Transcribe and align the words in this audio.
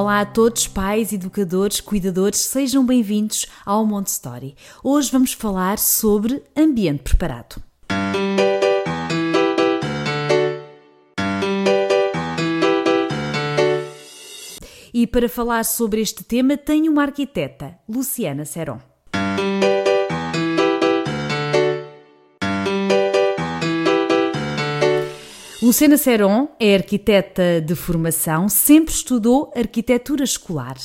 Olá 0.00 0.20
a 0.20 0.24
todos, 0.24 0.68
pais, 0.68 1.12
educadores, 1.12 1.80
cuidadores, 1.80 2.38
sejam 2.38 2.86
bem-vindos 2.86 3.46
ao 3.66 3.84
Montessori. 3.84 4.54
Hoje 4.80 5.10
vamos 5.10 5.32
falar 5.32 5.76
sobre 5.76 6.40
ambiente 6.56 7.02
preparado. 7.02 7.60
E 14.94 15.04
para 15.04 15.28
falar 15.28 15.64
sobre 15.64 16.00
este 16.00 16.22
tema, 16.22 16.56
tenho 16.56 16.92
uma 16.92 17.02
arquiteta, 17.02 17.76
Luciana 17.88 18.44
Seron. 18.44 18.87
Luciana 25.68 25.98
Seron 25.98 26.48
é 26.58 26.76
arquiteta 26.76 27.60
de 27.60 27.74
formação, 27.74 28.48
sempre 28.48 28.94
estudou 28.94 29.52
arquitetura 29.54 30.24
escolar. 30.24 30.78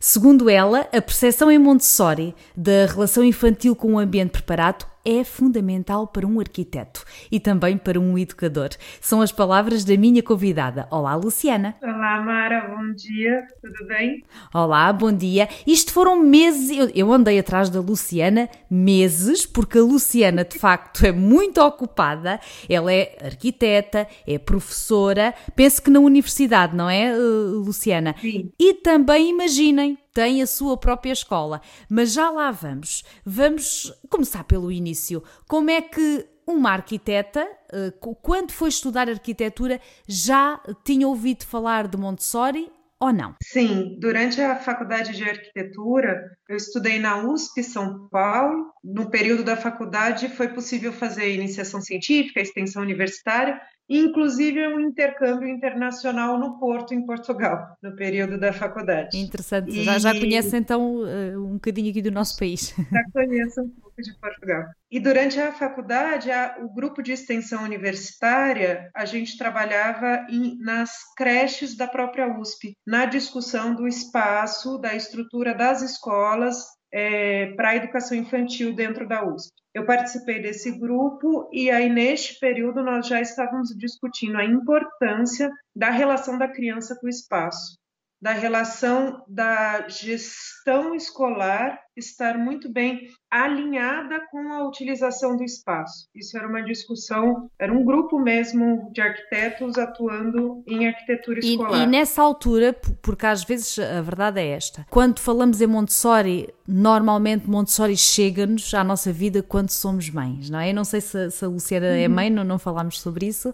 Segundo 0.00 0.48
ela, 0.48 0.88
a 0.90 1.02
percepção 1.02 1.50
em 1.50 1.58
Montessori 1.58 2.34
da 2.56 2.86
relação 2.86 3.22
infantil 3.22 3.76
com 3.76 3.92
o 3.92 3.98
ambiente 3.98 4.30
preparado 4.30 4.86
é 5.04 5.24
fundamental 5.24 6.06
para 6.06 6.26
um 6.26 6.40
arquiteto 6.40 7.04
e 7.30 7.40
também 7.40 7.76
para 7.76 7.98
um 7.98 8.18
educador. 8.18 8.70
São 9.00 9.20
as 9.20 9.32
palavras 9.32 9.84
da 9.84 9.96
minha 9.96 10.22
convidada. 10.22 10.86
Olá, 10.90 11.14
Luciana. 11.14 11.74
Olá, 11.82 12.20
Mara, 12.20 12.68
bom 12.68 12.92
dia, 12.94 13.46
tudo 13.60 13.86
bem? 13.88 14.22
Olá, 14.52 14.92
bom 14.92 15.12
dia. 15.12 15.48
Isto 15.66 15.92
foram 15.92 16.22
meses, 16.22 16.76
eu, 16.76 16.90
eu 16.94 17.12
andei 17.12 17.38
atrás 17.38 17.70
da 17.70 17.80
Luciana 17.80 18.48
meses, 18.70 19.46
porque 19.46 19.78
a 19.78 19.82
Luciana 19.82 20.44
de 20.44 20.58
facto 20.58 21.04
é 21.04 21.12
muito 21.12 21.60
ocupada. 21.60 22.40
Ela 22.68 22.92
é 22.92 23.16
arquiteta, 23.22 24.06
é 24.26 24.38
professora, 24.38 25.34
penso 25.54 25.82
que 25.82 25.90
na 25.90 26.00
universidade, 26.00 26.76
não 26.76 26.88
é, 26.88 27.08
eh, 27.08 27.16
Luciana? 27.16 28.14
Sim. 28.20 28.50
E 28.58 28.74
também 28.74 29.30
imaginem, 29.30 29.98
tem 30.12 30.42
a 30.42 30.46
sua 30.46 30.76
própria 30.76 31.12
escola. 31.12 31.60
Mas 31.88 32.12
já 32.12 32.30
lá 32.30 32.50
vamos. 32.50 33.04
Vamos 33.24 33.92
começar 34.08 34.44
pelo 34.44 34.70
início. 34.70 35.22
Como 35.48 35.70
é 35.70 35.80
que 35.80 36.26
uma 36.46 36.70
arquiteta, 36.72 37.46
eh, 37.72 37.92
quando 38.22 38.50
foi 38.50 38.68
estudar 38.68 39.08
arquitetura, 39.08 39.80
já 40.06 40.60
tinha 40.84 41.06
ouvido 41.06 41.44
falar 41.44 41.86
de 41.86 41.96
Montessori 41.96 42.70
ou 43.00 43.12
não? 43.12 43.34
Sim, 43.42 43.96
durante 43.98 44.40
a 44.40 44.56
faculdade 44.56 45.16
de 45.16 45.24
arquitetura, 45.24 46.30
eu 46.48 46.56
estudei 46.56 46.98
na 46.98 47.24
USP 47.24 47.62
São 47.62 48.08
Paulo. 48.08 48.70
No 48.84 49.10
período 49.10 49.42
da 49.42 49.56
faculdade 49.56 50.28
foi 50.28 50.48
possível 50.48 50.92
fazer 50.92 51.34
iniciação 51.34 51.80
científica, 51.80 52.40
extensão 52.40 52.82
universitária, 52.82 53.58
inclusive 53.88 54.68
um 54.68 54.80
intercâmbio 54.80 55.48
internacional 55.48 56.38
no 56.38 56.60
Porto, 56.60 56.94
em 56.94 57.04
Portugal, 57.04 57.76
no 57.82 57.96
período 57.96 58.38
da 58.38 58.52
faculdade. 58.52 59.18
Interessante, 59.18 59.70
e... 59.70 59.82
já, 59.82 59.98
já 59.98 60.14
conhece 60.14 60.56
então 60.56 61.04
eh, 61.06 61.36
um 61.36 61.54
bocadinho 61.54 61.90
aqui 61.90 62.02
do 62.02 62.10
nosso 62.10 62.38
país. 62.38 62.74
Já 62.92 63.04
conheço 63.12 63.62
um 63.62 63.68
pouco 63.68 63.89
de 64.00 64.18
Portugal. 64.18 64.64
E 64.90 64.98
durante 64.98 65.40
a 65.40 65.52
faculdade, 65.52 66.30
a, 66.30 66.56
o 66.60 66.72
grupo 66.72 67.02
de 67.02 67.12
extensão 67.12 67.62
universitária, 67.62 68.90
a 68.94 69.04
gente 69.04 69.38
trabalhava 69.38 70.26
em, 70.28 70.58
nas 70.58 70.92
creches 71.16 71.76
da 71.76 71.86
própria 71.86 72.26
USP, 72.38 72.76
na 72.86 73.06
discussão 73.06 73.74
do 73.74 73.86
espaço, 73.86 74.78
da 74.78 74.94
estrutura 74.94 75.54
das 75.54 75.82
escolas 75.82 76.56
é, 76.92 77.52
para 77.54 77.70
a 77.70 77.76
educação 77.76 78.16
infantil 78.16 78.74
dentro 78.74 79.06
da 79.06 79.24
USP. 79.24 79.52
Eu 79.72 79.86
participei 79.86 80.42
desse 80.42 80.72
grupo 80.72 81.48
e 81.52 81.70
aí 81.70 81.88
neste 81.88 82.38
período 82.40 82.82
nós 82.82 83.06
já 83.06 83.20
estávamos 83.20 83.68
discutindo 83.76 84.36
a 84.36 84.44
importância 84.44 85.50
da 85.74 85.90
relação 85.90 86.36
da 86.36 86.48
criança 86.48 86.96
com 86.96 87.06
o 87.06 87.10
espaço, 87.10 87.78
da 88.20 88.32
relação 88.32 89.24
da 89.28 89.86
gestão 89.88 90.94
escolar 90.94 91.80
estar 91.96 92.38
muito 92.38 92.72
bem 92.72 93.08
alinhada 93.30 94.20
com 94.30 94.52
a 94.52 94.66
utilização 94.66 95.36
do 95.36 95.44
espaço. 95.44 96.08
Isso 96.14 96.36
era 96.36 96.48
uma 96.48 96.62
discussão, 96.62 97.48
era 97.58 97.72
um 97.72 97.84
grupo 97.84 98.18
mesmo 98.18 98.90
de 98.92 99.00
arquitetos 99.00 99.78
atuando 99.78 100.64
em 100.66 100.88
arquitetura 100.88 101.38
escolar. 101.38 101.80
E, 101.80 101.82
e 101.82 101.86
nessa 101.86 102.22
altura, 102.22 102.72
porque 103.00 103.26
às 103.26 103.44
vezes 103.44 103.78
a 103.78 104.02
verdade 104.02 104.40
é 104.40 104.48
esta, 104.48 104.84
quando 104.90 105.20
falamos 105.20 105.60
em 105.60 105.66
Montessori, 105.66 106.48
normalmente 106.66 107.48
Montessori 107.48 107.96
chega-nos 107.96 108.72
à 108.74 108.82
nossa 108.82 109.12
vida 109.12 109.42
quando 109.42 109.70
somos 109.70 110.10
mães, 110.10 110.50
não 110.50 110.58
é? 110.58 110.70
Eu 110.70 110.74
não 110.74 110.84
sei 110.84 111.00
se, 111.00 111.30
se 111.30 111.44
a 111.44 111.48
Luciana 111.48 111.86
é 111.86 111.90
uhum. 111.90 112.04
é 112.04 112.08
mãe, 112.08 112.30
não, 112.30 112.44
não 112.44 112.58
falámos 112.58 113.00
sobre 113.00 113.26
isso, 113.26 113.50
uh, 113.50 113.52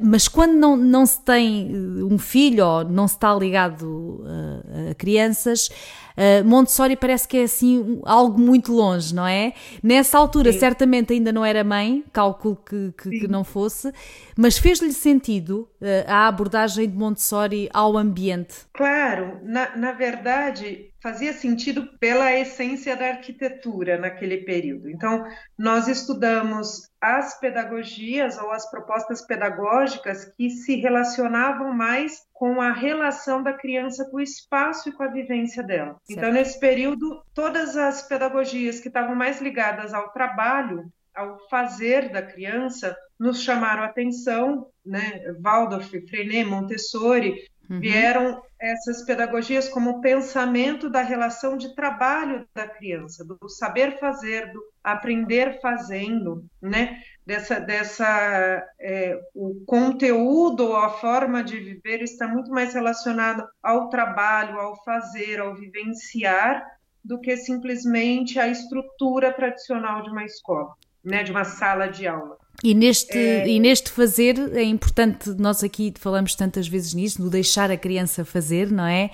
mas 0.00 0.26
quando 0.26 0.54
não, 0.54 0.76
não 0.76 1.06
se 1.06 1.22
tem 1.24 1.70
um 2.02 2.18
filho 2.18 2.66
ou 2.66 2.84
não 2.84 3.06
se 3.06 3.14
está 3.14 3.34
ligado 3.34 3.84
uh, 4.22 4.90
a 4.90 4.94
crianças, 4.94 5.68
uh, 6.16 6.44
Montessori 6.44 6.96
parece 6.96 7.28
que 7.28 7.36
é 7.36 7.42
assim 7.44 8.00
algo 8.04 8.40
muito 8.40 8.72
longe, 8.72 9.14
não 9.14 9.26
é? 9.26 9.52
Nessa 9.82 10.18
altura, 10.18 10.52
Sim. 10.52 10.58
certamente 10.58 11.12
ainda 11.12 11.32
não 11.32 11.44
era 11.44 11.62
mãe, 11.62 12.04
cálculo 12.12 12.56
que, 12.56 12.92
que, 12.96 13.20
que 13.20 13.28
não 13.28 13.44
fosse, 13.44 13.92
mas 14.36 14.58
fez-lhe 14.58 14.92
sentido 14.92 15.68
uh, 15.80 15.86
a 16.06 16.28
abordagem 16.28 16.88
de 16.88 16.96
Montessori 16.96 17.68
ao 17.72 17.96
ambiente? 17.96 18.54
Claro, 18.72 19.38
na, 19.42 19.76
na 19.76 19.92
verdade, 19.92 20.90
fazia 21.02 21.32
sentido 21.32 21.86
pela 21.98 22.32
essência 22.32 22.96
da 22.96 23.08
arquitetura 23.08 23.98
naquele 23.98 24.38
período. 24.38 24.88
Então, 24.88 25.24
nós 25.58 25.88
estudamos 25.88 26.90
as 27.00 27.38
pedagogias 27.38 28.38
ou 28.38 28.50
as 28.50 28.68
propostas 28.70 29.24
pedagógicas 29.24 30.24
que 30.36 30.50
se 30.50 30.76
relacionavam 30.76 31.72
mais 31.72 32.26
com 32.32 32.60
a 32.60 32.72
relação 32.72 33.42
da 33.42 33.52
criança 33.52 34.04
com 34.10 34.16
o 34.16 34.20
espaço 34.20 34.88
e 34.88 34.92
com 34.92 35.02
a 35.02 35.08
vivência 35.08 35.62
dela. 35.62 35.96
Certo. 36.04 36.10
Então, 36.10 36.32
nesse 36.32 36.58
período, 36.58 37.22
todas 37.32 37.76
as 37.76 38.02
pedagogias 38.02 38.80
que 38.80 38.88
estavam 38.88 39.14
mais 39.14 39.40
ligadas 39.40 39.94
ao 39.94 40.10
trabalho, 40.10 40.90
ao 41.14 41.38
fazer 41.48 42.10
da 42.10 42.22
criança, 42.22 42.96
nos 43.18 43.42
chamaram 43.42 43.82
a 43.82 43.86
atenção, 43.86 44.68
né? 44.84 45.34
Waldorf, 45.40 45.90
Freinet, 46.08 46.44
Montessori, 46.44 47.48
Uhum. 47.68 47.80
Vieram 47.80 48.42
essas 48.58 49.02
pedagogias 49.02 49.68
como 49.68 50.00
pensamento 50.00 50.88
da 50.88 51.02
relação 51.02 51.56
de 51.56 51.74
trabalho 51.74 52.46
da 52.54 52.66
criança, 52.66 53.24
do 53.24 53.48
saber 53.48 53.98
fazer, 53.98 54.52
do 54.52 54.62
aprender 54.82 55.60
fazendo, 55.60 56.44
né? 56.62 57.02
Dessa, 57.24 57.58
dessa 57.58 58.64
é, 58.78 59.20
o 59.34 59.62
conteúdo, 59.66 60.76
a 60.76 60.90
forma 60.90 61.42
de 61.42 61.58
viver 61.58 62.02
está 62.02 62.28
muito 62.28 62.50
mais 62.50 62.72
relacionado 62.72 63.46
ao 63.62 63.88
trabalho, 63.88 64.60
ao 64.60 64.82
fazer, 64.84 65.40
ao 65.40 65.54
vivenciar, 65.54 66.64
do 67.04 67.20
que 67.20 67.36
simplesmente 67.36 68.38
a 68.38 68.48
estrutura 68.48 69.32
tradicional 69.32 70.02
de 70.02 70.10
uma 70.10 70.24
escola, 70.24 70.72
né? 71.04 71.22
De 71.22 71.32
uma 71.32 71.44
sala 71.44 71.88
de 71.88 72.06
aula. 72.06 72.38
E 72.62 72.74
neste, 72.74 73.16
é... 73.16 73.48
e 73.48 73.60
neste 73.60 73.90
fazer 73.90 74.38
é 74.54 74.62
importante, 74.62 75.30
nós 75.38 75.62
aqui 75.62 75.92
falamos 75.98 76.34
tantas 76.34 76.66
vezes 76.66 76.94
nisso, 76.94 77.22
no 77.22 77.28
deixar 77.28 77.70
a 77.70 77.76
criança 77.76 78.24
fazer, 78.24 78.70
não 78.70 78.86
é? 78.86 79.10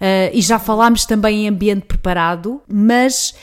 Uh, 0.00 0.30
e 0.32 0.40
já 0.40 0.58
falámos 0.58 1.04
também 1.04 1.44
em 1.44 1.48
ambiente 1.48 1.86
preparado, 1.86 2.62
mas 2.68 3.34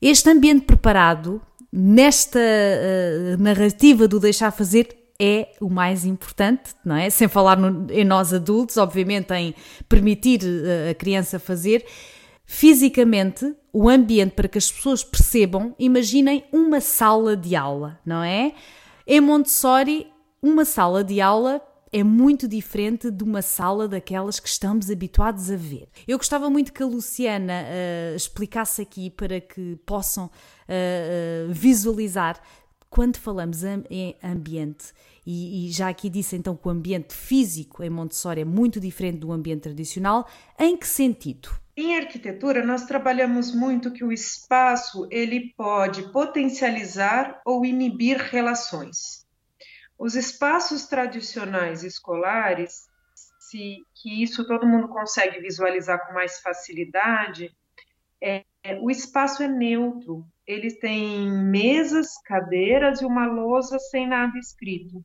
este 0.00 0.30
ambiente 0.30 0.64
preparado, 0.64 1.42
nesta 1.72 2.38
uh, 2.38 3.42
narrativa 3.42 4.06
do 4.08 4.18
deixar 4.18 4.50
fazer, 4.50 4.88
é 5.18 5.48
o 5.60 5.68
mais 5.68 6.04
importante, 6.04 6.74
não 6.84 6.94
é? 6.94 7.10
Sem 7.10 7.26
falar 7.26 7.56
no, 7.56 7.90
em 7.90 8.04
nós 8.04 8.32
adultos, 8.32 8.76
obviamente, 8.76 9.32
em 9.32 9.54
permitir 9.88 10.42
uh, 10.42 10.90
a 10.90 10.94
criança 10.94 11.38
fazer. 11.38 11.84
Fisicamente, 12.44 13.54
o 13.72 13.88
ambiente 13.88 14.30
para 14.30 14.46
que 14.46 14.56
as 14.56 14.70
pessoas 14.70 15.02
percebam, 15.02 15.74
imaginem 15.78 16.44
uma 16.52 16.80
sala 16.80 17.36
de 17.36 17.56
aula, 17.56 17.98
não 18.06 18.22
é? 18.22 18.52
Em 19.08 19.20
Montessori, 19.20 20.12
uma 20.42 20.64
sala 20.64 21.04
de 21.04 21.20
aula 21.20 21.62
é 21.92 22.02
muito 22.02 22.48
diferente 22.48 23.08
de 23.08 23.22
uma 23.22 23.40
sala 23.40 23.86
daquelas 23.86 24.40
que 24.40 24.48
estamos 24.48 24.90
habituados 24.90 25.48
a 25.48 25.54
ver. 25.54 25.88
Eu 26.08 26.18
gostava 26.18 26.50
muito 26.50 26.72
que 26.72 26.82
a 26.82 26.86
Luciana 26.86 27.52
uh, 27.52 28.16
explicasse 28.16 28.82
aqui 28.82 29.08
para 29.08 29.40
que 29.40 29.76
possam 29.86 30.26
uh, 30.26 30.28
uh, 30.28 31.52
visualizar 31.52 32.40
quando 32.90 33.16
falamos 33.18 33.62
em 33.62 34.16
ambiente, 34.24 34.92
e, 35.24 35.66
e, 35.66 35.70
já 35.70 35.88
aqui 35.88 36.08
disse 36.08 36.34
então 36.34 36.56
que 36.56 36.66
o 36.66 36.70
ambiente 36.70 37.14
físico 37.14 37.82
em 37.82 37.90
Montessori 37.90 38.40
é 38.40 38.44
muito 38.44 38.80
diferente 38.80 39.18
do 39.18 39.30
ambiente 39.30 39.62
tradicional, 39.62 40.26
em 40.58 40.76
que 40.76 40.86
sentido? 40.86 41.50
Em 41.76 41.94
arquitetura, 41.94 42.64
nós 42.64 42.86
trabalhamos 42.86 43.54
muito 43.54 43.92
que 43.92 44.02
o 44.02 44.10
espaço 44.10 45.06
ele 45.10 45.52
pode 45.54 46.10
potencializar 46.10 47.42
ou 47.44 47.66
inibir 47.66 48.16
relações. 48.16 49.26
Os 49.98 50.14
espaços 50.14 50.86
tradicionais 50.86 51.84
escolares, 51.84 52.88
se, 53.38 53.76
que 53.94 54.22
isso 54.22 54.46
todo 54.46 54.66
mundo 54.66 54.88
consegue 54.88 55.38
visualizar 55.38 56.06
com 56.06 56.14
mais 56.14 56.40
facilidade, 56.40 57.54
é, 58.22 58.42
é, 58.64 58.78
o 58.80 58.90
espaço 58.90 59.42
é 59.42 59.48
neutro. 59.48 60.26
Ele 60.46 60.72
tem 60.78 61.30
mesas, 61.30 62.16
cadeiras 62.24 63.02
e 63.02 63.04
uma 63.04 63.26
lousa 63.26 63.78
sem 63.78 64.08
nada 64.08 64.38
escrito. 64.38 65.04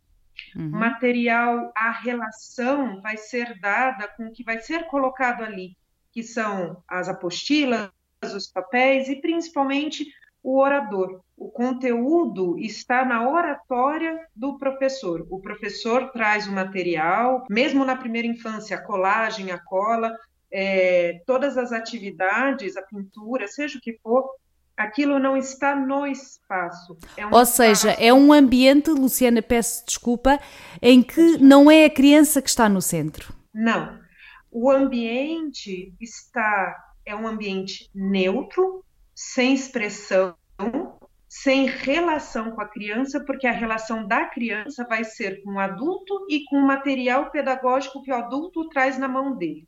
Uhum. 0.55 0.69
Material, 0.69 1.69
a 1.75 1.91
relação 1.91 3.01
vai 3.01 3.17
ser 3.17 3.59
dada 3.59 4.07
com 4.07 4.27
o 4.27 4.31
que 4.31 4.43
vai 4.43 4.59
ser 4.59 4.87
colocado 4.87 5.43
ali, 5.43 5.75
que 6.11 6.23
são 6.23 6.81
as 6.87 7.07
apostilas, 7.09 7.89
os 8.23 8.47
papéis 8.47 9.09
e 9.09 9.15
principalmente 9.15 10.05
o 10.43 10.59
orador. 10.59 11.21
O 11.37 11.49
conteúdo 11.49 12.57
está 12.59 13.05
na 13.05 13.27
oratória 13.29 14.19
do 14.35 14.57
professor. 14.57 15.25
O 15.29 15.39
professor 15.39 16.11
traz 16.11 16.47
o 16.47 16.51
material, 16.51 17.45
mesmo 17.49 17.85
na 17.85 17.95
primeira 17.95 18.27
infância, 18.27 18.77
a 18.77 18.81
colagem, 18.81 19.51
a 19.51 19.59
cola, 19.59 20.15
é, 20.51 21.21
todas 21.25 21.57
as 21.57 21.71
atividades, 21.71 22.75
a 22.75 22.81
pintura, 22.81 23.47
seja 23.47 23.77
o 23.77 23.81
que 23.81 23.97
for, 24.03 24.29
aquilo 24.75 25.19
não 25.19 25.37
está 25.37 25.75
no 25.75 26.05
espaço. 26.05 26.97
É 27.15 27.25
um 27.25 27.33
Ou 27.33 27.45
seja, 27.45 27.89
espaço. 27.89 28.03
é 28.03 28.13
um 28.13 28.33
ambiente, 28.33 28.89
Luciana, 28.89 29.41
peço 29.41 29.85
desculpa, 29.85 30.39
em 30.81 31.01
que 31.01 31.37
não 31.37 31.69
é 31.69 31.85
a 31.85 31.89
criança 31.89 32.41
que 32.41 32.49
está 32.49 32.67
no 32.67 32.81
centro. 32.81 33.33
Não. 33.53 34.00
O 34.53 34.69
ambiente 34.69 35.93
está 36.01 36.93
é 37.05 37.15
um 37.15 37.25
ambiente 37.25 37.89
neutro, 37.95 38.83
sem 39.15 39.53
expressão, 39.53 40.35
sem 41.25 41.67
relação 41.67 42.51
com 42.51 42.59
a 42.59 42.67
criança, 42.67 43.23
porque 43.23 43.47
a 43.47 43.53
relação 43.53 44.05
da 44.05 44.25
criança 44.25 44.85
vai 44.85 45.05
ser 45.05 45.41
com 45.41 45.53
o 45.53 45.59
adulto 45.59 46.27
e 46.29 46.43
com 46.45 46.57
o 46.57 46.67
material 46.67 47.31
pedagógico 47.31 48.03
que 48.03 48.11
o 48.11 48.15
adulto 48.15 48.67
traz 48.67 48.97
na 48.97 49.07
mão 49.07 49.37
dele. 49.37 49.65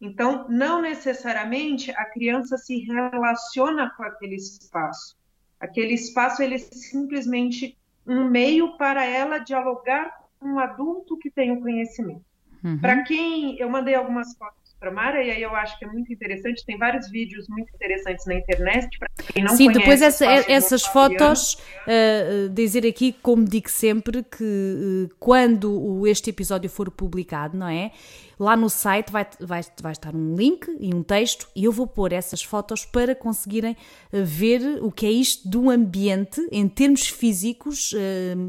Então, 0.00 0.46
não 0.48 0.80
necessariamente 0.80 1.90
a 1.90 2.04
criança 2.04 2.56
se 2.56 2.78
relaciona 2.78 3.90
com 3.96 4.04
aquele 4.04 4.36
espaço. 4.36 5.18
Aquele 5.58 5.94
espaço 5.94 6.40
ele 6.40 6.54
é 6.54 6.58
simplesmente 6.58 7.76
um 8.06 8.30
meio 8.30 8.78
para 8.78 9.04
ela 9.04 9.38
dialogar 9.38 10.20
com 10.38 10.50
um 10.50 10.58
adulto 10.60 11.18
que 11.18 11.30
tem 11.30 11.50
o 11.50 11.60
conhecimento. 11.60 12.29
Uhum. 12.62 12.78
Para 12.78 13.02
quem 13.02 13.58
eu 13.58 13.68
mandei 13.68 13.94
algumas 13.94 14.34
fotos 14.36 14.60
para 14.80 14.90
Mara, 14.90 15.22
e 15.22 15.30
aí 15.30 15.42
eu 15.42 15.54
acho 15.54 15.78
que 15.78 15.84
é 15.84 15.88
muito 15.88 16.10
interessante, 16.10 16.64
tem 16.64 16.78
vários 16.78 17.10
vídeos 17.10 17.46
muito 17.48 17.70
interessantes 17.74 18.24
na 18.24 18.34
internet, 18.34 18.98
para 18.98 19.08
quem 19.26 19.44
não 19.44 19.54
Sim, 19.54 19.66
conhece, 19.66 19.78
depois 19.78 20.00
essa, 20.00 20.24
essas 20.24 20.82
fotos, 20.86 21.54
uh, 21.54 22.48
dizer 22.48 22.86
aqui, 22.86 23.12
como 23.12 23.44
digo 23.44 23.70
sempre, 23.70 24.22
que 24.22 24.42
uh, 24.42 25.14
quando 25.18 26.06
este 26.06 26.30
episódio 26.30 26.70
for 26.70 26.90
publicado, 26.90 27.58
não 27.58 27.68
é? 27.68 27.92
Lá 28.38 28.56
no 28.56 28.70
site 28.70 29.12
vai, 29.12 29.26
vai, 29.38 29.60
vai 29.82 29.92
estar 29.92 30.14
um 30.14 30.34
link 30.34 30.66
e 30.80 30.94
um 30.94 31.02
texto, 31.02 31.46
e 31.54 31.64
eu 31.64 31.72
vou 31.72 31.86
pôr 31.86 32.14
essas 32.14 32.42
fotos 32.42 32.86
para 32.86 33.14
conseguirem 33.14 33.76
ver 34.10 34.62
o 34.82 34.90
que 34.90 35.04
é 35.04 35.10
isto 35.10 35.46
do 35.46 35.68
ambiente, 35.68 36.40
em 36.50 36.66
termos 36.66 37.06
físicos, 37.06 37.94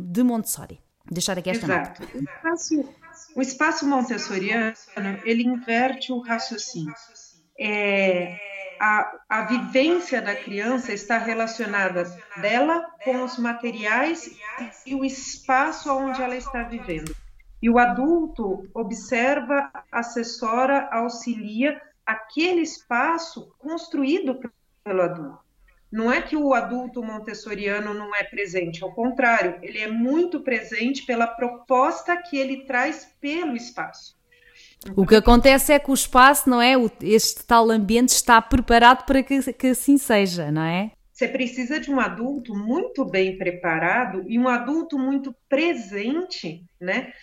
de 0.05 0.23
Montessori. 0.23 0.79
Deixar 1.11 1.37
aqui 1.37 1.49
esta 1.49 1.65
Exato. 1.65 2.03
nota. 2.03 3.00
O 3.35 3.41
espaço 3.41 3.87
montessoriano, 3.87 4.73
ele 5.23 5.43
inverte 5.43 6.11
o 6.11 6.19
raciocínio. 6.19 6.93
É, 7.59 8.37
a, 8.79 9.11
a 9.29 9.41
vivência 9.43 10.21
da 10.21 10.35
criança 10.35 10.91
está 10.91 11.17
relacionada 11.17 12.03
dela 12.37 12.83
com 13.03 13.23
os 13.23 13.37
materiais 13.37 14.35
e 14.85 14.95
o 14.95 15.05
espaço 15.05 15.91
onde 15.95 16.21
ela 16.21 16.35
está 16.35 16.63
vivendo. 16.63 17.15
E 17.61 17.69
o 17.69 17.77
adulto 17.77 18.67
observa, 18.73 19.71
assessora, 19.91 20.89
auxilia 20.91 21.79
aquele 22.03 22.61
espaço 22.61 23.53
construído 23.59 24.39
pelo 24.83 25.01
adulto. 25.03 25.50
Não 25.91 26.11
é 26.11 26.21
que 26.21 26.37
o 26.37 26.53
adulto 26.53 27.03
montessoriano 27.03 27.93
não 27.93 28.15
é 28.15 28.23
presente, 28.23 28.81
ao 28.81 28.93
contrário, 28.93 29.59
ele 29.61 29.79
é 29.79 29.87
muito 29.87 30.39
presente 30.39 31.05
pela 31.05 31.27
proposta 31.27 32.15
que 32.15 32.37
ele 32.37 32.65
traz 32.65 33.13
pelo 33.19 33.57
espaço. 33.57 34.15
O 34.95 35.05
que 35.05 35.15
acontece 35.15 35.73
é 35.73 35.79
que 35.79 35.91
o 35.91 35.93
espaço, 35.93 36.49
não 36.49 36.61
é? 36.61 36.73
Este 37.01 37.45
tal 37.45 37.69
ambiente 37.69 38.09
está 38.09 38.41
preparado 38.41 39.05
para 39.05 39.21
que, 39.21 39.53
que 39.53 39.67
assim 39.67 39.97
seja, 39.97 40.49
não 40.49 40.63
é? 40.63 40.91
Você 41.11 41.27
precisa 41.27 41.79
de 41.79 41.91
um 41.91 41.99
adulto 41.99 42.55
muito 42.55 43.05
bem 43.05 43.37
preparado 43.37 44.23
e 44.27 44.39
um 44.39 44.47
adulto 44.47 44.97
muito 44.97 45.35
presente, 45.47 46.65
né? 46.79 47.13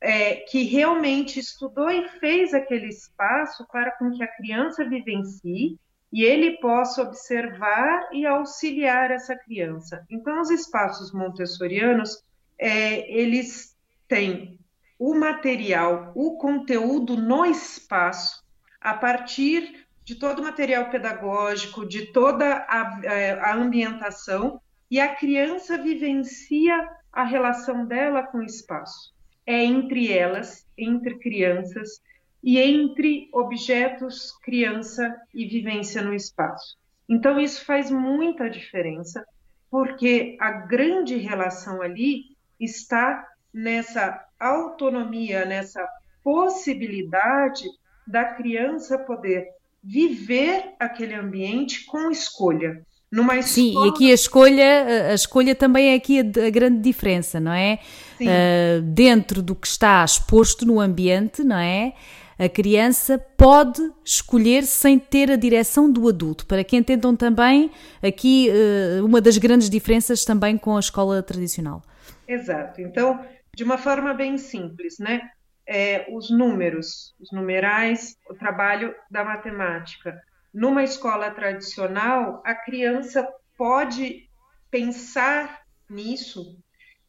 É, 0.00 0.36
que 0.36 0.62
realmente 0.62 1.38
estudou 1.38 1.90
e 1.90 2.08
fez 2.20 2.54
aquele 2.54 2.86
espaço 2.86 3.66
para 3.70 3.92
com 3.92 4.10
que 4.10 4.22
a 4.22 4.28
criança 4.28 4.88
vivencie 4.88 5.76
e 6.12 6.24
ele 6.24 6.58
possa 6.58 7.02
observar 7.02 8.08
e 8.12 8.26
auxiliar 8.26 9.10
essa 9.10 9.36
criança. 9.36 10.04
Então, 10.10 10.40
os 10.40 10.50
espaços 10.50 11.12
montessorianos, 11.12 12.24
é, 12.58 13.10
eles 13.12 13.76
têm 14.06 14.58
o 14.98 15.14
material, 15.14 16.12
o 16.14 16.38
conteúdo 16.38 17.16
no 17.16 17.44
espaço, 17.44 18.42
a 18.80 18.94
partir 18.94 19.86
de 20.02 20.14
todo 20.14 20.40
o 20.40 20.42
material 20.42 20.90
pedagógico, 20.90 21.86
de 21.86 22.12
toda 22.12 22.66
a, 22.68 23.00
é, 23.04 23.32
a 23.32 23.54
ambientação, 23.54 24.60
e 24.90 24.98
a 24.98 25.14
criança 25.14 25.76
vivencia 25.76 26.88
a 27.12 27.24
relação 27.24 27.84
dela 27.86 28.22
com 28.22 28.38
o 28.38 28.44
espaço. 28.44 29.14
É 29.46 29.64
entre 29.64 30.10
elas, 30.10 30.66
entre 30.76 31.18
crianças, 31.18 32.00
e 32.42 32.58
entre 32.58 33.28
objetos, 33.32 34.32
criança 34.42 35.16
e 35.34 35.46
vivência 35.46 36.02
no 36.02 36.14
espaço. 36.14 36.76
Então, 37.08 37.38
isso 37.40 37.64
faz 37.64 37.90
muita 37.90 38.48
diferença, 38.48 39.24
porque 39.70 40.36
a 40.40 40.50
grande 40.50 41.16
relação 41.16 41.82
ali 41.82 42.36
está 42.60 43.26
nessa 43.52 44.24
autonomia, 44.38 45.44
nessa 45.44 45.86
possibilidade 46.22 47.64
da 48.06 48.24
criança 48.24 48.98
poder 48.98 49.48
viver 49.82 50.74
aquele 50.78 51.14
ambiente 51.14 51.84
com 51.86 52.10
escolha. 52.10 52.82
Numa 53.10 53.40
Sim, 53.40 53.72
e 53.86 53.88
aqui 53.88 54.10
a 54.10 54.14
escolha, 54.14 55.10
a 55.10 55.14
escolha 55.14 55.54
também 55.54 55.92
é 55.92 55.94
aqui 55.94 56.20
a, 56.20 56.46
a 56.46 56.50
grande 56.50 56.80
diferença, 56.82 57.40
não 57.40 57.52
é? 57.52 57.78
Uh, 58.20 58.82
dentro 58.82 59.40
do 59.40 59.54
que 59.54 59.66
está 59.66 60.04
exposto 60.04 60.66
no 60.66 60.78
ambiente, 60.78 61.42
não 61.42 61.56
é? 61.56 61.94
A 62.38 62.48
criança 62.48 63.18
pode 63.18 63.82
escolher 64.04 64.62
sem 64.62 64.98
ter 64.98 65.30
a 65.30 65.36
direção 65.36 65.90
do 65.90 66.08
adulto, 66.08 66.46
para 66.46 66.62
que 66.62 66.76
entendam 66.76 67.16
também 67.16 67.70
aqui 68.00 68.48
eh, 68.48 69.02
uma 69.02 69.20
das 69.20 69.36
grandes 69.38 69.68
diferenças 69.68 70.24
também 70.24 70.56
com 70.56 70.76
a 70.76 70.80
escola 70.80 71.20
tradicional. 71.20 71.82
Exato. 72.28 72.80
Então, 72.80 73.24
de 73.54 73.64
uma 73.64 73.76
forma 73.76 74.14
bem 74.14 74.38
simples, 74.38 74.98
né? 75.00 75.20
É, 75.66 76.06
os 76.10 76.30
números, 76.30 77.14
os 77.20 77.32
numerais, 77.32 78.16
o 78.30 78.34
trabalho 78.34 78.94
da 79.10 79.24
matemática. 79.24 80.18
Numa 80.54 80.84
escola 80.84 81.30
tradicional, 81.30 82.40
a 82.46 82.54
criança 82.54 83.28
pode 83.56 84.28
pensar 84.70 85.62
nisso 85.90 86.56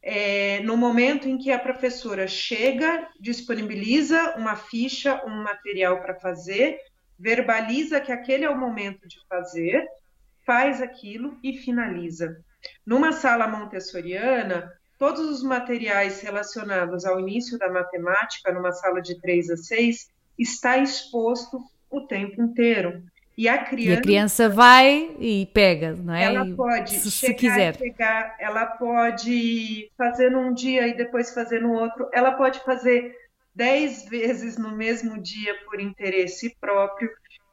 é, 0.02 0.60
no 0.60 0.76
momento 0.76 1.28
em 1.28 1.36
que 1.36 1.50
a 1.50 1.58
professora 1.58 2.26
chega, 2.26 3.06
disponibiliza 3.18 4.34
uma 4.36 4.56
ficha, 4.56 5.22
um 5.26 5.42
material 5.42 6.00
para 6.00 6.14
fazer, 6.14 6.78
verbaliza 7.18 8.00
que 8.00 8.10
aquele 8.10 8.44
é 8.44 8.50
o 8.50 8.58
momento 8.58 9.06
de 9.06 9.18
fazer, 9.28 9.86
faz 10.46 10.80
aquilo 10.80 11.38
e 11.42 11.58
finaliza. 11.58 12.42
Numa 12.84 13.12
sala 13.12 13.46
montessoriana, 13.46 14.72
todos 14.98 15.20
os 15.20 15.42
materiais 15.42 16.20
relacionados 16.20 17.04
ao 17.04 17.20
início 17.20 17.58
da 17.58 17.70
matemática, 17.70 18.52
numa 18.52 18.72
sala 18.72 19.00
de 19.02 19.20
3 19.20 19.50
a 19.50 19.56
6, 19.56 20.08
está 20.38 20.78
exposto 20.78 21.62
o 21.90 22.06
tempo 22.06 22.40
inteiro. 22.42 23.02
E 23.40 23.48
a 23.48 23.56
criança, 23.56 23.90
e 23.90 23.96
a 23.96 24.02
criança 24.02 24.48
vai 24.50 25.16
e 25.18 25.46
pega, 25.46 25.94
não 25.94 26.12
é? 26.12 26.24
Ela 26.24 26.54
pode 26.54 26.90
se, 26.90 27.10
se 27.10 27.32
quiser. 27.32 27.74
pegar, 27.74 28.36
ela 28.38 28.66
pode 28.66 29.90
fazer 29.96 30.30
num 30.30 30.52
dia 30.52 30.86
e 30.86 30.94
depois 30.94 31.32
fazer 31.32 31.62
no 31.62 31.72
outro, 31.72 32.06
ela 32.12 32.32
pode 32.32 32.60
fazer 32.60 33.16
dez 33.54 34.04
vezes 34.04 34.58
no 34.58 34.76
mesmo 34.76 35.18
dia 35.18 35.54
por 35.64 35.80
interesse 35.80 36.54
próprio. 36.60 37.08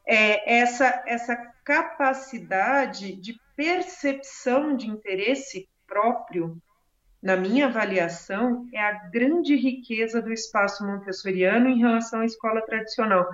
É, 0.06 0.58
essa, 0.60 1.06
essa 1.08 1.38
capacidade 1.64 3.16
de 3.16 3.40
percepção 3.56 4.76
de 4.76 4.88
interesse 4.88 5.70
próprio, 5.88 6.58
na 7.24 7.38
minha 7.38 7.68
avaliação, 7.68 8.68
é 8.74 8.82
a 8.82 8.92
grande 8.92 9.56
riqueza 9.56 10.22
do 10.22 10.34
espaço 10.34 10.86
montessoriano 10.86 11.70
em 11.70 11.80
relação 11.80 12.20
à 12.20 12.26
escola 12.26 12.62
tradicional 12.62 13.26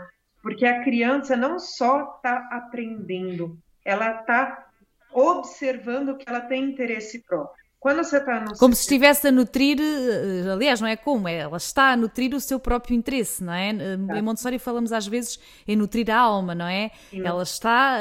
porque 0.43 0.65
a 0.65 0.83
criança 0.83 1.37
não 1.37 1.57
só 1.57 2.17
está 2.17 2.49
aprendendo, 2.51 3.57
ela 3.83 4.19
está 4.19 4.67
observando 5.13 6.17
que 6.17 6.27
ela 6.27 6.41
tem 6.41 6.65
interesse 6.65 7.23
próprio. 7.23 7.63
Quando 7.79 7.97
você 7.97 8.17
está 8.17 8.39
no 8.39 8.57
como 8.57 8.73
se 8.73 8.81
estivesse 8.81 9.27
a 9.27 9.31
nutrir, 9.31 9.77
eh, 9.79 10.49
aliás, 10.49 10.79
não 10.79 10.87
é 10.87 10.95
como, 10.95 11.27
é, 11.27 11.39
ela 11.39 11.57
está 11.57 11.91
a 11.91 11.97
nutrir 11.97 12.33
o 12.33 12.39
seu 12.39 12.57
próprio 12.57 12.95
interesse, 12.95 13.43
não 13.43 13.51
é? 13.51 13.71
Em 13.71 14.21
Montessori 14.21 14.57
falamos 14.57 14.93
às 14.93 15.05
vezes 15.05 15.37
em 15.67 15.75
nutrir 15.75 16.09
a 16.09 16.17
alma, 16.17 16.55
não 16.55 16.67
é? 16.67 16.91
Sim. 17.09 17.25
Ela 17.25 17.43
está 17.43 17.97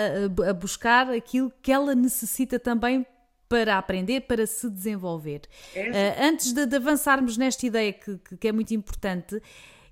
a 0.49 0.52
buscar 0.52 1.11
aquilo 1.11 1.52
que 1.61 1.72
ela 1.72 1.96
necessita 1.96 2.61
também 2.61 3.04
para 3.49 3.76
aprender, 3.76 4.22
para 4.22 4.46
se 4.46 4.70
desenvolver. 4.70 5.42
É. 5.75 5.90
Uh, 5.90 6.25
antes 6.26 6.52
de, 6.52 6.64
de, 6.64 6.76
avançarmos 6.76 7.37
nesta 7.37 7.66
ideia 7.66 7.92
que, 7.92 8.18
que, 8.40 8.49
é 8.49 8.52
muito 8.52 8.72
importante, 8.72 9.42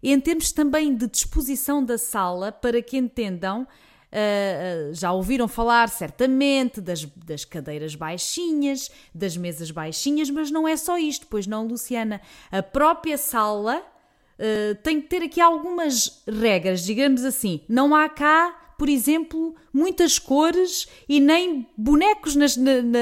em 0.02 0.20
termos 0.20 0.52
também 0.52 0.94
de 0.94 1.06
disposição 1.06 1.84
da 1.84 1.98
sala, 1.98 2.50
para 2.50 2.80
que 2.80 2.96
entendam 2.96 3.66
Uh, 4.10 4.92
já 4.92 5.12
ouviram 5.12 5.46
falar 5.46 5.88
certamente 5.88 6.80
das, 6.80 7.04
das 7.04 7.44
cadeiras 7.44 7.94
baixinhas, 7.94 8.90
das 9.14 9.36
mesas 9.36 9.70
baixinhas, 9.70 10.28
mas 10.28 10.50
não 10.50 10.66
é 10.66 10.76
só 10.76 10.98
isto, 10.98 11.28
pois 11.28 11.46
não, 11.46 11.64
Luciana? 11.64 12.20
A 12.50 12.60
própria 12.60 13.16
sala 13.16 13.78
uh, 13.78 14.74
tem 14.82 15.00
que 15.00 15.06
ter 15.06 15.22
aqui 15.22 15.40
algumas 15.40 16.24
regras, 16.26 16.84
digamos 16.84 17.24
assim. 17.24 17.60
Não 17.68 17.94
há 17.94 18.08
cá, 18.08 18.74
por 18.76 18.88
exemplo, 18.88 19.54
muitas 19.72 20.18
cores 20.18 20.88
e 21.08 21.20
nem 21.20 21.68
bonecos 21.76 22.34
nas, 22.34 22.56
na, 22.56 22.82
na, 22.82 22.98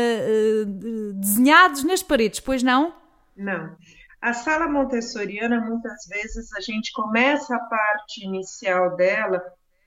desenhados 1.15 1.85
nas 1.85 2.03
paredes, 2.03 2.39
pois 2.39 2.63
não? 2.63 2.93
Não. 3.35 3.75
A 4.21 4.33
sala 4.33 4.69
montessoriana, 4.69 5.61
muitas 5.61 6.07
vezes, 6.07 6.53
a 6.53 6.61
gente 6.61 6.93
começa 6.93 7.55
a 7.55 7.61
parte 7.61 8.25
inicial 8.25 8.97
dela 8.97 9.41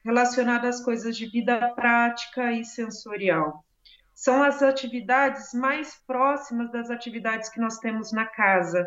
relacionada 0.04 0.70
às 0.70 0.82
coisas 0.82 1.18
de 1.18 1.26
vida 1.28 1.74
prática 1.76 2.52
e 2.52 2.64
sensorial. 2.64 3.64
São 4.14 4.42
as 4.42 4.62
atividades 4.64 5.54
mais 5.54 5.96
próximas 6.08 6.72
das 6.72 6.90
atividades 6.90 7.50
que 7.50 7.60
nós 7.60 7.78
temos 7.80 8.12
na 8.14 8.26
casa, 8.26 8.86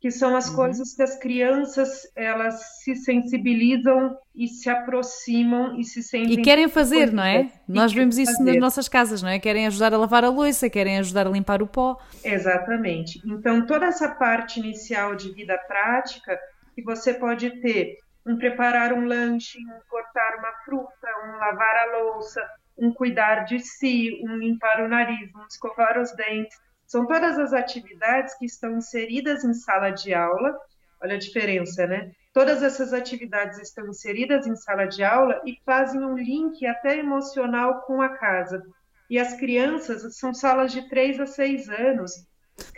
que 0.00 0.10
são 0.10 0.36
as 0.36 0.48
uhum. 0.48 0.56
coisas 0.56 0.94
que 0.94 1.02
as 1.02 1.18
crianças 1.18 2.02
elas 2.14 2.82
se 2.82 2.94
sensibilizam 2.94 4.16
e 4.34 4.46
se 4.46 4.70
aproximam 4.70 5.78
e 5.78 5.84
se 5.84 6.02
sentem 6.02 6.38
e 6.38 6.42
querem 6.42 6.68
fazer, 6.68 7.12
não 7.12 7.24
é? 7.24 7.50
Nós 7.66 7.92
vemos 7.92 8.16
isso 8.16 8.32
fazer. 8.32 8.52
nas 8.52 8.60
nossas 8.60 8.88
casas, 8.88 9.22
não 9.22 9.28
é? 9.28 9.40
Querem 9.40 9.66
ajudar 9.66 9.92
a 9.92 9.98
lavar 9.98 10.24
a 10.24 10.30
louça, 10.30 10.70
querem 10.70 10.98
ajudar 10.98 11.26
a 11.26 11.30
limpar 11.30 11.62
o 11.62 11.66
pó. 11.66 11.96
Exatamente. 12.22 13.20
Então 13.26 13.66
toda 13.66 13.86
essa 13.86 14.08
parte 14.08 14.60
inicial 14.60 15.16
de 15.16 15.32
vida 15.32 15.58
prática 15.66 16.38
que 16.74 16.82
você 16.82 17.12
pode 17.14 17.50
ter 17.60 17.96
um 18.24 18.36
preparar 18.36 18.92
um 18.92 19.04
lanche, 19.04 19.58
um 19.58 19.80
cortar 19.88 20.36
uma 20.38 20.52
fruta, 20.64 21.08
um 21.24 21.38
lavar 21.38 21.76
a 21.76 21.98
louça, 21.98 22.46
um 22.76 22.92
cuidar 22.92 23.44
de 23.44 23.58
si, 23.58 24.20
um 24.22 24.36
limpar 24.36 24.84
o 24.84 24.88
nariz, 24.88 25.34
um 25.34 25.46
escovar 25.46 25.98
os 25.98 26.14
dentes. 26.14 26.56
São 26.88 27.06
todas 27.06 27.38
as 27.38 27.52
atividades 27.52 28.34
que 28.38 28.46
estão 28.46 28.78
inseridas 28.78 29.44
em 29.44 29.52
sala 29.52 29.90
de 29.90 30.14
aula. 30.14 30.58
Olha 31.02 31.16
a 31.16 31.18
diferença, 31.18 31.86
né? 31.86 32.10
Todas 32.32 32.62
essas 32.62 32.94
atividades 32.94 33.58
estão 33.58 33.86
inseridas 33.88 34.46
em 34.46 34.56
sala 34.56 34.86
de 34.86 35.04
aula 35.04 35.38
e 35.44 35.58
fazem 35.66 36.02
um 36.02 36.16
link 36.16 36.64
até 36.66 36.98
emocional 36.98 37.82
com 37.82 38.00
a 38.00 38.08
casa. 38.16 38.62
E 39.10 39.18
as 39.18 39.34
crianças 39.34 40.16
são 40.16 40.32
salas 40.32 40.72
de 40.72 40.88
3 40.88 41.20
a 41.20 41.26
6 41.26 41.68
anos. 41.68 42.26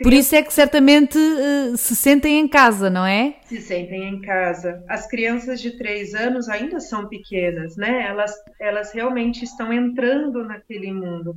Por 0.03 0.11
isso 0.13 0.35
é 0.35 0.41
que 0.41 0.53
certamente 0.53 1.17
uh, 1.17 1.77
se 1.77 1.95
sentem 1.95 2.39
em 2.39 2.47
casa, 2.47 2.89
não 2.89 3.05
é? 3.05 3.37
Se 3.45 3.61
sentem 3.61 4.09
em 4.09 4.21
casa. 4.21 4.83
As 4.89 5.07
crianças 5.07 5.61
de 5.61 5.77
três 5.77 6.13
anos 6.13 6.49
ainda 6.49 6.79
são 6.79 7.07
pequenas, 7.07 7.77
né? 7.77 8.07
Elas, 8.07 8.33
elas 8.59 8.91
realmente 8.91 9.43
estão 9.43 9.71
entrando 9.71 10.43
naquele 10.43 10.91
mundo. 10.91 11.35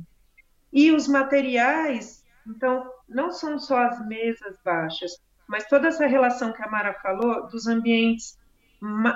E 0.73 0.91
os 0.91 1.07
materiais, 1.07 2.24
então, 2.47 2.89
não 3.07 3.31
são 3.31 3.57
só 3.59 3.79
as 3.79 4.05
mesas 4.07 4.55
baixas, 4.63 5.11
mas 5.47 5.67
toda 5.67 5.87
essa 5.87 6.05
relação 6.05 6.53
que 6.53 6.61
a 6.61 6.69
Mara 6.69 6.93
falou 7.01 7.47
dos 7.47 7.67
ambientes 7.67 8.37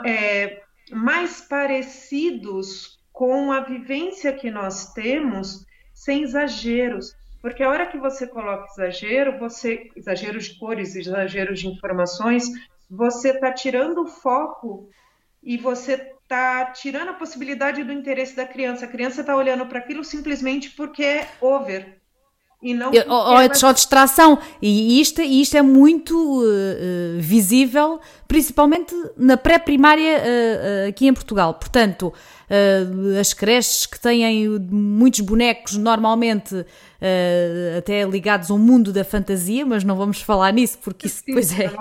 é, 0.05 0.61
mais 0.91 1.41
parecidos 1.41 2.99
com 3.11 3.51
a 3.51 3.61
vivência 3.61 4.33
que 4.33 4.49
nós 4.49 4.93
temos, 4.93 5.65
sem 5.93 6.23
exageros 6.23 7.13
porque 7.41 7.63
a 7.63 7.69
hora 7.69 7.87
que 7.87 7.97
você 7.97 8.27
coloca 8.27 8.67
exagero, 8.71 9.39
você 9.39 9.89
exagero 9.95 10.39
de 10.39 10.57
cores, 10.57 10.95
exagero 10.95 11.53
de 11.53 11.67
informações, 11.67 12.49
você 12.89 13.29
está 13.29 13.51
tirando 13.53 14.01
o 14.01 14.07
foco 14.07 14.89
e 15.41 15.57
você 15.57 15.93
está 15.93 16.65
tirando 16.65 17.09
a 17.09 17.13
possibilidade 17.13 17.83
do 17.83 17.93
interesse 17.93 18.35
da 18.35 18.45
criança. 18.45 18.85
A 18.85 18.89
criança 18.89 19.21
está 19.21 19.35
olhando 19.35 19.65
para 19.67 19.79
aquilo 19.79 20.03
simplesmente 20.03 20.71
porque 20.71 21.03
é 21.03 21.29
over. 21.39 21.98
E 22.61 22.73
não 22.73 22.91
ou 23.07 23.39
é 23.39 23.53
só 23.53 23.71
distração. 23.71 24.37
E 24.61 24.99
isto, 24.99 25.21
isto 25.21 25.55
é 25.55 25.61
muito 25.61 26.41
uh, 26.41 27.19
visível, 27.19 28.01
principalmente 28.27 28.93
na 29.15 29.37
pré-primária 29.37 30.17
uh, 30.17 30.89
aqui 30.89 31.07
em 31.07 31.13
Portugal. 31.13 31.53
Portanto, 31.53 32.13
as 33.19 33.31
creches 33.31 33.85
que 33.85 33.99
têm 33.99 34.49
muitos 34.71 35.19
bonecos, 35.19 35.77
normalmente 35.77 36.65
até 37.77 38.03
ligados 38.03 38.49
ao 38.49 38.57
mundo 38.57 38.91
da 38.91 39.03
fantasia, 39.05 39.63
mas 39.65 39.83
não 39.83 39.95
vamos 39.95 40.19
falar 40.19 40.51
nisso 40.51 40.79
porque 40.81 41.05
isso 41.05 41.23
depois 41.25 41.57
é, 41.57 41.71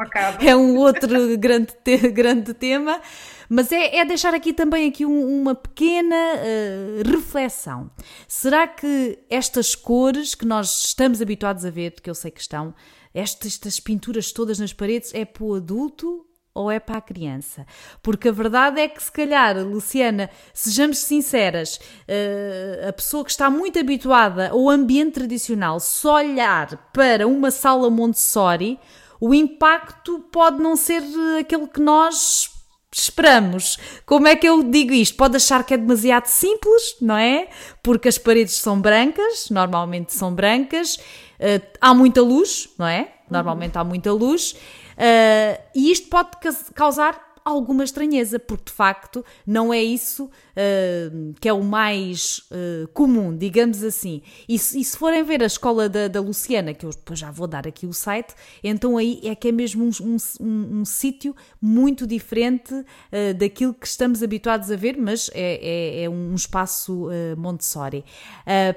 é 0.46 0.54
um 0.54 0.76
outro 0.76 1.08
grande, 1.38 1.72
te, 1.82 1.96
grande 2.10 2.52
tema. 2.52 3.00
Mas 3.48 3.72
é, 3.72 3.96
é 3.96 4.04
deixar 4.04 4.34
aqui 4.34 4.52
também 4.52 4.88
aqui 4.88 5.06
um, 5.06 5.40
uma 5.40 5.54
pequena 5.54 6.16
uh, 6.16 7.10
reflexão. 7.10 7.90
Será 8.26 8.68
que 8.68 9.18
estas 9.30 9.74
cores 9.74 10.34
que 10.34 10.44
nós 10.44 10.84
estamos 10.84 11.22
habituados 11.22 11.64
a 11.64 11.70
ver, 11.70 11.92
que 11.92 12.10
eu 12.10 12.14
sei 12.14 12.30
que 12.30 12.40
estão, 12.40 12.74
estas, 13.14 13.54
estas 13.54 13.80
pinturas 13.80 14.32
todas 14.32 14.58
nas 14.58 14.72
paredes, 14.72 15.14
é 15.14 15.24
para 15.24 15.44
o 15.44 15.54
adulto 15.54 16.26
ou 16.52 16.70
é 16.70 16.78
para 16.78 16.98
a 16.98 17.00
criança? 17.00 17.66
Porque 18.02 18.28
a 18.28 18.32
verdade 18.32 18.80
é 18.80 18.88
que, 18.88 19.02
se 19.02 19.10
calhar, 19.10 19.56
Luciana, 19.64 20.28
sejamos 20.52 20.98
sinceras, 20.98 21.76
uh, 21.76 22.88
a 22.88 22.92
pessoa 22.92 23.24
que 23.24 23.30
está 23.30 23.48
muito 23.48 23.78
habituada 23.78 24.50
ao 24.50 24.68
ambiente 24.68 25.14
tradicional, 25.14 25.80
se 25.80 26.06
olhar 26.06 26.90
para 26.92 27.26
uma 27.26 27.50
sala 27.50 27.88
Montessori, 27.88 28.78
o 29.18 29.32
impacto 29.32 30.20
pode 30.30 30.62
não 30.62 30.76
ser 30.76 31.02
aquele 31.40 31.66
que 31.66 31.80
nós 31.80 32.57
esperamos. 32.92 33.78
Como 34.06 34.26
é 34.26 34.34
que 34.34 34.48
eu 34.48 34.62
digo 34.62 34.92
isto? 34.92 35.16
Pode 35.16 35.36
achar 35.36 35.64
que 35.64 35.74
é 35.74 35.76
demasiado 35.76 36.26
simples, 36.26 36.96
não 37.00 37.16
é? 37.16 37.48
Porque 37.82 38.08
as 38.08 38.18
paredes 38.18 38.54
são 38.54 38.80
brancas, 38.80 39.50
normalmente 39.50 40.12
são 40.12 40.32
brancas, 40.32 40.96
uh, 40.96 41.66
há 41.80 41.94
muita 41.94 42.22
luz, 42.22 42.68
não 42.78 42.86
é? 42.86 43.12
Normalmente 43.30 43.76
há 43.76 43.84
muita 43.84 44.10
luz, 44.12 44.52
uh, 44.52 45.62
e 45.74 45.90
isto 45.92 46.08
pode 46.08 46.30
causar 46.74 47.27
alguma 47.48 47.84
estranheza, 47.84 48.38
porque 48.38 48.66
de 48.66 48.72
facto 48.72 49.24
não 49.46 49.72
é 49.72 49.82
isso 49.82 50.24
uh, 50.24 51.34
que 51.40 51.48
é 51.48 51.52
o 51.52 51.62
mais 51.62 52.42
uh, 52.50 52.88
comum, 52.88 53.36
digamos 53.36 53.82
assim. 53.82 54.22
E 54.48 54.58
se, 54.58 54.80
e 54.80 54.84
se, 54.84 54.96
forem 54.96 55.22
ver 55.22 55.42
a 55.42 55.46
escola 55.46 55.88
da, 55.88 56.08
da, 56.08 56.20
Luciana, 56.20 56.74
que 56.74 56.84
eu 56.84 56.90
depois 56.90 57.18
já 57.18 57.30
vou 57.30 57.46
dar 57.46 57.66
aqui 57.66 57.86
o 57.86 57.92
site, 57.92 58.34
então 58.62 58.96
aí 58.96 59.20
é 59.24 59.34
que 59.34 59.48
é 59.48 59.52
mesmo 59.52 59.84
um, 59.84 59.90
um, 60.00 60.16
um, 60.40 60.80
um 60.80 60.84
sítio 60.84 61.34
muito 61.60 62.06
diferente 62.06 62.74
uh, 62.74 63.34
daquilo 63.36 63.74
que 63.74 63.86
estamos 63.86 64.22
habituados 64.22 64.70
a 64.70 64.76
ver, 64.76 64.96
mas 64.98 65.30
é, 65.34 66.00
é, 66.00 66.04
é 66.04 66.10
um 66.10 66.34
espaço 66.34 67.08
Montessori. 67.36 68.04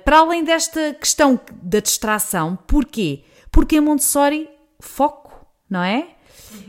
para 0.04 0.20
além 0.20 0.44
desta 0.44 0.94
questão 0.94 1.40
da 1.62 1.80
distração, 1.80 2.58
porquê? 2.68 3.24
Porque 3.52 3.78
em 3.78 3.82
Montessori 3.82 4.50
foco, 4.80 5.32
não 5.70 5.84
é? 5.84 6.16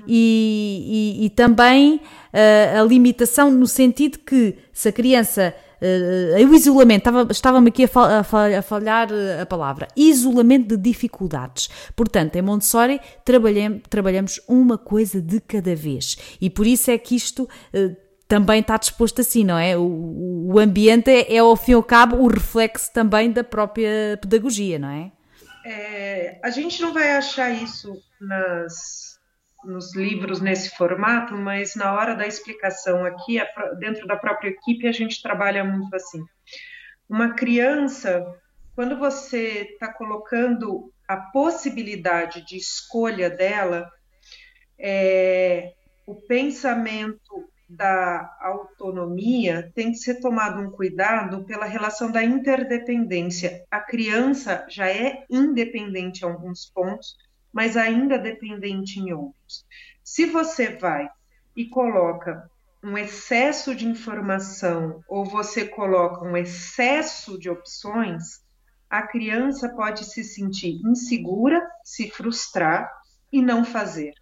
E, 0.06 1.18
e, 1.20 1.26
e, 1.26 1.30
também 1.30 1.96
uh, 1.96 2.80
a 2.80 2.82
limitação 2.84 3.50
no 3.50 3.66
sentido 3.66 4.18
que 4.18 4.56
se 4.72 4.88
a 4.88 4.92
criança 4.92 5.54
uh, 5.82 6.48
o 6.48 6.54
isolamento, 6.54 7.10
estava-me 7.30 7.68
aqui 7.68 7.84
a, 7.84 7.88
fal, 7.88 8.04
a, 8.04 8.62
falhar 8.62 9.08
a 9.40 9.46
palavra, 9.46 9.88
isolamento 9.96 10.76
de 10.76 10.90
dificuldades. 10.90 11.68
Portanto, 11.96 12.36
em 12.36 12.42
Montessori 12.42 13.00
trabalhamos, 13.24 13.82
trabalhamos 13.90 14.40
uma 14.48 14.78
coisa 14.78 15.20
de 15.20 15.40
cada 15.40 15.74
vez 15.74 16.16
e 16.40 16.48
por 16.48 16.66
isso 16.66 16.90
é 16.90 16.98
que 16.98 17.16
isto 17.16 17.48
uh, 17.74 17.96
também 18.28 18.60
está 18.60 18.78
disposto 18.78 19.20
assim, 19.20 19.44
não 19.44 19.58
é? 19.58 19.76
O, 19.76 20.52
o 20.54 20.58
ambiente 20.58 21.10
é, 21.10 21.34
é, 21.34 21.38
ao 21.38 21.54
fim 21.54 21.72
e 21.72 21.74
ao 21.74 21.82
cabo, 21.82 22.16
o 22.16 22.28
reflexo 22.28 22.90
também 22.90 23.30
da 23.30 23.44
própria 23.44 24.18
pedagogia, 24.22 24.78
não 24.78 24.88
é? 24.88 25.12
é 25.66 26.40
a 26.42 26.48
gente 26.48 26.80
não 26.80 26.94
vai 26.94 27.14
achar 27.14 27.50
isso 27.50 27.94
nas 28.18 29.01
nos 29.64 29.94
livros 29.94 30.40
nesse 30.40 30.76
formato, 30.76 31.34
mas 31.34 31.74
na 31.74 31.92
hora 31.92 32.14
da 32.14 32.26
explicação 32.26 33.04
aqui, 33.04 33.38
dentro 33.78 34.06
da 34.06 34.16
própria 34.16 34.50
equipe, 34.50 34.86
a 34.86 34.92
gente 34.92 35.22
trabalha 35.22 35.64
muito 35.64 35.94
assim. 35.94 36.22
Uma 37.08 37.34
criança, 37.34 38.24
quando 38.74 38.98
você 38.98 39.68
está 39.72 39.92
colocando 39.92 40.92
a 41.06 41.16
possibilidade 41.16 42.44
de 42.46 42.56
escolha 42.56 43.28
dela, 43.28 43.90
é, 44.78 45.72
o 46.06 46.14
pensamento 46.14 47.48
da 47.68 48.36
autonomia, 48.40 49.72
tem 49.74 49.92
que 49.92 49.98
ser 49.98 50.20
tomado 50.20 50.60
um 50.60 50.70
cuidado 50.70 51.44
pela 51.44 51.64
relação 51.64 52.10
da 52.10 52.22
interdependência. 52.22 53.64
A 53.70 53.80
criança 53.80 54.66
já 54.68 54.90
é 54.90 55.24
independente 55.30 56.22
em 56.22 56.28
alguns 56.28 56.66
pontos, 56.66 57.16
mas 57.52 57.76
ainda 57.76 58.18
dependente 58.18 58.98
em 58.98 59.12
outros. 59.12 59.66
Se 60.02 60.26
você 60.26 60.76
vai 60.76 61.08
e 61.56 61.68
coloca 61.68 62.50
um 62.82 62.98
excesso 62.98 63.74
de 63.74 63.86
informação 63.86 65.02
ou 65.06 65.24
você 65.24 65.66
coloca 65.66 66.24
um 66.24 66.36
excesso 66.36 67.38
de 67.38 67.48
opções, 67.48 68.40
a 68.90 69.06
criança 69.06 69.68
pode 69.68 70.04
se 70.04 70.24
sentir 70.24 70.80
insegura, 70.84 71.66
se 71.84 72.10
frustrar 72.10 72.90
e 73.30 73.40
não 73.40 73.64
fazer. 73.64 74.12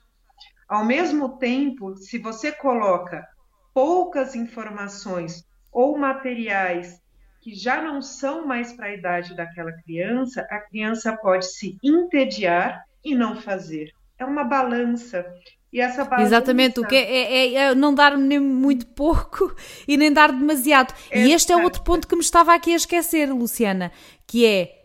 Ao 0.69 0.85
mesmo 0.85 1.39
tempo, 1.39 1.97
se 1.97 2.19
você 2.19 2.53
coloca 2.53 3.27
poucas 3.75 4.35
informações 4.35 5.45
ou 5.73 5.99
materiais 5.99 7.01
que 7.41 7.55
já 7.55 7.83
não 7.83 8.03
são 8.03 8.47
mais 8.47 8.73
para 8.73 8.87
a 8.87 8.95
idade 8.95 9.35
daquela 9.35 9.73
criança, 9.83 10.47
a 10.51 10.61
criança 10.61 11.17
pode 11.17 11.47
se 11.47 11.79
entediar 11.83 12.85
e 13.05 13.15
não 13.15 13.41
fazer. 13.41 13.93
É 14.19 14.25
uma 14.25 14.45
balança. 14.45 15.25
E 15.73 15.81
essa 15.81 16.05
balança... 16.05 16.29
Exatamente, 16.29 16.81
o 16.81 16.87
que 16.87 16.97
é, 16.97 17.33
é, 17.33 17.55
é, 17.55 17.75
não 17.75 17.95
dar 17.95 18.19
nem 18.19 18.41
muito 18.41 18.87
pouco 18.87 19.55
e 19.87 19.97
nem 19.97 20.13
dar 20.13 20.33
demasiado. 20.33 20.95
E 21.13 21.33
este 21.33 21.53
é 21.53 21.57
outro 21.57 21.83
ponto 21.83 22.09
que 22.09 22.15
me 22.15 22.23
estava 22.23 22.55
aqui 22.55 22.73
a 22.73 22.77
esquecer, 22.77 23.33
Luciana, 23.33 23.93
que 24.27 24.45
é 24.45 24.81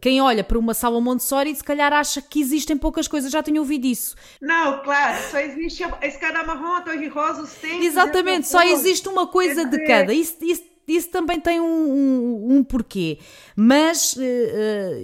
quem 0.00 0.20
olha 0.20 0.42
para 0.42 0.58
uma 0.58 0.74
sala 0.74 1.00
Montessori 1.00 1.54
se 1.54 1.62
calhar 1.62 1.92
acha 1.92 2.20
que 2.20 2.40
existem 2.40 2.76
poucas 2.76 3.06
coisas, 3.06 3.30
já 3.30 3.42
tenho 3.42 3.60
ouvido 3.60 3.86
isso. 3.86 4.16
Não, 4.40 4.82
claro, 4.82 5.22
só 5.30 5.38
existe 5.38 5.84
a 5.84 6.06
escada 6.06 6.42
marrom, 6.42 6.74
a 6.74 6.80
torre 6.80 7.06
rosa, 7.06 7.42
os 7.42 7.52
tempos. 7.54 7.86
Exatamente, 7.86 8.48
só 8.48 8.62
existe 8.62 9.08
uma 9.08 9.28
coisa 9.28 9.64
de 9.64 9.86
cada. 9.86 10.12
Isso, 10.12 10.36
isso, 10.42 10.64
isso 10.88 11.10
também 11.10 11.38
tem 11.38 11.60
um, 11.60 11.64
um, 11.64 12.56
um 12.56 12.64
porquê. 12.64 13.18
Mas 13.54 14.14
uh, 14.14 14.20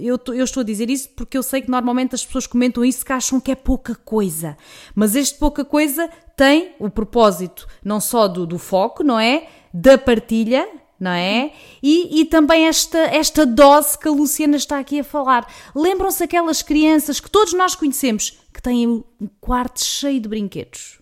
eu, 0.00 0.18
eu, 0.28 0.44
estou 0.44 0.62
a 0.62 0.64
dizer 0.64 0.88
isso 0.88 1.10
porque 1.10 1.36
eu 1.36 1.42
sei 1.42 1.60
que 1.62 1.70
normalmente 1.70 2.14
as 2.14 2.24
pessoas 2.24 2.46
comentam 2.46 2.84
isso 2.84 3.04
que 3.04 3.12
acham 3.12 3.38
que 3.38 3.52
é 3.52 3.54
pouca 3.54 3.94
coisa. 3.94 4.56
Mas 4.94 5.14
este 5.14 5.38
pouca 5.38 5.64
coisa 5.64 6.08
tem 6.36 6.74
o 6.78 6.88
propósito 6.88 7.68
não 7.84 8.00
só 8.00 8.26
do, 8.26 8.46
do 8.46 8.58
foco, 8.58 9.02
não 9.02 9.18
é? 9.20 9.48
Da 9.72 9.98
partilha, 9.98 10.68
não 10.98 11.10
é? 11.10 11.52
E, 11.82 12.20
e, 12.20 12.24
também 12.24 12.66
esta, 12.66 12.98
esta 12.98 13.44
dose 13.44 13.98
que 13.98 14.08
a 14.08 14.10
Luciana 14.10 14.56
está 14.56 14.78
aqui 14.78 15.00
a 15.00 15.04
falar. 15.04 15.46
Lembram-se 15.74 16.22
aquelas 16.22 16.62
crianças 16.62 17.20
que 17.20 17.30
todos 17.30 17.52
nós 17.52 17.74
conhecemos 17.74 18.38
que 18.52 18.62
têm 18.62 18.86
um 18.86 19.04
quarto 19.40 19.84
cheio 19.84 20.20
de 20.20 20.28
brinquedos. 20.28 21.00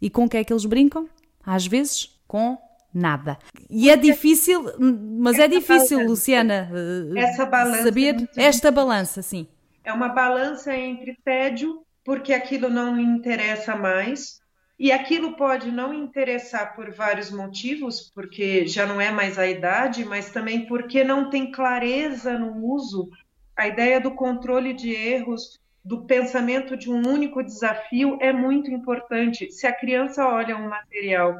E 0.00 0.08
com 0.08 0.24
o 0.24 0.28
que 0.28 0.36
é 0.36 0.44
que 0.44 0.52
eles 0.52 0.64
brincam? 0.64 1.08
Às 1.44 1.66
vezes 1.66 2.16
com 2.28 2.56
nada. 2.92 3.38
E 3.68 3.90
é 3.90 3.96
difícil, 3.96 4.64
mas 4.78 5.38
é 5.38 5.46
difícil, 5.46 5.98
balança, 5.98 6.10
Luciana, 6.10 6.70
eh, 6.72 7.20
essa 7.20 7.46
balança 7.46 7.82
saber 7.82 8.28
é 8.36 8.44
esta 8.44 8.70
balança, 8.70 9.22
sim. 9.22 9.46
É 9.84 9.92
uma 9.92 10.08
balança 10.08 10.74
entre 10.74 11.16
tédio, 11.24 11.82
porque 12.04 12.32
aquilo 12.32 12.68
não 12.68 12.94
me 12.94 13.02
interessa 13.02 13.76
mais, 13.76 14.40
e 14.78 14.90
aquilo 14.90 15.36
pode 15.36 15.70
não 15.70 15.92
interessar 15.92 16.74
por 16.74 16.90
vários 16.90 17.30
motivos, 17.30 18.10
porque 18.14 18.66
já 18.66 18.86
não 18.86 18.98
é 18.98 19.10
mais 19.10 19.38
a 19.38 19.46
idade, 19.46 20.04
mas 20.04 20.30
também 20.30 20.66
porque 20.66 21.04
não 21.04 21.28
tem 21.28 21.50
clareza 21.50 22.38
no 22.38 22.64
uso. 22.64 23.10
A 23.54 23.68
ideia 23.68 24.00
do 24.00 24.12
controle 24.12 24.72
de 24.72 24.90
erros, 24.90 25.60
do 25.84 26.06
pensamento 26.06 26.78
de 26.78 26.90
um 26.90 27.06
único 27.06 27.42
desafio 27.42 28.16
é 28.22 28.32
muito 28.32 28.70
importante. 28.70 29.50
Se 29.50 29.66
a 29.66 29.72
criança 29.72 30.26
olha 30.26 30.56
um 30.56 30.68
material 30.68 31.36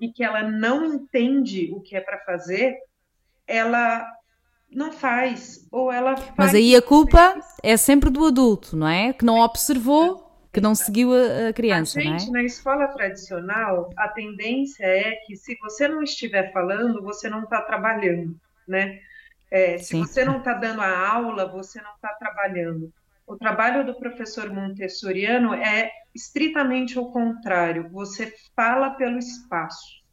e 0.00 0.12
que 0.12 0.22
ela 0.22 0.42
não 0.42 0.84
entende 0.84 1.70
o 1.72 1.80
que 1.80 1.96
é 1.96 2.00
para 2.00 2.18
fazer, 2.20 2.76
ela 3.46 4.06
não 4.70 4.92
faz, 4.92 5.66
ou 5.70 5.90
ela 5.92 6.16
faz. 6.16 6.34
Mas 6.36 6.54
aí 6.54 6.74
a 6.74 6.82
culpa 6.82 7.38
é 7.62 7.76
sempre 7.76 8.10
do 8.10 8.26
adulto, 8.26 8.76
não 8.76 8.88
é? 8.88 9.12
Que 9.12 9.24
não 9.24 9.38
observou 9.38 10.26
que 10.56 10.60
não 10.60 10.74
seguiu 10.74 11.10
a, 11.12 11.52
criança, 11.52 11.98
a 11.98 12.02
gente, 12.02 12.30
não 12.30 12.38
é? 12.38 12.40
na 12.40 12.42
escola 12.42 12.88
tradicional, 12.88 13.90
a 13.94 14.08
tendência 14.08 14.86
é 14.86 15.16
que 15.26 15.36
se 15.36 15.54
você 15.58 15.86
não 15.86 16.02
estiver 16.02 16.50
falando, 16.50 17.02
você 17.02 17.28
não 17.28 17.42
está 17.42 17.60
trabalhando, 17.60 18.34
né? 18.66 18.98
É, 19.50 19.76
se 19.76 19.88
Sim. 19.88 20.00
você 20.00 20.24
não 20.24 20.38
está 20.38 20.54
dando 20.54 20.80
a 20.80 21.08
aula, 21.08 21.46
você 21.46 21.78
não 21.82 21.94
está 21.94 22.08
trabalhando. 22.14 22.90
O 23.26 23.36
trabalho 23.36 23.84
do 23.84 23.98
professor 23.98 24.52
montessoriano 24.52 25.52
é 25.52 25.90
estritamente 26.14 26.98
o 26.98 27.06
contrário. 27.06 27.90
Você 27.90 28.32
fala 28.54 28.90
pelo 28.90 29.18
espaço. 29.18 30.04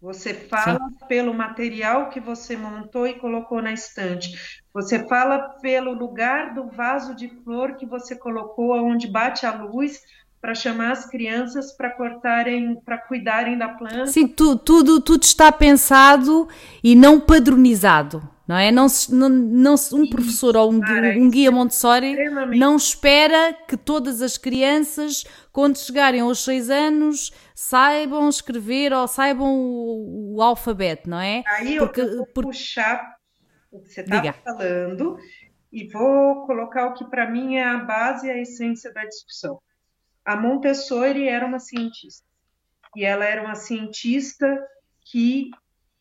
Você 0.00 0.34
fala 0.34 0.78
Sim. 0.78 1.06
pelo 1.08 1.32
material 1.32 2.10
que 2.10 2.20
você 2.20 2.56
montou 2.56 3.06
e 3.06 3.18
colocou 3.18 3.62
na 3.62 3.72
estante. 3.72 4.62
Você 4.72 5.06
fala 5.08 5.38
pelo 5.60 5.92
lugar 5.92 6.54
do 6.54 6.68
vaso 6.68 7.14
de 7.14 7.28
flor 7.28 7.76
que 7.76 7.86
você 7.86 8.14
colocou, 8.14 8.74
onde 8.76 9.06
bate 9.06 9.44
a 9.44 9.52
luz, 9.52 10.00
para 10.40 10.54
chamar 10.54 10.92
as 10.92 11.06
crianças 11.06 11.72
para 11.72 11.90
cortarem, 11.90 12.80
para 12.80 12.96
cuidarem 12.96 13.58
da 13.58 13.68
planta. 13.68 14.06
Sim, 14.06 14.26
tu, 14.26 14.56
tudo, 14.56 15.00
tudo 15.00 15.22
está 15.22 15.52
pensado 15.52 16.48
e 16.82 16.96
não 16.96 17.20
padronizado 17.20 18.22
não 18.50 18.56
é? 18.56 18.72
Não, 18.72 18.88
não, 19.10 19.28
não 19.28 19.74
um 19.92 20.10
professor 20.10 20.56
ou 20.56 20.72
um, 20.72 20.80
um 21.16 21.30
guia 21.30 21.52
Montessori 21.52 22.16
não 22.58 22.74
espera 22.74 23.52
que 23.52 23.76
todas 23.76 24.20
as 24.20 24.36
crianças, 24.36 25.22
quando 25.52 25.78
chegarem 25.78 26.20
aos 26.20 26.42
seis 26.42 26.68
anos, 26.68 27.30
saibam 27.54 28.28
escrever 28.28 28.92
ou 28.92 29.06
saibam 29.06 29.54
o, 29.54 30.34
o 30.34 30.42
alfabeto, 30.42 31.08
não 31.08 31.20
é? 31.20 31.44
Aí 31.46 31.78
porque, 31.78 32.00
eu 32.00 32.16
vou 32.16 32.26
porque... 32.26 32.48
puxar 32.48 33.18
o 33.70 33.82
que 33.82 33.88
você 33.90 34.00
estava 34.00 34.32
falando 34.32 35.16
e 35.72 35.86
vou 35.86 36.44
colocar 36.44 36.88
o 36.88 36.94
que 36.94 37.04
para 37.04 37.30
mim 37.30 37.54
é 37.54 37.62
a 37.62 37.78
base 37.78 38.26
e 38.26 38.32
a 38.32 38.40
essência 38.40 38.92
da 38.92 39.04
discussão. 39.04 39.62
A 40.24 40.34
Montessori 40.34 41.28
era 41.28 41.46
uma 41.46 41.60
cientista 41.60 42.26
e 42.96 43.04
ela 43.04 43.24
era 43.24 43.44
uma 43.44 43.54
cientista 43.54 44.60
que 45.04 45.52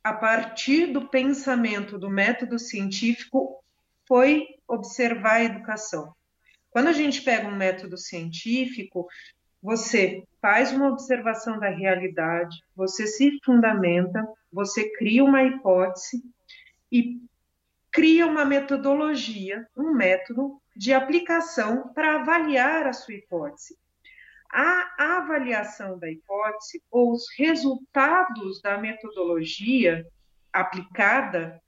a 0.03 0.13
partir 0.13 0.87
do 0.87 1.07
pensamento 1.07 1.97
do 1.97 2.09
método 2.09 2.57
científico, 2.57 3.63
foi 4.07 4.47
observar 4.67 5.33
a 5.33 5.43
educação. 5.43 6.13
Quando 6.71 6.87
a 6.87 6.93
gente 6.93 7.21
pega 7.21 7.47
um 7.47 7.55
método 7.55 7.97
científico, 7.97 9.07
você 9.61 10.23
faz 10.41 10.71
uma 10.71 10.87
observação 10.89 11.59
da 11.59 11.69
realidade, 11.69 12.55
você 12.75 13.05
se 13.05 13.39
fundamenta, 13.43 14.25
você 14.51 14.89
cria 14.93 15.23
uma 15.23 15.43
hipótese 15.43 16.23
e 16.91 17.19
cria 17.91 18.25
uma 18.25 18.45
metodologia, 18.45 19.67
um 19.75 19.93
método 19.93 20.61
de 20.75 20.93
aplicação 20.93 21.91
para 21.93 22.21
avaliar 22.21 22.87
a 22.87 22.93
sua 22.93 23.15
hipótese 23.15 23.75
a 24.51 25.17
avaliação 25.17 25.97
da 25.99 26.09
hipótese 26.09 26.81
ou 26.89 27.11
os 27.11 27.25
resultados 27.37 28.61
da 28.61 28.77
metodologia 28.77 30.05
aplicada, 30.51 31.61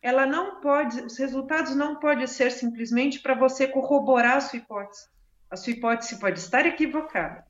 ela 0.00 0.24
não 0.24 0.60
pode, 0.60 1.00
os 1.00 1.18
resultados 1.18 1.74
não 1.74 1.96
podem 1.96 2.26
ser 2.26 2.52
simplesmente 2.52 3.20
para 3.20 3.34
você 3.34 3.66
corroborar 3.66 4.36
a 4.36 4.40
sua 4.40 4.58
hipótese. 4.58 5.08
A 5.50 5.56
sua 5.56 5.72
hipótese 5.72 6.20
pode 6.20 6.38
estar 6.38 6.66
equivocada. 6.66 7.44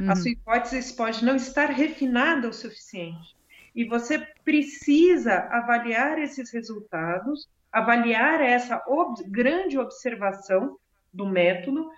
Uhum. 0.00 0.10
A 0.10 0.16
sua 0.16 0.30
hipótese 0.30 0.96
pode 0.96 1.24
não 1.24 1.36
estar 1.36 1.66
refinada 1.66 2.48
o 2.48 2.52
suficiente. 2.52 3.36
E 3.74 3.84
você 3.84 4.18
precisa 4.44 5.48
avaliar 5.50 6.18
esses 6.18 6.52
resultados, 6.52 7.48
avaliar 7.70 8.40
essa 8.40 8.82
ob 8.86 9.22
grande 9.30 9.78
observação 9.78 10.76
do 11.12 11.26
método 11.26 11.90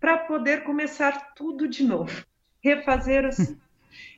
para 0.00 0.18
poder 0.18 0.64
começar 0.64 1.32
tudo 1.34 1.66
de 1.66 1.84
novo, 1.84 2.24
refazer 2.62 3.24
assim. 3.24 3.58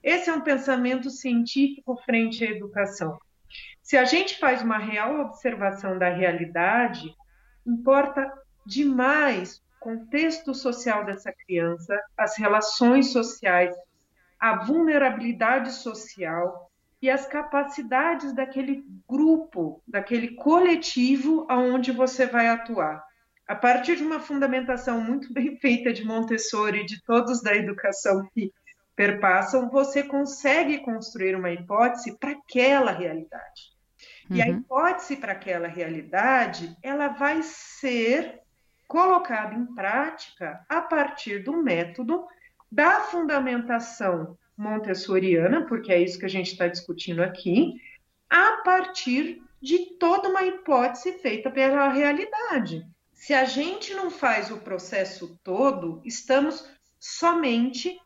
Esse 0.02 0.30
é 0.30 0.32
um 0.32 0.40
pensamento 0.40 1.10
científico 1.10 1.96
frente 2.04 2.44
à 2.44 2.50
educação. 2.50 3.18
Se 3.82 3.96
a 3.96 4.04
gente 4.04 4.38
faz 4.38 4.62
uma 4.62 4.78
real 4.78 5.20
observação 5.20 5.98
da 5.98 6.08
realidade, 6.08 7.14
importa 7.66 8.30
demais 8.66 9.62
o 9.76 9.80
contexto 9.80 10.54
social 10.54 11.04
dessa 11.04 11.32
criança, 11.32 11.98
as 12.16 12.36
relações 12.36 13.12
sociais, 13.12 13.74
a 14.38 14.64
vulnerabilidade 14.64 15.72
social 15.72 16.70
e 17.00 17.08
as 17.08 17.26
capacidades 17.26 18.34
daquele 18.34 18.84
grupo, 19.08 19.82
daquele 19.86 20.34
coletivo 20.34 21.46
aonde 21.48 21.92
você 21.92 22.26
vai 22.26 22.48
atuar 22.48 23.07
a 23.48 23.54
partir 23.54 23.96
de 23.96 24.04
uma 24.04 24.20
fundamentação 24.20 25.00
muito 25.00 25.32
bem 25.32 25.56
feita 25.56 25.90
de 25.90 26.04
Montessori 26.04 26.82
e 26.82 26.86
de 26.86 27.02
todos 27.02 27.42
da 27.42 27.56
educação 27.56 28.28
que 28.34 28.52
perpassam, 28.94 29.70
você 29.70 30.02
consegue 30.02 30.78
construir 30.80 31.34
uma 31.34 31.50
hipótese 31.50 32.18
para 32.18 32.32
aquela 32.32 32.92
realidade. 32.92 33.72
Uhum. 34.28 34.36
E 34.36 34.42
a 34.42 34.46
uhum. 34.46 34.58
hipótese 34.58 35.16
para 35.16 35.32
aquela 35.32 35.66
realidade, 35.66 36.76
ela 36.82 37.08
vai 37.08 37.40
ser 37.42 38.40
colocada 38.86 39.54
em 39.54 39.64
prática 39.74 40.62
a 40.68 40.82
partir 40.82 41.42
do 41.42 41.62
método 41.62 42.26
da 42.70 43.00
fundamentação 43.00 44.36
montessoriana, 44.54 45.64
porque 45.66 45.90
é 45.90 46.02
isso 46.02 46.18
que 46.18 46.26
a 46.26 46.30
gente 46.30 46.52
está 46.52 46.68
discutindo 46.68 47.22
aqui, 47.22 47.80
a 48.28 48.60
partir 48.62 49.42
de 49.62 49.96
toda 49.98 50.28
uma 50.28 50.44
hipótese 50.44 51.12
feita 51.12 51.50
pela 51.50 51.88
realidade. 51.88 52.86
Se 53.18 53.34
a 53.34 53.44
gente 53.44 53.92
não 53.94 54.12
faz 54.12 54.48
o 54.50 54.58
processo 54.58 55.36
todo, 55.42 56.00
estamos 56.04 56.64
somente 57.00 58.00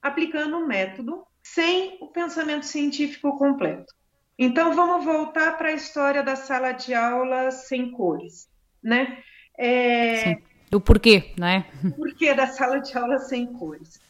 aplicando 0.00 0.56
um 0.56 0.66
método 0.66 1.26
sem 1.42 1.98
o 2.00 2.06
pensamento 2.06 2.64
científico 2.64 3.36
completo. 3.36 3.92
Então 4.38 4.72
vamos 4.72 5.04
voltar 5.04 5.58
para 5.58 5.70
a 5.70 5.74
história 5.74 6.22
da 6.22 6.36
sala 6.36 6.70
de 6.70 6.94
aula 6.94 7.50
sem 7.50 7.90
cores, 7.90 8.48
né? 8.82 9.22
É... 9.58 10.36
O 10.72 10.80
porquê, 10.80 11.34
não 11.36 11.48
é? 11.48 11.66
O 11.84 11.92
porquê 11.92 12.32
da 12.32 12.46
sala 12.46 12.78
de 12.78 12.96
aula 12.96 13.18
sem 13.18 13.52
cores. 13.52 14.00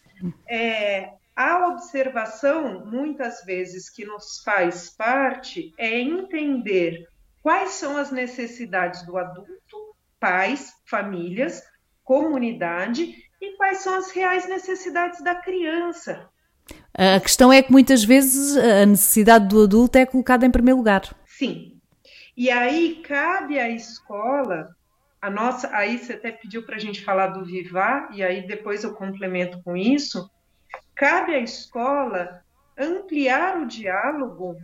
É, 0.47 1.11
a 1.35 1.69
observação, 1.69 2.85
muitas 2.85 3.43
vezes, 3.45 3.89
que 3.89 4.05
nos 4.05 4.43
faz 4.45 4.91
parte 4.91 5.73
é 5.79 5.99
entender 5.99 7.09
quais 7.43 7.71
são 7.71 7.97
as 7.97 8.11
necessidades 8.11 9.05
do 9.07 9.17
adulto, 9.17 9.84
pais, 10.25 10.73
famílias, 10.87 11.63
comunidade 12.03 13.15
e 13.43 13.57
quais 13.59 13.83
são 13.83 13.95
as 13.95 14.11
reais 14.11 14.49
necessidades 14.49 15.23
da 15.23 15.35
criança. 15.35 16.31
A 16.95 17.21
questão 17.21 17.53
é 17.53 17.63
que 17.63 17.71
muitas 17.71 18.03
vezes 18.03 18.57
a 18.57 18.87
necessidade 18.87 19.49
do 19.49 19.65
adulto 19.65 19.99
é 19.99 20.07
colocada 20.07 20.47
em 20.47 20.51
primeiro 20.51 20.79
lugar. 20.79 21.15
Sim. 21.27 21.79
E 22.35 22.51
aí 22.51 23.03
cabe 23.07 23.61
à 23.61 23.69
escola, 23.69 24.75
a 25.21 25.29
nossa, 25.29 25.69
aí 25.77 25.99
você 25.99 26.15
até 26.15 26.33
pediu 26.33 26.65
para 26.65 26.77
a 26.77 26.81
gente 26.81 27.05
falar 27.05 27.27
do 27.27 27.45
Vivar, 27.45 28.09
e 28.11 28.23
aí 28.23 28.47
depois 28.47 28.83
eu 28.83 28.95
complemento 28.95 29.63
com 29.63 29.77
isso. 29.77 30.31
Cabe 30.95 31.35
à 31.35 31.39
escola 31.39 32.43
ampliar 32.79 33.61
o 33.61 33.67
diálogo 33.67 34.57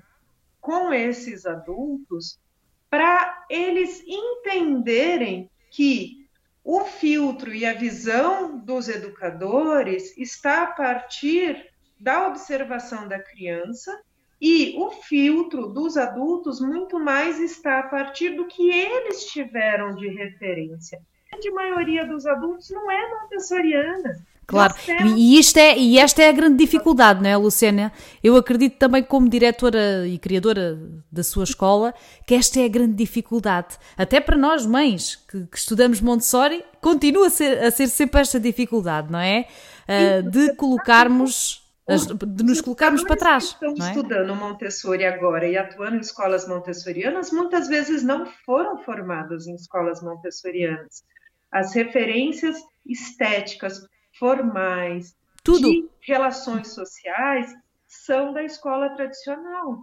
com 0.58 0.90
esses 0.90 1.44
adultos 1.44 2.40
para 2.88 3.39
eles 3.50 4.02
entenderem 4.06 5.50
que 5.70 6.28
o 6.64 6.84
filtro 6.84 7.52
e 7.52 7.66
a 7.66 7.74
visão 7.74 8.58
dos 8.58 8.88
educadores 8.88 10.16
está 10.16 10.62
a 10.62 10.66
partir 10.68 11.68
da 11.98 12.28
observação 12.28 13.08
da 13.08 13.18
criança 13.18 14.00
e 14.40 14.74
o 14.78 14.90
filtro 14.90 15.66
dos 15.66 15.96
adultos 15.96 16.60
muito 16.60 16.98
mais 16.98 17.40
está 17.40 17.80
a 17.80 17.88
partir 17.88 18.30
do 18.30 18.46
que 18.46 18.70
eles 18.70 19.26
tiveram 19.26 19.94
de 19.96 20.08
referência. 20.08 20.98
A 21.26 21.36
grande 21.36 21.50
maioria 21.50 22.06
dos 22.06 22.26
adultos 22.26 22.70
não 22.70 22.90
é 22.90 23.20
montessoriana. 23.20 24.24
Claro, 24.50 24.74
e, 25.16 25.38
isto 25.38 25.56
é, 25.58 25.78
e 25.78 25.98
esta 25.98 26.22
é 26.22 26.28
a 26.28 26.32
grande 26.32 26.56
dificuldade, 26.56 27.22
não 27.22 27.30
é, 27.30 27.36
Luciana? 27.36 27.92
Eu 28.22 28.36
acredito 28.36 28.76
também, 28.78 29.02
como 29.02 29.28
diretora 29.28 30.06
e 30.06 30.18
criadora 30.18 30.78
da 31.10 31.22
sua 31.22 31.44
escola, 31.44 31.94
que 32.26 32.34
esta 32.34 32.60
é 32.60 32.64
a 32.64 32.68
grande 32.68 32.94
dificuldade. 32.94 33.78
Até 33.96 34.20
para 34.20 34.36
nós, 34.36 34.66
mães, 34.66 35.16
que, 35.16 35.46
que 35.46 35.58
estudamos 35.58 36.00
Montessori, 36.00 36.64
continua 36.80 37.28
a 37.28 37.30
ser, 37.30 37.62
a 37.62 37.70
ser 37.70 37.86
sempre 37.86 38.20
esta 38.20 38.40
dificuldade, 38.40 39.10
não 39.10 39.20
é? 39.20 39.46
Uh, 39.88 40.30
de 40.30 40.54
colocarmos 40.56 41.60
de 41.98 42.44
nos 42.44 42.60
colocarmos 42.60 43.02
para 43.02 43.16
trás. 43.16 43.44
estão 43.44 43.70
é? 43.70 43.88
estudando 43.88 44.34
Montessori 44.36 45.04
agora 45.04 45.48
e 45.48 45.56
atuando 45.56 45.96
em 45.96 46.00
escolas 46.00 46.46
montessorianas, 46.46 47.32
muitas 47.32 47.68
vezes 47.68 48.02
não 48.04 48.26
foram 48.44 48.78
formadas 48.78 49.46
em 49.46 49.54
escolas 49.54 50.00
montessorianas. 50.02 51.02
As 51.50 51.74
referências 51.74 52.56
estéticas, 52.86 53.84
formais, 54.20 55.16
Tudo. 55.42 55.68
de 55.68 55.88
relações 56.02 56.74
sociais, 56.74 57.52
são 57.88 58.32
da 58.32 58.44
escola 58.44 58.90
tradicional. 58.90 59.82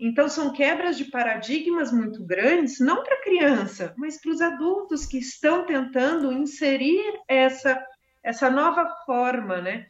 Então, 0.00 0.28
são 0.28 0.52
quebras 0.52 0.96
de 0.96 1.04
paradigmas 1.04 1.92
muito 1.92 2.24
grandes, 2.24 2.80
não 2.80 3.02
para 3.02 3.14
a 3.16 3.22
criança, 3.22 3.94
mas 3.96 4.20
para 4.20 4.30
os 4.30 4.40
adultos 4.40 5.04
que 5.04 5.18
estão 5.18 5.66
tentando 5.66 6.32
inserir 6.32 7.20
essa, 7.28 7.84
essa 8.22 8.48
nova 8.48 8.88
forma, 9.04 9.60
né? 9.60 9.86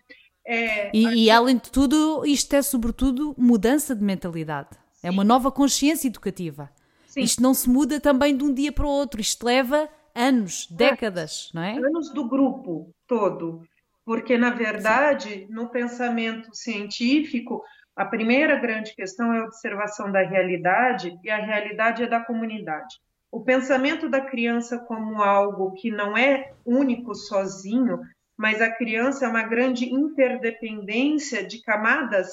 É, 0.47 0.91
e, 0.95 1.25
e, 1.25 1.31
além 1.31 1.57
de 1.57 1.71
tudo, 1.71 2.25
isto 2.27 2.55
é 2.55 2.61
sobretudo 2.61 3.35
mudança 3.39 3.95
de 3.95 4.03
mentalidade. 4.03 4.71
Sim. 4.95 5.09
É 5.09 5.11
uma 5.11 5.25
nova 5.25 5.51
consciência 5.51 6.09
educativa. 6.09 6.71
Sim. 7.07 7.23
Isto 7.23 7.43
não 7.43 7.55
se 7.55 7.69
muda 7.69 8.01
também 8.01 8.37
de 8.37 8.45
um 8.45 8.53
dia 8.53 8.73
para 8.73 8.85
o 8.85 8.91
outro. 8.91 9.21
Isto 9.21 9.47
leva 9.47 9.89
anos, 10.15 10.67
décadas, 10.71 11.51
não 11.55 11.63
é? 11.63 11.79
Anos 11.79 12.13
do 12.13 12.29
grupo 12.29 12.95
todo. 13.07 13.63
Porque, 14.05 14.37
na 14.37 14.51
verdade, 14.51 15.47
no 15.49 15.71
pensamento 15.71 16.55
científico, 16.55 17.63
a 17.97 18.05
primeira 18.05 18.57
grande 18.57 18.95
questão 18.95 19.33
é 19.33 19.41
a 19.41 19.45
observação 19.45 20.13
da 20.13 20.21
realidade 20.21 21.19
e 21.23 21.31
a 21.31 21.39
realidade 21.39 22.03
é 22.03 22.07
da 22.07 22.21
comunidade. 22.21 23.01
O 23.31 23.41
pensamento 23.41 24.09
da 24.09 24.21
criança 24.21 24.79
como 24.79 25.23
algo 25.23 25.73
que 25.73 25.91
não 25.91 26.17
é 26.17 26.53
único 26.65 27.15
sozinho 27.15 28.01
mas 28.37 28.61
a 28.61 28.71
criança 28.71 29.27
é 29.27 29.29
uma 29.29 29.45
grande 29.45 29.87
interdependência 29.87 31.47
de 31.47 31.63
camadas 31.63 32.29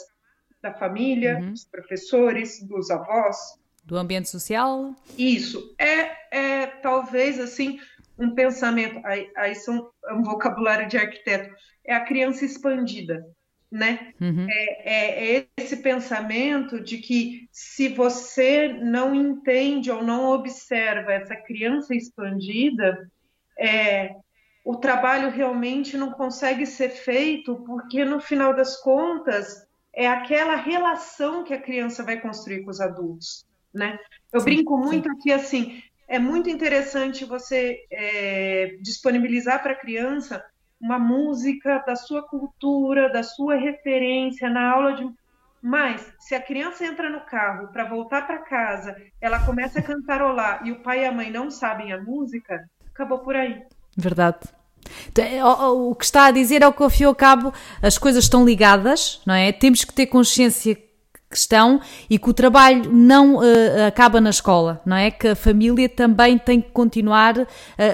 da 0.62 0.74
família, 0.74 1.38
uhum. 1.38 1.52
dos 1.52 1.66
professores, 1.66 2.62
dos 2.68 2.90
avós. 2.90 3.38
Do 3.84 3.98
ambiente 3.98 4.30
social? 4.30 4.96
Isso. 5.18 5.76
É, 5.78 6.12
é 6.32 6.68
talvez 6.68 7.40
assim 7.40 7.80
um 8.18 8.36
pensamento, 8.36 9.00
aí, 9.06 9.30
aí 9.36 9.56
são 9.56 9.90
é 10.08 10.14
um 10.14 10.24
vocabulário 10.24 10.88
de 10.88 10.98
arquiteto, 10.98 11.54
é 11.86 11.94
a 11.94 12.06
criança 12.06 12.46
expandida, 12.46 13.26
né? 13.72 14.14
Uhum. 14.20 14.48
É, 14.50 14.94
é, 14.94 15.38
é, 15.38 15.48
esse 15.58 15.78
pensamento 15.78 16.82
de 16.82 16.98
que 16.98 17.48
se 17.52 17.88
você 17.90 18.68
não 18.68 19.16
entende 19.16 19.90
ou 19.90 20.04
não 20.04 20.32
observa 20.32 21.14
essa 21.14 21.36
criança 21.36 21.96
expandida, 21.96 23.10
é, 23.58 24.16
o 24.64 24.76
trabalho 24.76 25.30
realmente 25.30 25.98
não 25.98 26.12
consegue 26.12 26.66
ser 26.66 26.90
feito 26.90 27.56
porque 27.66 28.06
no 28.06 28.20
final 28.20 28.54
das 28.54 28.78
contas 28.78 29.66
é 29.94 30.08
aquela 30.08 30.56
relação 30.56 31.44
que 31.44 31.54
a 31.54 31.62
criança 31.62 32.04
vai 32.04 32.20
construir 32.20 32.64
com 32.64 32.70
os 32.70 32.80
adultos, 32.80 33.46
né? 33.74 34.00
Eu 34.32 34.40
sim, 34.40 34.46
brinco 34.46 34.78
muito 34.78 35.10
sim. 35.10 35.16
aqui 35.16 35.32
assim, 35.32 35.84
é 36.12 36.20
muito 36.20 36.50
interessante 36.50 37.24
você 37.24 37.86
é, 37.90 38.76
disponibilizar 38.82 39.64
para 39.64 39.72
a 39.72 39.80
criança 39.80 40.44
uma 40.80 41.00
música 41.00 41.82
da 41.88 41.96
sua 41.96 42.22
cultura, 42.22 43.10
da 43.10 43.24
sua 43.24 43.56
referência 43.56 44.50
na 44.50 44.72
aula 44.72 44.94
de 44.94 45.10
mas 45.64 46.02
se 46.20 46.36
a 46.36 46.42
criança 46.42 46.84
entra 46.84 47.10
no 47.10 47.22
carro 47.22 47.68
para 47.68 47.86
voltar 47.86 48.26
para 48.28 48.40
casa, 48.40 48.96
ela 49.22 49.40
começa 49.46 49.80
a 49.80 49.84
cantarolar 49.84 50.66
e 50.66 50.72
o 50.72 50.82
pai 50.82 51.04
e 51.04 51.06
a 51.06 51.12
mãe 51.14 51.32
não 51.32 51.50
sabem 51.50 51.94
a 51.94 52.02
música, 52.02 52.68
acabou 52.94 53.20
por 53.20 53.36
aí. 53.36 53.62
Verdade. 53.96 54.40
Então, 55.08 55.24
é, 55.24 55.46
o 55.46 55.96
que 55.96 56.04
está 56.04 56.26
a 56.26 56.32
dizer 56.32 56.62
é 56.62 56.68
o 56.68 56.74
que 56.74 56.84
ao 56.84 56.90
fim 56.90 57.04
e 57.04 57.06
ao 57.06 57.16
cabo 57.16 57.54
as 57.82 57.98
coisas 57.98 58.26
estão 58.26 58.44
ligadas, 58.44 59.22
não 59.26 59.36
é? 59.36 59.52
Temos 59.54 59.86
que 59.86 59.94
ter 59.94 60.08
consciência 60.08 60.76
que 61.32 61.38
estão 61.38 61.82
e 62.10 62.20
que 62.20 62.30
o 62.30 62.34
trabalho 62.34 62.92
não 62.92 63.38
uh, 63.38 63.88
acaba 63.88 64.20
na 64.20 64.30
escola, 64.30 64.82
não 64.86 64.98
é? 64.98 65.10
Que 65.10 65.30
a 65.30 65.36
família 65.36 65.88
também 65.88 66.38
tem 66.38 66.62
que 66.62 66.70
continuar 66.72 67.40
a, 67.40 67.46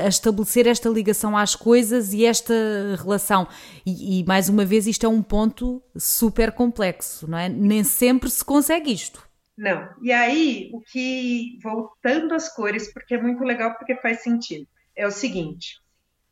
a 0.06 0.08
estabelecer 0.08 0.67
esta 0.67 0.89
ligação 0.89 1.38
às 1.38 1.56
coisas 1.56 2.12
e 2.13 2.26
esta 2.26 2.54
relação. 3.02 3.47
E, 3.86 4.19
e, 4.19 4.26
mais 4.26 4.50
uma 4.50 4.65
vez 4.65 4.88
isto 4.88 5.06
é 5.06 5.10
um 5.10 5.21
ponto 5.21 5.82
super 5.95 6.52
complexo, 6.52 7.30
não 7.30 7.38
é? 7.38 7.47
Nem 7.47 7.84
sempre 7.84 8.30
se 8.30 8.43
consegue 8.43 8.91
isto. 8.91 9.26
Não. 9.58 9.88
E 10.02 10.12
aí, 10.12 10.69
o 10.73 10.82
que 10.82 11.58
voltando 11.63 12.34
às 12.34 12.54
cores, 12.54 12.91
porque 12.91 13.15
é 13.15 13.21
muito 13.21 13.43
legal 13.43 13.76
porque 13.76 13.95
faz 13.95 14.21
sentido. 14.21 14.67
É 14.95 15.06
o 15.08 15.12
seguinte, 15.12 15.80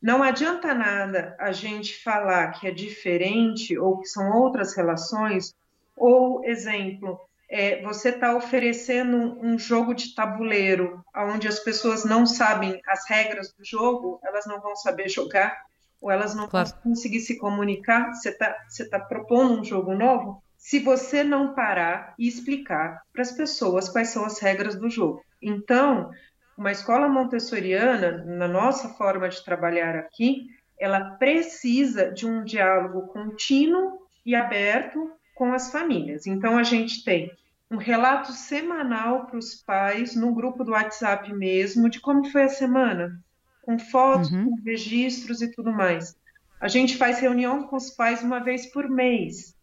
não 0.02 0.22
adianta 0.22 0.74
nada 0.74 1.36
a 1.40 1.52
gente 1.52 2.04
falar 2.04 2.52
que 2.52 2.68
é 2.68 2.72
diferente 2.72 3.76
ou 3.78 4.00
que 4.00 4.08
são 4.08 4.32
outras 4.34 4.76
relações, 4.76 5.56
ou, 5.96 6.44
exemplo, 6.46 7.20
é, 7.50 7.82
você 7.82 8.10
está 8.10 8.36
oferecendo 8.36 9.40
um 9.42 9.58
jogo 9.58 9.94
de 9.94 10.14
tabuleiro 10.14 11.04
onde 11.16 11.48
as 11.48 11.60
pessoas 11.60 12.04
não 12.04 12.26
sabem 12.26 12.82
as 12.88 13.08
regras 13.08 13.54
do 13.54 13.64
jogo, 13.64 14.20
elas 14.24 14.46
não 14.46 14.60
vão 14.60 14.76
saber 14.76 15.10
jogar, 15.10 15.56
ou 16.02 16.12
elas 16.12 16.36
não 16.36 16.48
claro. 16.48 16.70
vão 16.70 16.94
conseguir 16.94 17.20
se 17.20 17.38
comunicar. 17.38 18.14
Você 18.14 18.30
está 18.30 18.56
você 18.68 18.90
tá 18.90 19.00
propondo 19.00 19.60
um 19.60 19.64
jogo 19.64 19.94
novo? 19.94 20.44
Se 20.58 20.80
você 20.80 21.24
não 21.24 21.54
parar 21.54 22.16
e 22.18 22.28
explicar 22.28 23.02
para 23.14 23.22
as 23.22 23.32
pessoas 23.32 23.88
quais 23.88 24.10
são 24.10 24.26
as 24.26 24.40
regras 24.40 24.76
do 24.76 24.90
jogo. 24.90 25.24
Então, 25.42 26.10
uma 26.58 26.72
escola 26.72 27.08
montessoriana, 27.08 28.24
na 28.26 28.48
nossa 28.48 28.90
forma 28.90 29.30
de 29.30 29.44
trabalhar 29.44 29.96
aqui, 29.96 30.48
ela 30.80 31.16
precisa 31.16 32.12
de 32.12 32.26
um 32.26 32.44
diálogo 32.44 33.08
contínuo 33.08 34.00
e 34.26 34.34
aberto 34.34 35.12
com 35.36 35.54
as 35.54 35.72
famílias. 35.72 36.26
Então, 36.26 36.58
a 36.58 36.64
gente 36.64 37.04
tem 37.04 37.32
um 37.70 37.78
relato 37.78 38.32
semanal 38.32 39.26
para 39.26 39.38
os 39.38 39.56
pais 39.56 40.16
no 40.16 40.34
grupo 40.34 40.64
do 40.64 40.72
WhatsApp 40.72 41.32
mesmo 41.34 41.90
de 41.90 42.00
como 42.00 42.26
foi 42.26 42.44
a 42.44 42.50
semana, 42.50 43.22
com 43.62 43.78
fotos, 43.78 44.32
uhum. 44.32 44.46
com 44.46 44.64
registros 44.64 45.42
e 45.42 45.52
tudo 45.52 45.72
mais. 45.72 46.16
A 46.60 46.68
gente 46.68 46.98
faz 46.98 47.20
reunião 47.20 47.64
com 47.64 47.76
os 47.76 47.92
pais 47.92 48.24
uma 48.24 48.40
vez 48.40 48.66
por 48.68 48.90
mês. 48.90 49.56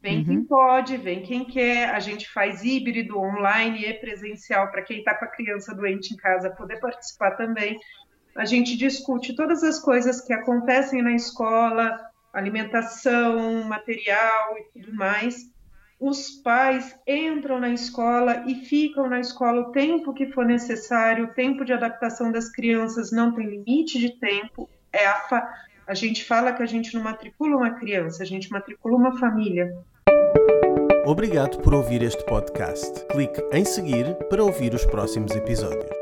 Vem 0.00 0.18
uhum. 0.18 0.24
quem 0.24 0.44
pode, 0.44 0.96
vem 0.96 1.22
quem 1.22 1.44
quer. 1.44 1.90
A 1.90 2.00
gente 2.00 2.28
faz 2.30 2.62
híbrido, 2.62 3.18
online 3.18 3.84
e 3.84 3.94
presencial 3.94 4.70
para 4.70 4.82
quem 4.82 4.98
está 4.98 5.14
com 5.14 5.24
a 5.24 5.28
criança 5.28 5.74
doente 5.74 6.14
em 6.14 6.16
casa 6.16 6.50
poder 6.50 6.78
participar 6.80 7.32
também. 7.32 7.78
A 8.36 8.44
gente 8.44 8.76
discute 8.76 9.34
todas 9.34 9.64
as 9.64 9.80
coisas 9.80 10.20
que 10.20 10.32
acontecem 10.32 11.02
na 11.02 11.12
escola, 11.12 12.07
alimentação, 12.38 13.62
material 13.64 14.56
e 14.58 14.80
tudo 14.80 14.94
mais. 14.94 15.50
Os 16.00 16.30
pais 16.30 16.96
entram 17.06 17.58
na 17.58 17.70
escola 17.70 18.44
e 18.46 18.54
ficam 18.54 19.08
na 19.08 19.18
escola 19.18 19.62
o 19.62 19.72
tempo 19.72 20.14
que 20.14 20.30
for 20.30 20.44
necessário, 20.44 21.24
o 21.24 21.34
tempo 21.34 21.64
de 21.64 21.72
adaptação 21.72 22.30
das 22.30 22.48
crianças 22.50 23.10
não 23.10 23.34
tem 23.34 23.46
limite 23.46 23.98
de 23.98 24.10
tempo. 24.18 24.70
É 24.92 25.06
a, 25.06 25.14
fa... 25.14 25.52
a 25.86 25.94
gente 25.94 26.24
fala 26.24 26.52
que 26.52 26.62
a 26.62 26.66
gente 26.66 26.94
não 26.94 27.02
matricula 27.02 27.56
uma 27.56 27.70
criança, 27.70 28.22
a 28.22 28.26
gente 28.26 28.50
matricula 28.50 28.96
uma 28.96 29.18
família. 29.18 29.76
Obrigado 31.04 31.58
por 31.58 31.74
ouvir 31.74 32.02
este 32.02 32.24
podcast. 32.24 33.04
Clique 33.06 33.42
em 33.52 33.64
seguir 33.64 34.14
para 34.28 34.44
ouvir 34.44 34.74
os 34.74 34.84
próximos 34.84 35.34
episódios. 35.34 35.97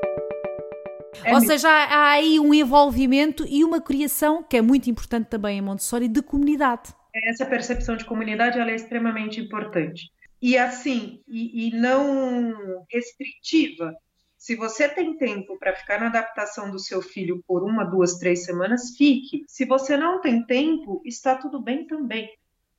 É 1.26 1.34
Ou 1.34 1.40
seja, 1.40 1.68
há, 1.68 2.10
aí 2.12 2.38
um 2.38 2.54
envolvimento 2.54 3.44
e 3.48 3.64
uma 3.64 3.80
criação, 3.80 4.44
que 4.44 4.56
é 4.56 4.62
muito 4.62 4.88
importante 4.88 5.26
também 5.26 5.58
em 5.58 5.60
Montessori, 5.60 6.06
de 6.06 6.22
comunidade. 6.22 6.94
Essa 7.12 7.44
percepção 7.44 7.96
de 7.96 8.04
comunidade 8.04 8.60
é 8.60 8.74
extremamente 8.74 9.40
importante. 9.40 10.12
E 10.40 10.56
assim, 10.56 11.20
e, 11.26 11.66
e 11.66 11.70
não 11.74 12.86
restritiva. 12.88 13.92
Se 14.38 14.54
você 14.54 14.88
tem 14.88 15.16
tempo 15.16 15.58
para 15.58 15.74
ficar 15.74 15.98
na 15.98 16.06
adaptação 16.06 16.70
do 16.70 16.78
seu 16.78 17.02
filho 17.02 17.42
por 17.44 17.64
uma, 17.64 17.82
duas, 17.82 18.18
três 18.18 18.44
semanas, 18.44 18.96
fique. 18.96 19.44
Se 19.48 19.64
você 19.64 19.96
não 19.96 20.20
tem 20.20 20.44
tempo, 20.44 21.02
está 21.04 21.34
tudo 21.34 21.60
bem 21.60 21.88
também. 21.88 22.30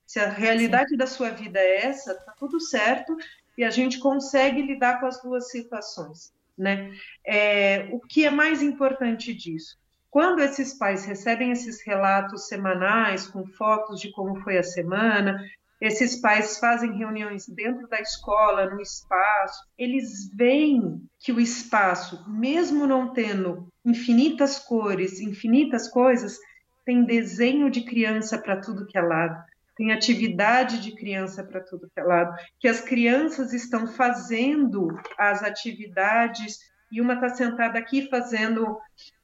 Se 0.06 0.22
a 0.22 0.30
realidade 0.30 0.92
Sim. 0.92 0.98
da 0.98 1.06
sua 1.06 1.32
vida 1.32 1.60
é 1.60 1.86
essa, 1.86 2.14
está 2.14 2.32
tudo 2.32 2.62
certo 2.62 3.18
e 3.58 3.64
a 3.66 3.70
gente 3.70 4.00
consegue 4.00 4.62
lidar 4.62 5.02
com 5.02 5.06
as 5.06 5.22
duas 5.22 5.52
situações. 5.52 6.32
Né? 6.58 6.92
É, 7.26 7.88
o 7.92 8.00
que 8.00 8.26
é 8.26 8.32
mais 8.32 8.64
importante 8.64 9.34
disso? 9.34 9.78
Quando 10.10 10.40
esses 10.40 10.74
pais 10.74 11.06
recebem 11.06 11.52
esses 11.52 11.86
relatos 11.86 12.48
semanais 12.48 13.28
com 13.28 13.46
fotos 13.46 14.00
de 14.00 14.12
como 14.12 14.42
foi 14.42 14.58
a 14.58 14.64
semana, 14.64 15.38
esses 15.80 16.20
pais 16.20 16.58
fazem 16.58 16.98
reuniões 16.98 17.48
dentro 17.48 17.88
da 17.88 18.00
escola, 18.00 18.70
no 18.70 18.82
espaço, 18.82 19.64
eles 19.78 20.34
veem 20.34 21.02
que 21.20 21.32
o 21.32 21.40
espaço, 21.40 22.26
mesmo 22.28 22.88
não 22.88 23.14
tendo 23.14 23.72
infinitas 23.86 24.58
cores, 24.58 25.20
infinitas 25.20 25.88
coisas, 25.88 26.40
tem 26.84 27.04
desenho 27.04 27.70
de 27.70 27.82
criança 27.82 28.40
para 28.40 28.60
tudo 28.60 28.88
que 28.88 28.98
é 28.98 29.02
lado, 29.02 29.40
tem 29.78 29.92
atividade 29.92 30.82
de 30.82 30.92
criança 30.94 31.44
para 31.44 31.62
tudo 31.62 31.90
que 31.94 32.00
é 32.00 32.04
lado, 32.04 32.36
que 32.60 32.68
as 32.68 32.82
crianças 32.82 33.54
estão 33.54 33.88
fazendo 33.88 34.88
as 35.18 35.44
atividades 35.44 36.58
e 36.92 37.00
uma 37.00 37.14
está 37.14 37.30
sentada 37.30 37.78
aqui 37.78 38.10
fazendo 38.10 38.78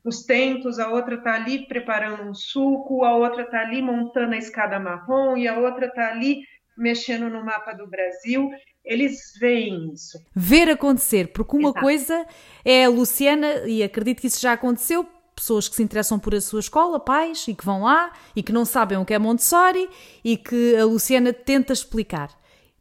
os 0.04 0.24
tentos, 0.24 0.80
a 0.80 0.90
outra 0.90 1.16
está 1.16 1.34
ali 1.34 1.66
preparando 1.66 2.24
um 2.24 2.34
suco, 2.34 3.04
a 3.04 3.16
outra 3.16 3.44
está 3.44 3.62
ali 3.62 3.82
montando 3.82 4.36
a 4.36 4.38
escada 4.38 4.80
marrom 4.80 5.38
e 5.38 5.48
a 5.48 5.58
outra 5.58 5.88
está 5.88 6.10
ali 6.10 6.42
mexendo 6.78 7.30
no 7.30 7.44
mapa 7.44 7.74
do 7.74 7.88
Brasil. 7.88 8.50
Eles 8.84 9.32
veem 9.40 9.94
isso. 9.94 10.20
Ver 10.36 10.70
acontecer, 10.70 11.32
porque 11.32 11.56
uma 11.56 11.70
Exato. 11.70 11.80
coisa 11.80 12.26
é 12.66 12.84
a 12.84 12.90
Luciana, 12.90 13.66
e 13.66 13.82
acredito 13.82 14.20
que 14.20 14.28
isso 14.28 14.42
já 14.42 14.52
aconteceu, 14.54 15.08
pessoas 15.36 15.68
que 15.68 15.76
se 15.76 15.84
interessam 15.84 16.20
por 16.20 16.34
a 16.36 16.42
sua 16.42 16.60
escola, 16.60 17.00
pais, 17.00 17.48
e 17.48 17.54
que 17.54 17.66
vão 17.66 17.84
lá 17.84 18.12
e 18.36 18.44
que 18.44 18.52
não 18.52 18.66
sabem 18.66 18.98
o 18.98 19.06
que 19.06 19.14
é 19.14 19.20
Montessori 19.20 19.90
e 20.24 20.38
que 20.38 20.76
a 20.76 20.86
Luciana 20.86 21.34
tenta 21.34 21.74
explicar. 21.74 22.30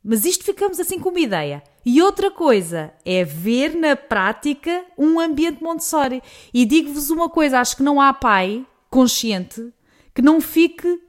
Mas 0.04 0.24
isto 0.24 0.44
ficamos 0.44 0.80
assim 0.80 0.98
com 0.98 1.10
uma 1.10 1.20
ideia. 1.20 1.62
E 1.84 2.02
outra 2.02 2.30
coisa 2.30 2.92
é 3.04 3.24
ver 3.24 3.76
na 3.76 3.94
prática 3.94 4.84
um 4.98 5.20
ambiente 5.20 5.62
Montessori. 5.62 6.22
E 6.52 6.64
digo-vos 6.64 7.10
uma 7.10 7.28
coisa: 7.28 7.60
acho 7.60 7.76
que 7.76 7.82
não 7.82 8.00
há 8.00 8.12
pai 8.12 8.66
consciente 8.90 9.72
que 10.14 10.22
não 10.22 10.40
fique 10.40 11.00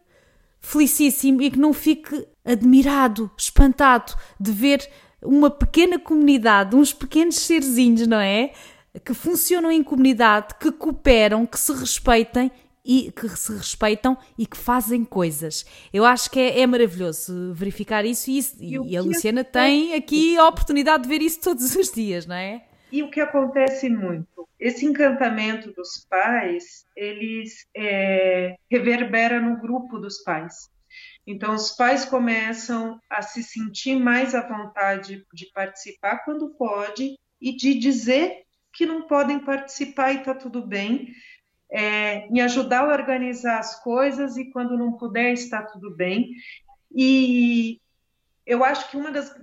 felicíssimo 0.60 1.42
e 1.42 1.52
que 1.52 1.60
não 1.60 1.74
fique 1.74 2.26
admirado, 2.46 3.30
espantado 3.38 4.16
de 4.40 4.52
ver 4.52 4.90
uma 5.22 5.50
pequena 5.50 6.00
comunidade, 6.00 6.76
uns 6.76 6.94
pequenos 6.94 7.36
serzinhos, 7.36 8.08
não 8.08 8.20
é? 8.20 8.52
Que 9.04 9.14
funcionam 9.14 9.72
em 9.72 9.84
comunidade, 9.84 10.56
que 10.60 10.72
cooperam, 10.72 11.46
que 11.46 11.60
se 11.60 11.74
respeitem 11.74 12.52
e 12.86 13.12
que 13.12 13.30
se 13.30 13.54
respeitam 13.54 14.18
e 14.38 14.46
que 14.46 14.58
fazem 14.58 15.06
coisas. 15.06 15.66
Eu 15.92 16.06
acho 16.06 16.30
que 16.30 16.40
é, 16.40 16.62
é 16.62 16.68
maravilhoso 16.68 17.54
verificar 17.54 18.06
isso 18.06 18.30
e, 18.30 18.38
isso, 18.38 18.56
e, 18.60 18.92
e 18.92 18.98
a 18.98 19.02
Luciana 19.02 19.44
tem 19.44 19.96
aqui 19.96 20.38
a 20.38 20.48
oportunidade 20.48 21.04
de 21.04 21.10
ver 21.10 21.22
isso 21.22 21.40
todos 21.42 21.76
os 21.76 21.92
dias, 21.92 22.26
não 22.26 22.36
é? 22.36 22.66
E 22.92 23.02
o 23.02 23.10
que 23.10 23.20
acontece 23.20 23.90
muito, 23.90 24.48
esse 24.60 24.86
encantamento 24.86 25.72
dos 25.74 26.06
pais, 26.08 26.86
eles 26.96 27.66
é, 27.76 28.56
reverbera 28.70 29.42
no 29.42 29.60
grupo 29.60 29.98
dos 29.98 30.22
pais. 30.22 30.70
Então, 31.26 31.56
os 31.56 31.72
pais 31.72 32.06
começam 32.06 33.00
a 33.10 33.22
se 33.22 33.42
sentir 33.42 33.96
mais 33.96 34.36
à 34.36 34.48
vontade 34.48 35.26
de 35.34 35.52
participar 35.54 36.20
quando 36.24 36.54
pode 36.56 37.16
e 37.42 37.56
de 37.56 37.74
dizer 37.80 38.43
que 38.74 38.86
não 38.86 39.04
podem 39.04 39.40
participar 39.40 40.12
e 40.12 40.18
está 40.18 40.34
tudo 40.34 40.66
bem, 40.66 41.14
é, 41.72 42.28
em 42.28 42.42
ajudar 42.42 42.82
a 42.82 42.94
organizar 42.94 43.60
as 43.60 43.82
coisas 43.82 44.36
e 44.36 44.52
quando 44.52 44.78
não 44.78 44.94
puder 44.94 45.32
está 45.32 45.62
tudo 45.62 45.96
bem. 45.96 46.32
E 46.94 47.80
eu 48.46 48.64
acho 48.64 48.90
que 48.90 48.98
uma 48.98 49.12
das, 49.12 49.34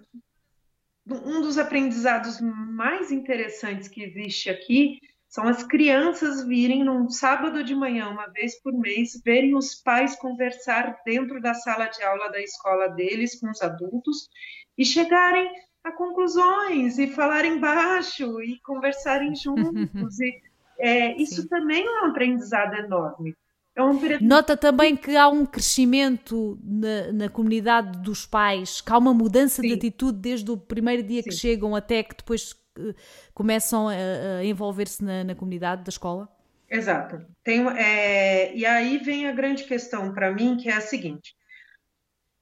um 1.06 1.40
dos 1.40 1.58
aprendizados 1.58 2.40
mais 2.40 3.10
interessantes 3.10 3.88
que 3.88 4.02
existe 4.02 4.50
aqui 4.50 4.98
são 5.28 5.46
as 5.46 5.62
crianças 5.62 6.44
virem 6.44 6.82
num 6.82 7.08
sábado 7.08 7.62
de 7.62 7.72
manhã, 7.72 8.08
uma 8.08 8.26
vez 8.26 8.60
por 8.60 8.72
mês, 8.72 9.20
verem 9.24 9.54
os 9.54 9.76
pais 9.76 10.16
conversar 10.16 11.00
dentro 11.04 11.40
da 11.40 11.54
sala 11.54 11.86
de 11.86 12.02
aula 12.02 12.28
da 12.30 12.40
escola 12.40 12.88
deles 12.88 13.38
com 13.38 13.48
os 13.48 13.62
adultos 13.62 14.28
e 14.76 14.84
chegarem 14.84 15.48
a 15.84 15.92
conclusões 15.92 16.98
e 16.98 17.06
falarem 17.08 17.58
baixo 17.58 18.40
e 18.42 18.58
conversarem 18.60 19.34
juntos 19.34 20.20
e 20.20 20.40
é, 20.78 21.14
isso 21.20 21.42
Sim. 21.42 21.48
também 21.48 21.84
é 21.84 22.02
um 22.02 22.06
aprendizado 22.06 22.74
enorme. 22.74 23.34
É 23.74 23.82
um 23.82 23.98
Nota 24.20 24.56
também 24.56 24.96
que 24.96 25.16
há 25.16 25.28
um 25.28 25.46
crescimento 25.46 26.58
na, 26.62 27.12
na, 27.12 27.28
comunidade 27.28 27.98
dos 28.00 28.26
pais, 28.26 28.80
que 28.80 28.92
há 28.92 28.98
uma 28.98 29.14
mudança 29.14 29.62
Sim. 29.62 29.68
de 29.68 29.74
atitude 29.74 30.18
desde 30.18 30.50
o 30.50 30.56
primeiro 30.56 31.02
dia 31.02 31.22
Sim. 31.22 31.30
que 31.30 31.34
chegam 31.34 31.76
até 31.76 32.02
que 32.02 32.16
depois 32.16 32.52
uh, 32.78 32.94
começam 33.32 33.88
a, 33.88 33.92
a 34.40 34.44
envolver-se 34.44 35.04
na, 35.04 35.22
na, 35.22 35.34
comunidade 35.34 35.84
da 35.84 35.88
escola? 35.88 36.28
Exato. 36.68 37.24
Tem, 37.44 37.66
é, 37.68 38.54
e 38.54 38.66
aí 38.66 38.98
vem 38.98 39.28
a 39.28 39.32
grande 39.32 39.64
questão 39.64 40.12
para 40.12 40.32
mim, 40.32 40.56
que 40.56 40.68
é 40.68 40.74
a 40.74 40.80
seguinte: 40.80 41.34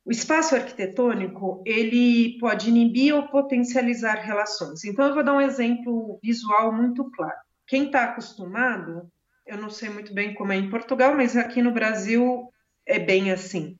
o 0.09 0.11
espaço 0.11 0.55
arquitetônico 0.55 1.63
ele 1.67 2.39
pode 2.39 2.71
inibir 2.71 3.15
ou 3.15 3.29
potencializar 3.29 4.15
relações. 4.15 4.83
Então, 4.83 5.07
eu 5.07 5.13
vou 5.13 5.23
dar 5.23 5.35
um 5.35 5.41
exemplo 5.41 6.19
visual 6.23 6.73
muito 6.73 7.11
claro. 7.11 7.37
Quem 7.67 7.85
está 7.85 8.05
acostumado, 8.05 9.07
eu 9.47 9.59
não 9.59 9.69
sei 9.69 9.91
muito 9.91 10.15
bem 10.15 10.33
como 10.33 10.51
é 10.51 10.57
em 10.57 10.71
Portugal, 10.71 11.15
mas 11.15 11.37
aqui 11.37 11.61
no 11.61 11.73
Brasil 11.73 12.51
é 12.87 12.99
bem 12.99 13.31
assim. 13.31 13.77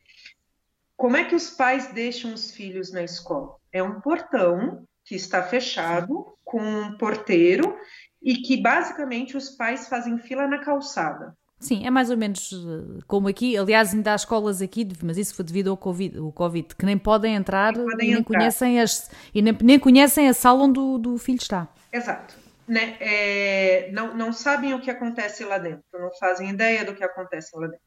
Como 0.99 1.17
é 1.17 1.25
que 1.25 1.35
os 1.35 1.49
pais 1.49 1.87
deixam 1.95 2.35
os 2.35 2.51
filhos 2.51 2.93
na 2.93 3.03
escola? 3.03 3.57
É 3.73 3.83
um 3.83 3.99
portão 3.99 4.87
que 5.07 5.15
está 5.15 5.43
fechado 5.43 6.37
com 6.45 6.61
um 6.61 6.99
porteiro 6.99 7.75
e 8.23 8.37
que 8.37 8.61
basicamente 8.61 9.35
os 9.35 9.49
pais 9.49 9.89
fazem 9.89 10.19
fila 10.19 10.47
na 10.47 10.59
calçada. 10.59 11.35
Sim, 11.61 11.87
é 11.87 11.91
mais 11.91 12.11
ou 12.11 12.17
menos 12.17 12.53
eh, 12.53 13.01
como 13.07 13.29
aqui. 13.29 13.57
Aliás, 13.57 13.93
ainda 13.93 14.13
há 14.13 14.17
escolas 14.17 14.63
aqui, 14.63 14.87
mas 15.03 15.19
isso 15.19 15.35
foi 15.35 15.45
devido 15.45 15.71
ao 15.71 15.77
Covid, 15.77 16.19
o 16.21 16.31
COVID 16.31 16.77
que 16.77 16.87
nem 16.87 16.97
podem 16.97 17.35
entrar, 17.35 17.75
podem 17.75 17.97
nem, 17.97 18.11
entrar. 18.13 18.25
Conhecem 18.25 18.81
as, 18.81 19.11
e 19.35 19.43
nem, 19.43 19.57
nem 19.63 19.79
conhecem 19.79 20.29
a 20.29 20.35
sala 20.35 20.65
onde 20.65 20.79
o 20.79 20.99
do 20.99 21.19
filho 21.19 21.39
está. 21.41 21.69
Exato 21.93 22.49
né, 22.69 22.97
é, 23.01 23.91
não, 23.93 24.15
não 24.15 24.33
sabem 24.33 24.75
o 24.75 24.81
que 24.81 24.91
acontece 24.91 25.43
lá 25.43 25.57
dentro, 25.57 25.83
não 25.95 26.11
fazem 26.21 26.51
ideia 26.51 26.85
do 26.85 26.95
que 26.95 27.03
acontece 27.03 27.57
lá 27.57 27.67
dentro. 27.67 27.87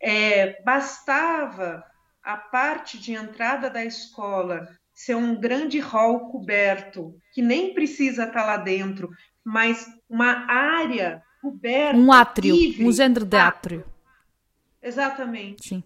É, 0.00 0.62
bastava 0.62 1.84
a 2.22 2.36
parte 2.36 2.98
de 2.98 3.12
entrada 3.12 3.68
da 3.68 3.84
escola 3.84 4.68
ser 4.94 5.16
um 5.16 5.38
grande 5.38 5.80
hall 5.80 6.30
coberto, 6.30 7.16
que 7.32 7.42
nem 7.42 7.74
precisa 7.74 8.24
estar 8.24 8.46
lá 8.46 8.56
dentro, 8.56 9.10
mas 9.44 9.84
uma 10.08 10.46
área 10.48 11.20
coberta. 11.44 11.98
Um 11.98 12.10
átrio, 12.10 12.54
livre, 12.56 12.86
um 12.86 12.92
género 12.92 13.26
de 13.26 13.36
átrio. 13.36 13.84
Exatamente. 14.82 15.68
Sim. 15.68 15.82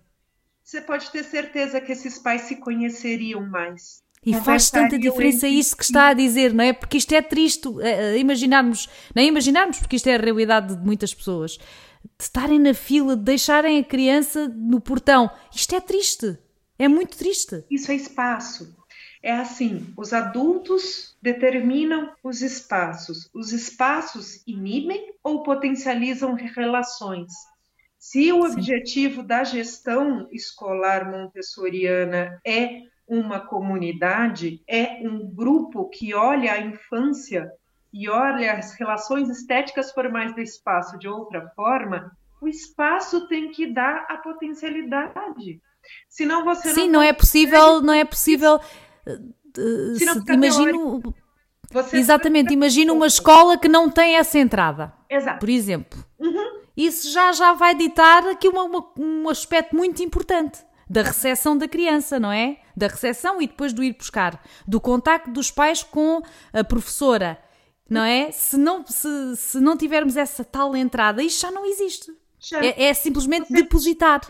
Você 0.63 0.81
pode 0.81 1.11
ter 1.11 1.25
certeza 1.25 1.81
que 1.81 1.91
esses 1.91 2.19
pais 2.19 2.43
se 2.43 2.57
conheceriam 2.57 3.45
mais. 3.45 4.03
E 4.25 4.35
faz 4.35 4.71
tanta 4.71 4.99
diferença 4.99 5.49
isso 5.49 5.77
que 5.77 5.85
está 5.85 6.09
a 6.09 6.13
dizer, 6.13 6.53
não 6.53 6.63
é? 6.63 6.73
Porque 6.73 6.99
isto 6.99 7.13
é 7.13 7.23
triste, 7.23 7.67
uh, 7.69 8.17
imaginarmos, 8.17 8.89
nem 9.15 9.29
imaginarmos, 9.29 9.79
porque 9.79 9.97
isto 9.97 10.09
é 10.09 10.15
a 10.17 10.21
realidade 10.21 10.77
de 10.77 10.85
muitas 10.85 11.15
pessoas. 11.15 11.53
de 11.57 12.25
estarem 12.25 12.59
na 12.59 12.75
fila, 12.75 13.17
de 13.17 13.23
deixarem 13.23 13.79
a 13.79 13.85
criança 13.85 14.49
no 14.49 14.81
portão. 14.81 15.31
Isto 15.55 15.75
é 15.75 15.81
triste. 15.81 16.39
É 16.79 16.87
muito 16.87 17.17
triste. 17.17 17.65
Isso 17.71 17.91
é 17.91 17.97
espaço. 17.97 18.78
É 19.29 19.33
assim, 19.33 19.93
os 19.95 20.15
adultos 20.15 21.15
determinam 21.21 22.15
os 22.25 22.41
espaços. 22.41 23.29
Os 23.35 23.53
espaços 23.53 24.43
inibem 24.47 25.13
ou 25.23 25.43
potencializam 25.43 26.33
relações. 26.33 27.31
Se 27.99 28.33
o 28.33 28.47
Sim. 28.47 28.53
objetivo 28.55 29.23
da 29.23 29.45
gestão 29.45 30.27
escolar 30.33 31.11
montessoriana 31.11 32.41
é 32.43 32.85
uma 33.07 33.39
comunidade, 33.39 34.63
é 34.67 35.07
um 35.07 35.31
grupo 35.31 35.91
que 35.91 36.15
olha 36.15 36.55
a 36.55 36.61
infância 36.63 37.53
e 37.93 38.09
olha 38.09 38.55
as 38.55 38.73
relações 38.77 39.29
estéticas 39.29 39.93
formais 39.93 40.35
do 40.35 40.41
espaço 40.41 40.99
de 40.99 41.07
outra 41.07 41.53
forma, 41.55 42.11
o 42.41 42.49
espaço 42.49 43.29
tem 43.29 43.51
que 43.51 43.67
dar 43.67 44.07
a 44.09 44.17
potencialidade. 44.17 45.61
Senão 46.09 46.47
você 46.47 46.73
Sim, 46.73 46.87
não, 46.87 47.01
não 47.01 47.03
é 47.03 47.13
possível, 47.13 47.83
não 47.83 47.93
é 47.93 48.07
possível 48.07 48.59
uh, 49.07 50.33
imagino 50.33 51.03
Exatamente, 51.93 52.53
imagina 52.53 52.93
uma 52.93 53.07
escola 53.07 53.59
que 53.59 53.69
não 53.69 53.91
tem 53.91 54.17
essa 54.17 54.39
entrada. 54.39 54.93
Exato. 55.09 55.39
Por 55.39 55.49
exemplo. 55.49 56.03
Uhum. 56.19 56.61
Isso 56.77 57.11
já, 57.11 57.33
já 57.33 57.53
vai 57.53 57.75
ditar 57.75 58.27
aqui 58.29 58.49
uma, 58.49 58.63
uma, 58.65 58.93
um 58.99 59.29
aspecto 59.29 59.77
muito 59.77 60.03
importante 60.03 60.65
da 60.89 61.03
recepção 61.03 61.59
da 61.59 61.69
criança, 61.69 62.19
não 62.19 62.33
é? 62.33 62.59
Da 62.75 62.87
recepção 62.87 63.43
e 63.43 63.47
depois 63.47 63.73
do 63.73 63.85
ir 63.85 63.95
buscar, 63.95 64.43
do 64.67 64.81
contacto 64.81 65.31
dos 65.31 65.51
pais 65.51 65.83
com 65.83 66.23
a 66.53 66.65
professora, 66.65 67.39
não 67.91 68.03
é? 68.03 68.31
Se 68.33 68.57
não, 68.57 68.87
se, 68.87 69.37
se 69.37 69.61
não 69.61 69.77
tivermos 69.77 70.17
essa 70.17 70.45
tal 70.45 70.75
entrada, 70.75 71.23
isto 71.23 71.43
já 71.43 71.51
não 71.51 71.67
existe. 71.67 72.11
É, 72.55 72.85
é, 72.85 72.95
simplesmente 72.95 73.49
Você 73.49 73.63
depositar, 73.63 74.21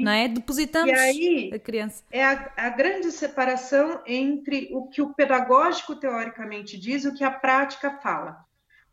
não 0.00 0.10
é? 0.10 0.26
Depositamos 0.26 0.98
aí, 0.98 1.50
a 1.52 1.58
criança. 1.58 2.02
É 2.10 2.24
a, 2.24 2.52
a, 2.56 2.68
grande 2.70 3.12
separação 3.12 4.02
entre 4.06 4.70
o 4.72 4.88
que 4.88 5.02
o 5.02 5.12
pedagógico 5.12 5.94
teoricamente 5.94 6.78
diz 6.78 7.04
e 7.04 7.08
o 7.08 7.14
que 7.14 7.22
a 7.22 7.30
prática 7.30 7.98
fala. 8.02 8.38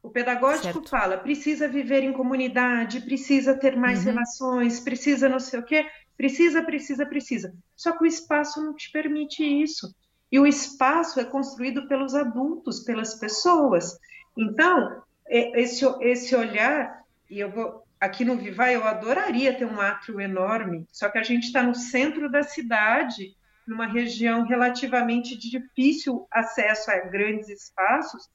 O 0.04 0.10
pedagógico 0.10 0.74
certo. 0.74 0.90
fala, 0.90 1.18
precisa 1.18 1.68
viver 1.68 2.04
em 2.04 2.14
comunidade, 2.14 3.02
precisa 3.02 3.56
ter 3.56 3.76
mais 3.76 4.00
uhum. 4.00 4.06
relações, 4.12 4.80
precisa 4.80 5.30
não 5.30 5.40
sei 5.40 5.60
o 5.60 5.66
quê, 5.66 5.86
precisa, 6.18 6.62
precisa, 6.62 7.06
precisa. 7.06 7.54
Só 7.76 7.94
que 7.94 8.04
o 8.04 8.06
espaço 8.06 8.62
não 8.62 8.76
te 8.76 8.92
permite 8.92 9.44
isso. 9.44 9.88
E 10.32 10.40
o 10.40 10.46
espaço 10.46 11.20
é 11.20 11.24
construído 11.24 11.88
pelos 11.88 12.14
adultos, 12.14 12.82
pelas 12.82 13.16
pessoas. 13.16 13.98
Então, 14.38 15.02
é, 15.28 15.62
esse, 15.62 15.86
esse 16.02 16.36
olhar, 16.36 17.02
e 17.30 17.40
eu 17.40 17.50
vou, 17.50 17.85
aqui 18.06 18.24
no 18.24 18.38
Vivai 18.38 18.76
eu 18.76 18.84
adoraria 18.84 19.54
ter 19.54 19.66
um 19.66 19.80
átrio 19.80 20.20
enorme, 20.20 20.86
só 20.92 21.10
que 21.10 21.18
a 21.18 21.24
gente 21.24 21.46
está 21.46 21.62
no 21.62 21.76
centro 21.76 22.30
da 22.30 22.44
cidade, 22.44 23.36
numa 23.68 23.88
região 23.88 24.44
relativamente 24.44 25.38
de 25.38 25.50
difícil 25.50 26.28
acesso 26.32 26.92
a 26.92 27.00
grandes 27.00 27.50
espaços. 27.50 28.30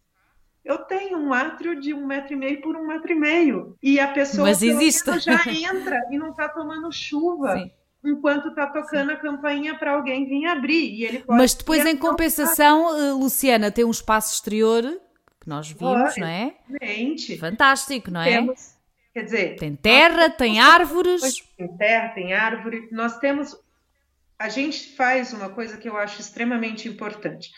Eu 0.65 0.79
tenho 0.79 1.19
um 1.19 1.33
átrio 1.33 1.81
de 1.81 1.95
um 1.95 2.07
metro 2.07 2.35
e 2.35 2.37
meio 2.37 2.61
por 2.61 2.77
um 2.77 2.87
metro 2.87 3.13
e 3.13 3.15
meio. 3.15 3.77
E 3.83 3.99
a 3.99 4.09
pessoa 4.09 4.49
Mas 4.49 4.63
existe. 4.63 5.19
já 5.21 5.43
entra 5.47 6.07
e 6.11 6.19
não 6.19 6.31
está 6.31 6.49
tomando 6.49 6.93
chuva. 6.93 7.57
Sim 7.57 7.71
enquanto 8.03 8.49
está 8.49 8.67
tocando 8.67 9.09
Sim. 9.09 9.13
a 9.13 9.17
campainha 9.17 9.79
para 9.79 9.93
alguém 9.93 10.27
vir 10.27 10.47
abrir. 10.47 10.91
E 10.95 11.05
ele 11.05 11.25
Mas 11.29 11.55
depois, 11.55 11.85
em 11.85 11.97
compensação, 11.97 12.99
eh, 12.99 13.13
Luciana, 13.13 13.71
tem 13.71 13.85
um 13.85 13.91
espaço 13.91 14.35
exterior 14.35 14.83
que 15.41 15.49
nós 15.49 15.69
vimos, 15.69 16.17
não 16.17 16.27
é? 16.27 16.55
Excelente. 16.69 17.39
Fantástico, 17.39 18.11
não 18.11 18.21
é? 18.21 18.31
Temos, 18.31 18.75
Quer 19.13 19.25
dizer, 19.25 19.57
tem 19.57 19.75
terra, 19.75 20.31
tem 20.31 20.61
árvores. 20.61 21.23
Tem 21.57 21.77
terra, 21.77 22.09
tem 22.11 22.33
árvore. 22.33 22.89
Nós 22.93 23.19
temos. 23.19 23.57
A 24.39 24.49
gente 24.49 24.97
faz 24.97 25.33
uma 25.33 25.51
coisa 25.51 25.77
que 25.77 25.89
eu 25.89 25.97
acho 25.97 26.21
extremamente 26.21 26.89
importante. 26.89 27.51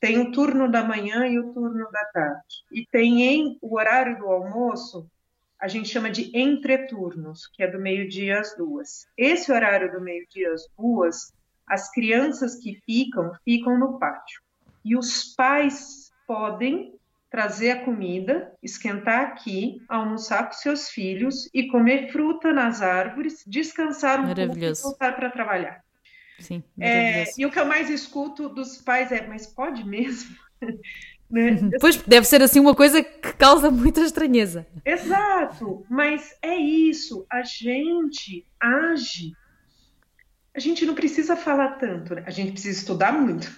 Tem 0.00 0.18
o 0.18 0.32
turno 0.32 0.70
da 0.70 0.84
manhã 0.84 1.26
e 1.26 1.38
o 1.38 1.52
turno 1.52 1.90
da 1.90 2.04
tarde. 2.06 2.64
E 2.72 2.86
tem 2.86 3.22
em 3.22 3.58
o 3.60 3.76
horário 3.76 4.18
do 4.18 4.26
almoço, 4.26 5.10
a 5.58 5.66
gente 5.66 5.88
chama 5.88 6.10
de 6.10 6.30
entreturnos, 6.38 7.46
que 7.48 7.62
é 7.62 7.66
do 7.70 7.78
meio-dia 7.78 8.38
às 8.38 8.56
duas. 8.56 9.06
Esse 9.16 9.50
horário 9.50 9.92
do 9.92 10.00
meio-dia 10.00 10.52
às 10.52 10.68
duas, 10.78 11.32
as 11.66 11.90
crianças 11.90 12.56
que 12.56 12.80
ficam, 12.86 13.32
ficam 13.44 13.78
no 13.78 13.98
pátio. 13.98 14.42
E 14.84 14.96
os 14.96 15.34
pais 15.34 16.12
podem 16.26 16.94
trazer 17.34 17.72
a 17.72 17.84
comida, 17.84 18.52
esquentar 18.62 19.22
aqui, 19.22 19.82
almoçar 19.88 20.46
com 20.46 20.52
seus 20.52 20.88
filhos 20.88 21.50
e 21.52 21.66
comer 21.66 22.12
fruta 22.12 22.52
nas 22.52 22.80
árvores, 22.80 23.42
descansar 23.44 24.20
um 24.20 24.32
pouco 24.32 24.56
e 24.56 24.72
voltar 24.80 25.16
para 25.16 25.28
trabalhar. 25.32 25.82
Sim, 26.38 26.62
é, 26.78 27.24
e 27.36 27.44
o 27.44 27.50
que 27.50 27.58
eu 27.58 27.66
mais 27.66 27.90
escuto 27.90 28.48
dos 28.48 28.76
pais 28.76 29.10
é, 29.10 29.26
mas 29.26 29.48
pode 29.48 29.84
mesmo? 29.84 30.32
né? 31.28 31.58
Pois 31.80 31.96
deve 31.96 32.24
ser 32.24 32.40
assim 32.40 32.60
uma 32.60 32.74
coisa 32.74 33.02
que 33.02 33.32
causa 33.32 33.68
muita 33.68 34.02
estranheza. 34.02 34.64
Exato, 34.84 35.84
mas 35.90 36.36
é 36.40 36.54
isso, 36.54 37.26
a 37.28 37.42
gente 37.42 38.46
age. 38.60 39.32
A 40.54 40.60
gente 40.60 40.86
não 40.86 40.94
precisa 40.94 41.34
falar 41.34 41.78
tanto, 41.78 42.14
né? 42.14 42.22
a 42.24 42.30
gente 42.30 42.52
precisa 42.52 42.78
estudar 42.78 43.10
muito. 43.10 43.50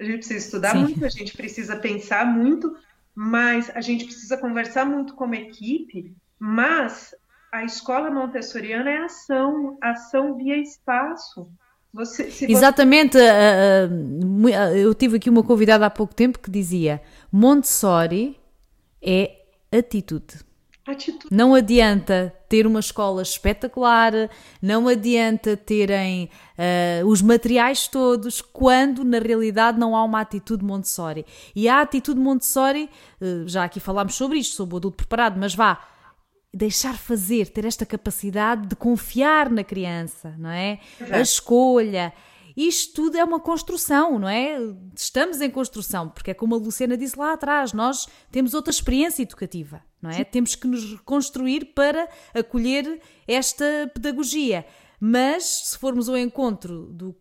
A 0.00 0.02
gente 0.02 0.16
precisa 0.16 0.38
estudar 0.46 0.72
Sim. 0.72 0.80
muito, 0.80 1.04
a 1.04 1.08
gente 1.10 1.36
precisa 1.36 1.76
pensar 1.76 2.26
muito, 2.26 2.74
mas 3.14 3.70
a 3.74 3.80
gente 3.80 4.04
precisa 4.04 4.36
conversar 4.36 4.84
muito 4.84 5.14
como 5.14 5.34
equipe, 5.34 6.14
mas 6.38 7.14
a 7.52 7.64
escola 7.64 8.10
montessoriana 8.10 8.90
é 8.90 8.98
ação, 8.98 9.76
ação 9.80 10.36
via 10.36 10.56
espaço. 10.56 11.48
Você, 11.92 12.30
Exatamente, 12.48 13.18
você... 13.18 14.52
eu 14.76 14.94
tive 14.94 15.16
aqui 15.16 15.28
uma 15.28 15.42
convidada 15.42 15.84
há 15.86 15.90
pouco 15.90 16.14
tempo 16.14 16.38
que 16.38 16.48
dizia 16.48 17.02
Montessori 17.32 18.38
é 19.02 19.42
atitude. 19.72 20.49
Atitude. 20.86 21.26
Não 21.30 21.54
adianta 21.54 22.34
ter 22.48 22.66
uma 22.66 22.80
escola 22.80 23.22
espetacular, 23.22 24.12
não 24.60 24.88
adianta 24.88 25.56
terem 25.56 26.30
uh, 26.58 27.06
os 27.06 27.20
materiais 27.22 27.86
todos, 27.86 28.40
quando 28.40 29.04
na 29.04 29.18
realidade 29.18 29.78
não 29.78 29.94
há 29.94 30.02
uma 30.02 30.20
atitude 30.20 30.64
Montessori. 30.64 31.24
E 31.54 31.68
a 31.68 31.80
atitude 31.80 32.18
Montessori, 32.18 32.88
uh, 33.20 33.46
já 33.46 33.64
aqui 33.64 33.78
falámos 33.78 34.14
sobre 34.14 34.38
isto, 34.38 34.56
sobre 34.56 34.74
o 34.74 34.78
adulto 34.78 34.96
preparado, 34.96 35.38
mas 35.38 35.54
vá, 35.54 35.86
deixar 36.52 36.96
fazer, 36.96 37.48
ter 37.50 37.64
esta 37.64 37.86
capacidade 37.86 38.66
de 38.66 38.74
confiar 38.74 39.48
na 39.50 39.62
criança, 39.62 40.34
não 40.38 40.50
é? 40.50 40.80
A 41.10 41.20
escolha. 41.20 42.12
Isto 42.56 42.94
tudo 42.94 43.16
é 43.16 43.24
uma 43.24 43.40
construção, 43.40 44.18
não 44.18 44.28
é? 44.28 44.56
Estamos 44.96 45.40
em 45.40 45.50
construção, 45.50 46.08
porque 46.08 46.30
é 46.30 46.34
como 46.34 46.54
a 46.54 46.58
Luciana 46.58 46.96
disse 46.96 47.18
lá 47.18 47.32
atrás, 47.32 47.72
nós 47.72 48.06
temos 48.30 48.54
outra 48.54 48.70
experiência 48.70 49.22
educativa, 49.22 49.82
não 50.00 50.10
é? 50.10 50.14
Sim. 50.14 50.24
Temos 50.24 50.54
que 50.54 50.66
nos 50.66 50.92
reconstruir 50.92 51.72
para 51.74 52.08
acolher 52.34 53.00
esta 53.26 53.90
pedagogia. 53.94 54.66
Mas, 55.02 55.44
se 55.44 55.78
formos 55.78 56.10
ao 56.10 56.16
encontro 56.18 56.86
do 56.92 57.16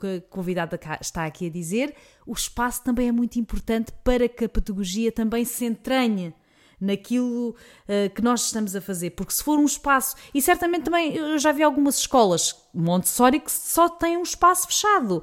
que 0.00 0.06
a 0.06 0.20
convidada 0.22 0.78
está 1.00 1.24
aqui 1.24 1.46
a 1.46 1.50
dizer, 1.50 1.94
o 2.26 2.32
espaço 2.32 2.82
também 2.82 3.06
é 3.06 3.12
muito 3.12 3.38
importante 3.38 3.92
para 4.02 4.28
que 4.28 4.44
a 4.44 4.48
pedagogia 4.48 5.12
também 5.12 5.44
se 5.44 5.64
entranhe 5.64 6.34
naquilo 6.82 7.50
uh, 7.50 8.10
que 8.14 8.20
nós 8.20 8.44
estamos 8.46 8.74
a 8.74 8.80
fazer. 8.80 9.10
Porque 9.10 9.32
se 9.32 9.42
for 9.42 9.58
um 9.58 9.64
espaço, 9.64 10.16
e 10.34 10.42
certamente 10.42 10.84
também 10.84 11.14
eu 11.14 11.38
já 11.38 11.52
vi 11.52 11.62
algumas 11.62 11.98
escolas 11.98 12.56
Montessori 12.74 13.38
que 13.38 13.52
só 13.52 13.88
têm 13.88 14.16
um 14.16 14.22
espaço 14.22 14.66
fechado. 14.66 15.22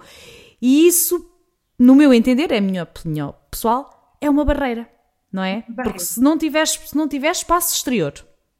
E 0.62 0.88
isso, 0.88 1.30
no 1.78 1.96
meu 1.96 2.14
entender, 2.14 2.52
é 2.52 2.58
a 2.58 2.62
minha 2.62 2.84
opinião 2.84 3.36
pessoal, 3.52 4.16
é 4.22 4.30
uma 4.30 4.46
barreira, 4.46 4.90
não 5.32 5.44
é? 5.44 5.64
Porque 5.76 6.00
se 6.00 6.22
não 6.22 6.38
tiver, 6.38 6.66
se 6.66 6.96
não 6.96 7.08
tiver 7.08 7.32
espaço 7.32 7.76
exterior, 7.76 8.14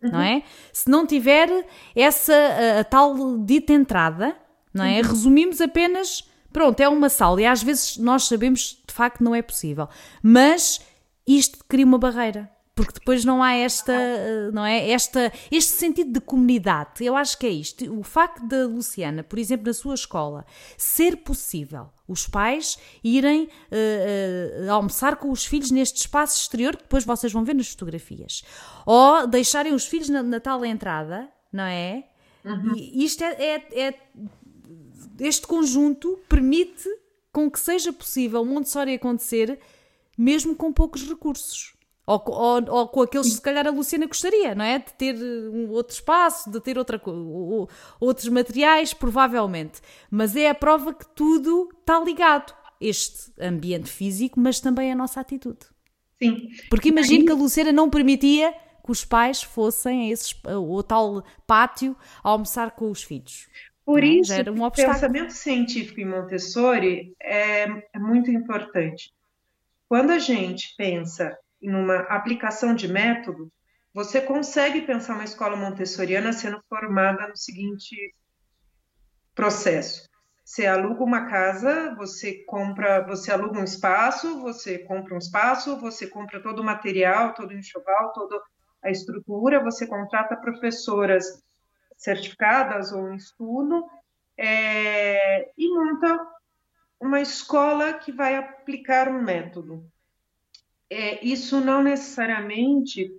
uhum. 0.04 0.12
não 0.12 0.22
é? 0.22 0.44
Se 0.74 0.90
não 0.90 1.06
tiver 1.06 1.50
essa 1.96 2.34
a, 2.34 2.80
a 2.82 2.84
tal 2.84 3.38
dita 3.40 3.74
entrada, 3.74 4.36
não 4.74 4.84
é? 4.84 5.00
Uhum. 5.00 5.08
Resumimos 5.08 5.62
apenas, 5.62 6.30
pronto, 6.52 6.80
é 6.80 6.90
uma 6.90 7.10
sala 7.10 7.42
e 7.42 7.46
às 7.46 7.64
vezes 7.64 7.98
nós 7.98 8.24
sabemos 8.26 8.82
de 8.86 8.94
facto 8.94 9.24
não 9.24 9.34
é 9.34 9.42
possível, 9.42 9.88
mas 10.22 10.82
isto 11.28 11.60
cria 11.68 11.86
uma 11.86 11.98
barreira 11.98 12.50
porque 12.80 12.94
depois 12.94 13.26
não 13.26 13.44
há 13.44 13.56
esta, 13.56 13.92
eh, 13.92 14.52
não 14.54 14.66
é? 14.66 14.90
Esta, 14.90 15.34
este 15.52 15.74
sentido 15.74 16.14
de 16.14 16.22
comunidade. 16.22 17.04
Eu 17.04 17.14
acho 17.14 17.38
que 17.38 17.46
é 17.46 17.50
isto. 17.50 17.84
O 17.94 18.04
facto 18.04 18.48
da 18.48 18.66
Luciana, 18.68 19.22
por 19.22 19.38
exemplo, 19.38 19.66
na 19.66 19.74
sua 19.74 19.96
escola, 19.96 20.46
ser 20.78 21.18
possível 21.18 21.90
os 22.08 22.26
pais 22.26 22.80
irem 23.04 23.44
uh, 23.44 24.66
uh, 24.66 24.72
almoçar 24.72 25.18
com 25.18 25.30
os 25.30 25.46
filhos 25.46 25.72
neste 25.72 26.00
espaço 26.00 26.38
exterior 26.40 26.78
que 26.78 26.84
depois 26.84 27.04
vocês 27.04 27.34
vão 27.34 27.44
ver 27.44 27.54
nas 27.54 27.68
fotografias, 27.68 28.46
ou 28.86 29.28
deixarem 29.28 29.74
os 29.74 29.86
filhos 29.86 30.08
na, 30.08 30.24
na 30.24 30.40
tal 30.40 30.64
entrada, 30.64 31.30
não 31.52 31.66
é? 31.66 32.06
Uhum. 32.46 32.78
E 32.78 33.04
isto 33.04 33.22
é, 33.26 33.34
é, 33.44 33.88
é, 33.88 34.00
este 35.20 35.46
conjunto 35.46 36.18
permite 36.30 36.88
com 37.34 37.52
que 37.52 37.60
seja 37.60 37.92
possível 37.92 38.46
Montessori 38.46 38.94
acontecer 38.94 39.60
mesmo 40.18 40.56
com 40.56 40.72
poucos 40.72 41.06
recursos. 41.06 41.78
Ou, 42.10 42.24
ou, 42.26 42.72
ou, 42.72 42.88
com 42.88 43.04
aqueles 43.04 43.28
que 43.28 43.36
se 43.36 43.42
calhar 43.42 43.68
a 43.68 43.70
Luciana 43.70 44.08
gostaria, 44.08 44.56
não 44.56 44.66
é? 44.66 44.80
De 44.80 44.92
ter 44.94 45.16
um 45.16 45.70
outro 45.70 45.94
espaço, 45.94 46.50
de 46.50 46.60
ter 46.60 46.76
outra, 46.76 47.00
outros 48.00 48.28
materiais, 48.30 48.96
provavelmente. 48.96 49.80
Mas 50.10 50.36
é 50.36 50.50
a 50.50 50.56
prova 50.56 50.92
que 50.92 51.06
tudo 51.14 51.70
está 51.80 52.00
ligado. 52.00 52.52
Este 52.82 53.32
ambiente 53.40 53.92
físico, 53.92 54.40
mas 54.40 54.60
também 54.60 54.92
a 54.92 54.96
nossa 54.96 55.20
atitude. 55.20 55.60
Sim. 56.18 56.50
Porque 56.68 56.90
imagino 56.90 57.26
que 57.26 57.32
a 57.32 57.36
Luciana 57.36 57.72
não 57.72 57.92
permitia 57.92 58.56
que 58.84 58.92
os 58.92 59.06
pais 59.06 59.44
fossem 59.44 60.10
a 60.10 60.12
esses, 60.12 60.34
o 60.46 60.82
tal 60.82 61.24
pátio 61.46 61.96
a 62.24 62.30
almoçar 62.30 62.72
com 62.72 62.90
os 62.90 63.04
filhos. 63.04 63.48
Por 63.86 64.02
não, 64.02 64.08
isso, 64.08 64.34
um 64.52 64.64
o 64.64 64.72
pensamento 64.72 65.34
científico 65.34 66.00
em 66.00 66.06
Montessori 66.06 67.14
é, 67.22 67.66
é 67.94 68.00
muito 68.00 68.32
importante. 68.32 69.12
Quando 69.88 70.10
a 70.10 70.18
gente 70.18 70.74
pensa 70.76 71.38
em 71.62 71.74
uma 71.74 71.98
aplicação 72.04 72.74
de 72.74 72.88
método, 72.88 73.52
você 73.94 74.22
consegue 74.22 74.82
pensar 74.82 75.16
uma 75.16 75.24
escola 75.24 75.56
montessoriana 75.56 76.32
sendo 76.32 76.62
formada 76.70 77.28
no 77.28 77.36
seguinte 77.36 77.96
processo. 79.34 80.08
Você 80.44 80.66
aluga 80.66 81.04
uma 81.04 81.28
casa, 81.28 81.94
você 81.96 82.44
compra, 82.46 83.06
você 83.06 83.32
aluga 83.32 83.60
um 83.60 83.64
espaço, 83.64 84.42
você 84.42 84.80
compra 84.80 85.14
um 85.14 85.20
espaço, 85.20 85.80
você 85.80 86.08
compra 86.08 86.42
todo 86.42 86.60
o 86.60 86.64
material, 86.64 87.34
todo 87.34 87.52
o 87.52 87.54
enxoval, 87.54 88.14
toda 88.14 88.42
a 88.82 88.90
estrutura, 88.90 89.64
você 89.64 89.86
contrata 89.86 90.36
professoras 90.36 91.44
certificadas 91.98 92.92
ou 92.92 93.12
em 93.12 93.16
estudo 93.16 93.86
é, 94.38 95.52
e 95.58 95.70
monta 95.70 96.18
uma 97.00 97.22
escola 97.22 97.94
que 97.94 98.12
vai 98.12 98.36
aplicar 98.36 99.10
um 99.10 99.22
método 99.22 99.86
é, 100.90 101.24
isso 101.26 101.62
não 101.62 101.84
necessariamente 101.84 103.12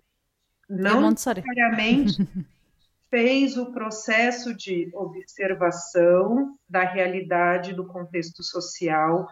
não 0.68 1.10
necessariamente 1.10 2.16
fez 3.10 3.56
o 3.56 3.72
processo 3.72 4.54
de 4.54 4.88
observação 4.94 6.56
da 6.68 6.84
realidade 6.84 7.72
do 7.72 7.84
contexto 7.86 8.42
social, 8.44 9.28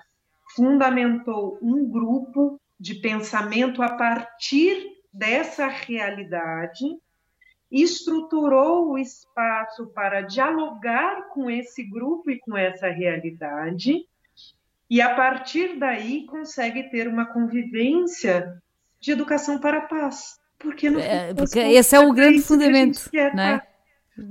fundamentou 0.57 1.59
um 1.63 1.89
grupo 1.89 2.61
de 2.79 2.97
pensamento 2.97 3.81
a 3.83 3.97
partir 3.97 4.85
dessa 5.13 5.69
realidade, 5.69 6.85
estruturou 7.71 8.91
o 8.91 8.99
espaço 8.99 9.87
para 9.89 10.23
dialogar 10.23 11.29
com 11.29 11.49
esse 11.49 11.85
grupo 11.85 12.31
e 12.31 12.39
com 12.41 12.57
essa 12.57 12.89
realidade 12.89 14.07
e 14.91 15.01
a 15.01 15.15
partir 15.15 15.79
daí 15.79 16.25
consegue 16.27 16.85
ter 16.91 17.09
uma 17.09 17.27
convivência 17.27 18.61
de 19.01 19.13
educação 19.13 19.59
para 19.59 19.79
a 19.79 19.83
paz. 19.83 20.39
Porque, 20.59 20.91
no 20.91 20.99
é, 20.99 21.33
porque 21.35 21.59
esse 21.59 21.95
é 21.95 22.01
o 22.01 22.13
grande 22.13 22.43
fundamento, 22.43 23.09
não 23.35 23.43
é? 23.43 23.63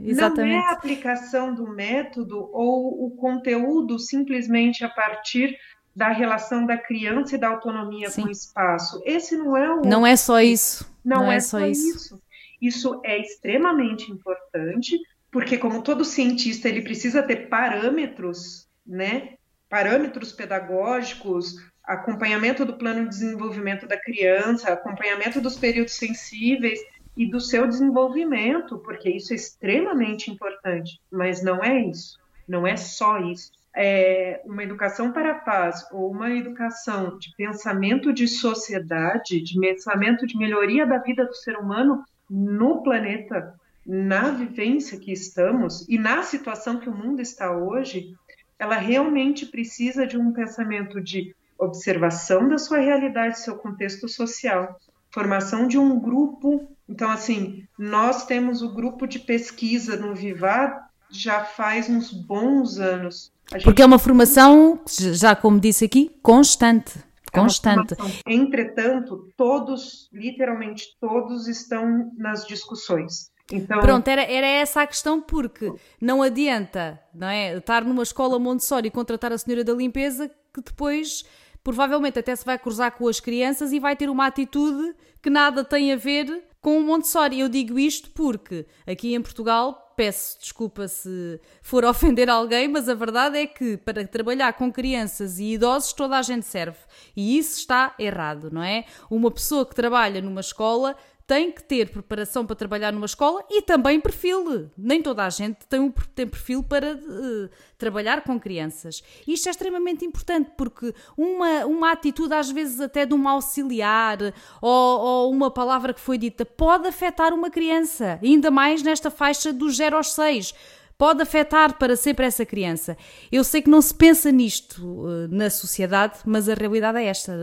Exatamente. 0.04 0.56
Não 0.56 0.64
é 0.64 0.70
a 0.70 0.72
aplicação 0.72 1.54
do 1.54 1.68
método 1.68 2.50
ou 2.52 3.06
o 3.06 3.12
conteúdo 3.12 3.98
simplesmente 3.98 4.84
a 4.84 4.90
partir 4.90 5.58
da 5.96 6.10
relação 6.10 6.66
da 6.66 6.78
criança 6.78 7.36
e 7.36 7.40
da 7.40 7.48
autonomia 7.48 8.10
Sim. 8.10 8.24
com 8.24 8.28
o 8.28 8.32
espaço. 8.32 9.02
Esse 9.06 9.38
não 9.38 9.56
é 9.56 9.74
o. 9.74 9.82
Não 9.82 10.06
é 10.06 10.16
só 10.16 10.42
isso. 10.42 10.92
Não, 11.04 11.24
não 11.24 11.32
é, 11.32 11.38
é, 11.38 11.40
só 11.40 11.66
isso. 11.66 11.96
isso. 11.96 12.22
Isso 12.62 13.02
é 13.06 13.20
extremamente 13.20 14.12
importante, 14.12 15.00
porque, 15.32 15.58
como 15.58 15.82
todo 15.82 16.04
cientista, 16.04 16.68
ele 16.68 16.82
precisa 16.82 17.24
ter 17.24 17.48
parâmetros, 17.48 18.68
né? 18.86 19.37
Parâmetros 19.70 20.32
pedagógicos, 20.32 21.56
acompanhamento 21.84 22.66
do 22.66 22.78
plano 22.78 23.04
de 23.04 23.10
desenvolvimento 23.10 23.88
da 23.88 23.98
criança, 23.98 24.72
acompanhamento 24.72 25.40
dos 25.40 25.58
períodos 25.58 25.94
sensíveis 25.94 26.80
e 27.16 27.26
do 27.26 27.40
seu 27.40 27.66
desenvolvimento, 27.68 28.78
porque 28.80 29.10
isso 29.10 29.34
é 29.34 29.36
extremamente 29.36 30.30
importante, 30.30 31.00
mas 31.12 31.42
não 31.42 31.64
é 31.64 31.80
isso, 31.80 32.20
não 32.48 32.68
é 32.68 32.76
só 32.76 33.20
isso. 33.20 33.52
É 33.76 34.42
uma 34.46 34.64
educação 34.64 35.12
para 35.12 35.32
a 35.32 35.40
paz 35.40 35.86
ou 35.92 36.12
uma 36.12 36.32
educação 36.32 37.18
de 37.18 37.34
pensamento 37.36 38.12
de 38.12 38.28
sociedade, 38.28 39.40
de 39.40 39.60
pensamento 39.60 40.26
de 40.26 40.38
melhoria 40.38 40.86
da 40.86 40.98
vida 40.98 41.26
do 41.26 41.36
ser 41.36 41.58
humano 41.58 42.04
no 42.30 42.82
planeta, 42.82 43.54
na 43.86 44.32
vivência 44.32 45.00
que 45.00 45.12
estamos 45.12 45.88
e 45.88 45.98
na 45.98 46.22
situação 46.22 46.80
que 46.80 46.90
o 46.90 46.96
mundo 46.96 47.22
está 47.22 47.56
hoje, 47.56 48.16
ela 48.60 48.78
realmente 48.78 49.46
precisa 49.46 50.06
de 50.06 50.18
um 50.18 50.32
pensamento 50.32 51.02
de 51.02 51.36
observação 51.58 52.48
da 52.48 52.58
sua 52.58 52.78
realidade, 52.78 53.40
seu 53.40 53.56
contexto 53.56 54.08
social, 54.08 54.80
formação 55.12 55.68
de 55.68 55.78
um 55.78 56.00
grupo. 56.00 56.68
Então, 56.88 57.10
assim, 57.10 57.66
nós 57.78 58.26
temos 58.26 58.62
o 58.62 58.74
grupo 58.74 59.08
de 59.08 59.20
pesquisa 59.20 59.96
no 59.96 60.14
Vivar 60.14 60.88
já 61.10 61.44
faz 61.44 61.90
uns 61.90 62.12
bons 62.12 62.80
anos. 62.80 63.32
Gente... 63.52 63.64
Porque 63.64 63.82
é 63.82 63.86
uma 63.86 64.00
formação, 64.00 64.80
já 64.88 65.36
como 65.36 65.60
disse 65.60 65.86
aqui, 65.86 66.12
constante. 66.22 67.00
É 67.32 67.40
constante. 67.40 67.96
É 68.26 68.34
Entretanto, 68.34 69.30
todos, 69.38 70.10
literalmente 70.12 70.98
todos, 71.00 71.48
estão 71.48 72.12
nas 72.18 72.46
discussões. 72.46 73.32
Então... 73.52 73.80
Pronto, 73.80 74.08
era, 74.08 74.24
era 74.24 74.48
essa 74.48 74.82
a 74.82 74.88
questão, 74.88 75.22
porque 75.22 75.72
não 76.02 76.22
adianta 76.22 77.00
não 77.14 77.28
é, 77.28 77.58
estar 77.58 77.84
numa 77.84 78.04
escola 78.04 78.38
Montessori 78.38 78.88
e 78.88 78.92
contratar 78.92 79.32
a 79.32 79.38
senhora 79.38 79.64
da 79.64 79.74
limpeza 79.74 80.30
que 80.54 80.62
depois 80.62 81.24
provavelmente 81.64 82.20
até 82.20 82.36
se 82.36 82.46
vai 82.46 82.58
cruzar 82.58 82.92
com 82.94 83.08
as 83.08 83.20
crianças 83.20 83.74
e 83.74 83.80
vai 83.80 83.96
ter 83.96 84.10
uma 84.10 84.26
atitude 84.26 84.96
que 85.22 85.30
nada 85.30 85.64
tem 85.64 85.92
a 85.92 85.98
ver 85.98 86.46
com 86.62 86.80
o 86.80 86.84
Montessori. 86.84 87.40
Eu 87.40 87.50
digo 87.50 87.78
isto 87.78 88.10
porque 88.12 88.66
aqui 88.86 89.14
em 89.14 89.22
Portugal, 89.22 89.94
peço 89.96 90.40
desculpa 90.40 90.88
se 90.88 91.42
for 91.62 91.84
ofender 91.86 92.30
alguém, 92.30 92.68
mas 92.68 92.88
a 92.88 92.94
verdade 92.94 93.38
é 93.38 93.48
que 93.48 93.78
para 93.78 94.06
trabalhar 94.08 94.54
com 94.54 94.72
crianças 94.72 95.40
e 95.40 95.54
idosos 95.54 95.94
toda 95.94 96.18
a 96.18 96.22
gente 96.22 96.46
serve. 96.46 96.78
E 97.16 97.38
isso 97.38 97.60
está 97.60 97.94
errado, 98.00 98.50
não 98.52 98.64
é? 98.64 98.86
Uma 99.10 99.32
pessoa 99.32 99.66
que 99.66 99.76
trabalha 99.76 100.22
numa 100.22 100.42
escola 100.42 100.96
tem 101.28 101.52
que 101.52 101.62
ter 101.62 101.90
preparação 101.90 102.46
para 102.46 102.56
trabalhar 102.56 102.94
numa 102.94 103.06
escola 103.06 103.44
e 103.50 103.62
também 103.62 104.00
perfil. 104.00 104.72
Nem 104.78 105.02
toda 105.02 105.26
a 105.26 105.30
gente 105.30 105.68
tem, 105.68 105.78
um, 105.78 105.92
tem 106.16 106.26
perfil 106.26 106.64
para 106.64 106.96
uh, 106.96 107.50
trabalhar 107.78 108.24
com 108.24 108.40
crianças. 108.40 109.04
Isto 109.28 109.50
é 109.50 109.52
extremamente 109.52 110.06
importante 110.06 110.52
porque 110.58 110.96
uma, 111.18 111.66
uma 111.66 111.92
atitude, 111.92 112.34
às 112.34 112.50
vezes 112.50 112.80
até 112.80 113.06
de 113.06 113.14
um 113.14 113.28
auxiliar 113.28 114.20
ou, 114.62 115.00
ou 115.00 115.32
uma 115.32 115.52
palavra 115.52 115.94
que 115.94 116.00
foi 116.00 116.18
dita, 116.18 116.46
pode 116.46 116.88
afetar 116.88 117.34
uma 117.34 117.50
criança, 117.50 118.18
ainda 118.24 118.50
mais 118.50 118.82
nesta 118.82 119.12
faixa 119.12 119.52
dos 119.52 119.76
0 119.76 119.98
aos 119.98 120.14
6 120.14 120.54
pode 120.98 121.22
afetar 121.22 121.78
para 121.78 121.96
sempre 121.96 122.26
essa 122.26 122.46
criança. 122.46 122.98
Eu 123.32 123.44
sei 123.44 123.62
que 123.62 123.70
não 123.70 123.82
se 123.82 123.94
pensa 123.94 124.32
nisto 124.32 124.84
uh, 124.84 125.28
na 125.30 125.50
sociedade, 125.50 126.20
mas 126.26 126.50
a 126.50 126.54
realidade 126.54 126.98
é 126.98 127.06
esta. 127.06 127.38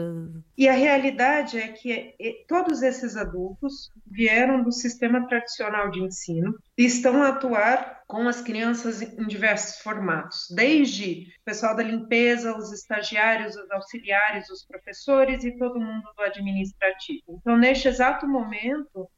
E 0.58 0.68
a 0.68 0.72
realidade 0.72 1.58
é 1.58 1.68
que 1.68 2.16
todos 2.48 2.82
esses 2.82 3.16
adultos 3.16 3.90
vieram 4.06 4.62
do 4.62 4.72
sistema 4.72 5.26
tradicional 5.26 5.90
de 5.90 6.00
ensino 6.00 6.54
e 6.76 6.84
estão 6.84 7.22
a 7.22 7.28
atuar 7.28 8.02
com 8.06 8.28
as 8.28 8.40
crianças 8.40 9.00
em 9.02 9.26
diversos 9.26 9.80
formatos, 9.80 10.46
desde 10.54 11.26
o 11.40 11.44
pessoal 11.44 11.74
da 11.74 11.82
limpeza, 11.82 12.56
os 12.56 12.72
estagiários, 12.72 13.56
os 13.56 13.70
auxiliares, 13.70 14.50
os 14.50 14.64
professores 14.64 15.42
e 15.44 15.56
todo 15.56 15.80
mundo 15.80 16.04
do 16.16 16.22
administrativo. 16.22 17.22
Então, 17.40 17.56
neste 17.56 17.88
exato 17.88 18.26
momento, 18.26 19.08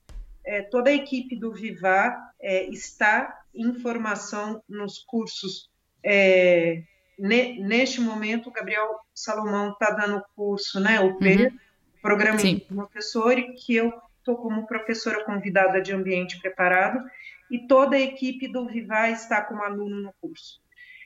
é, 0.47 0.62
toda 0.62 0.90
a 0.90 0.94
equipe 0.94 1.36
do 1.36 1.53
Vivar 1.53 2.32
é, 2.40 2.64
está 2.70 3.42
em 3.55 3.74
formação 3.74 4.62
nos 4.68 4.99
cursos. 4.99 5.68
É, 6.05 6.82
ne, 7.18 7.61
neste 7.61 8.01
momento, 8.01 8.49
o 8.49 8.53
Gabriel 8.53 9.01
Salomão 9.12 9.72
está 9.72 9.90
dando 9.90 10.22
curso, 10.36 10.78
né, 10.78 11.01
o 11.01 11.18
P, 11.18 11.36
uhum. 11.36 11.59
Programa 12.01 12.38
Sim. 12.38 12.55
de 12.57 12.61
Professor, 12.61 13.36
e 13.36 13.55
que 13.55 13.74
eu 13.74 13.92
estou 14.18 14.36
como 14.36 14.66
professora 14.66 15.24
convidada 15.24 15.80
de 15.80 15.92
ambiente 15.92 16.38
preparado, 16.40 17.05
e 17.51 17.66
toda 17.66 17.97
a 17.97 18.01
equipe 18.01 18.47
do 18.49 18.66
Vivar 18.66 19.11
está 19.11 19.42
como 19.42 19.62
aluno 19.62 20.01
no 20.01 20.14
curso. 20.20 20.61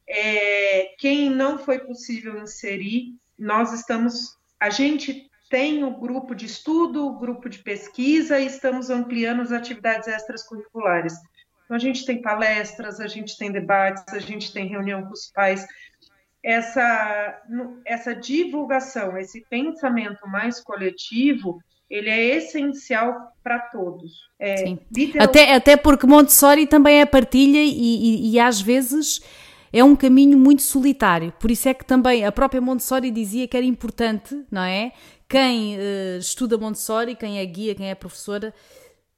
É, 0.07 0.95
quem 0.99 1.31
não 1.31 1.59
foi 1.59 1.79
possível 1.79 2.43
inserir, 2.43 3.15
nós 3.39 3.73
estamos, 3.73 4.37
a 4.59 4.69
gente 4.69 5.30
tem 5.51 5.83
o 5.83 5.91
grupo 5.91 6.33
de 6.33 6.47
estudo, 6.47 7.09
o 7.09 7.19
grupo 7.19 7.49
de 7.49 7.59
pesquisa 7.59 8.39
e 8.39 8.47
estamos 8.47 8.89
ampliando 8.89 9.43
as 9.43 9.51
atividades 9.51 10.07
extracurriculares. 10.07 11.13
Então, 11.65 11.77
a 11.77 11.81
gente 11.81 12.07
tem 12.07 12.23
palestras, 12.23 13.01
a 13.01 13.09
gente 13.09 13.37
tem 13.37 13.51
debates, 13.51 14.05
a 14.15 14.21
gente 14.21 14.53
tem 14.53 14.69
reunião 14.69 15.03
com 15.03 15.13
os 15.13 15.31
pais. 15.35 15.67
Essa, 16.43 17.43
essa 17.85 18.15
divulgação, 18.15 19.19
esse 19.19 19.45
pensamento 19.51 20.27
mais 20.29 20.61
coletivo, 20.61 21.59
ele 21.91 22.09
é 22.09 22.37
essencial 22.37 23.33
para 23.43 23.59
todos. 23.59 24.13
É, 24.39 24.79
até, 25.19 25.55
até 25.55 25.77
porque 25.77 26.07
Montessori 26.07 26.67
também 26.67 27.01
é 27.01 27.07
partilha 27.07 27.59
e, 27.59 27.71
e, 27.71 28.31
e 28.31 28.41
às 28.41 28.61
vezes 28.61 29.21
é 29.73 29.83
um 29.83 29.97
caminho 29.97 30.39
muito 30.39 30.63
solitário. 30.63 31.33
Por 31.41 31.51
isso 31.51 31.69
é 31.69 31.75
que 31.75 31.85
também 31.85 32.25
a 32.25 32.31
própria 32.31 32.61
Montessori 32.61 33.11
dizia 33.11 33.49
que 33.49 33.57
era 33.57 33.67
importante, 33.67 34.45
não 34.51 34.63
é? 34.63 34.93
Quem 35.31 35.77
uh, 35.77 36.19
estuda 36.19 36.59
Montessori, 36.59 37.15
quem 37.15 37.39
é 37.39 37.47
guia, 37.47 37.73
quem 37.73 37.89
é 37.89 37.95
professora, 37.95 38.53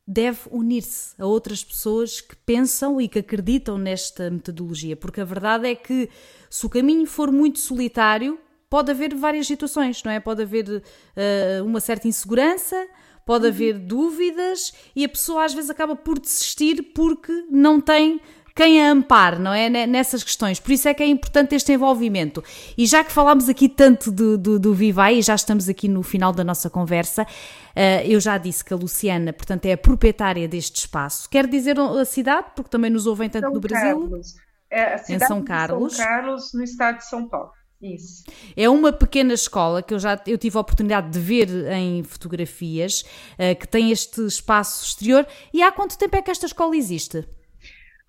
deve 0.06 0.40
unir-se 0.50 1.14
a 1.18 1.24
outras 1.24 1.64
pessoas 1.64 2.20
que 2.20 2.36
pensam 2.36 3.00
e 3.00 3.08
que 3.08 3.20
acreditam 3.20 3.78
nesta 3.78 4.30
metodologia, 4.30 4.94
porque 4.94 5.22
a 5.22 5.24
verdade 5.24 5.66
é 5.68 5.74
que 5.74 6.10
se 6.50 6.66
o 6.66 6.68
caminho 6.68 7.06
for 7.06 7.32
muito 7.32 7.60
solitário, 7.60 8.38
pode 8.68 8.90
haver 8.90 9.14
várias 9.14 9.46
situações, 9.46 10.02
não 10.04 10.12
é? 10.12 10.20
Pode 10.20 10.42
haver 10.42 10.68
uh, 10.68 11.64
uma 11.64 11.80
certa 11.80 12.06
insegurança, 12.06 12.86
pode 13.24 13.46
uhum. 13.46 13.50
haver 13.50 13.78
dúvidas 13.78 14.74
e 14.94 15.06
a 15.06 15.08
pessoa 15.08 15.46
às 15.46 15.54
vezes 15.54 15.70
acaba 15.70 15.96
por 15.96 16.18
desistir 16.18 16.92
porque 16.94 17.32
não 17.50 17.80
tem 17.80 18.20
quem 18.54 18.82
a 18.84 18.90
ampare, 18.90 19.38
não 19.38 19.52
é? 19.52 19.68
Nessas 19.86 20.22
questões. 20.22 20.60
Por 20.60 20.72
isso 20.72 20.88
é 20.88 20.94
que 20.94 21.02
é 21.02 21.06
importante 21.06 21.54
este 21.54 21.72
envolvimento. 21.72 22.42
E 22.76 22.86
já 22.86 23.02
que 23.02 23.12
falámos 23.12 23.48
aqui 23.48 23.68
tanto 23.68 24.10
do, 24.10 24.36
do, 24.36 24.58
do 24.58 24.74
Vivai 24.74 25.16
e 25.16 25.22
já 25.22 25.34
estamos 25.34 25.68
aqui 25.68 25.88
no 25.88 26.02
final 26.02 26.32
da 26.32 26.44
nossa 26.44 26.68
conversa, 26.68 27.22
uh, 27.22 28.06
eu 28.06 28.20
já 28.20 28.38
disse 28.38 28.64
que 28.64 28.72
a 28.72 28.76
Luciana, 28.76 29.32
portanto, 29.32 29.66
é 29.66 29.72
a 29.72 29.78
proprietária 29.78 30.46
deste 30.46 30.80
espaço. 30.80 31.28
Quer 31.28 31.46
dizer 31.46 31.78
a 31.78 32.04
cidade, 32.04 32.48
porque 32.54 32.70
também 32.70 32.90
nos 32.90 33.06
ouvem 33.06 33.28
tanto 33.28 33.44
São 33.44 33.54
no 33.54 33.60
Brasil? 33.60 34.00
Carlos. 34.00 34.34
É 34.70 34.94
a 34.94 34.98
cidade 34.98 35.24
em 35.24 35.26
São 35.26 35.42
Carlos. 35.42 35.96
São 35.96 36.04
Carlos, 36.04 36.52
no 36.54 36.62
estado 36.62 36.98
de 36.98 37.06
São 37.06 37.28
Paulo. 37.28 37.50
Isso. 37.80 38.22
É 38.56 38.68
uma 38.68 38.92
pequena 38.92 39.34
escola 39.34 39.82
que 39.82 39.92
eu 39.92 39.98
já 39.98 40.20
eu 40.24 40.38
tive 40.38 40.56
a 40.56 40.60
oportunidade 40.60 41.10
de 41.10 41.18
ver 41.18 41.48
em 41.72 42.04
fotografias, 42.04 43.02
uh, 43.34 43.58
que 43.58 43.66
tem 43.66 43.90
este 43.90 44.24
espaço 44.24 44.84
exterior. 44.84 45.26
E 45.52 45.62
há 45.62 45.72
quanto 45.72 45.98
tempo 45.98 46.16
é 46.16 46.22
que 46.22 46.30
esta 46.30 46.46
escola 46.46 46.76
existe? 46.76 47.26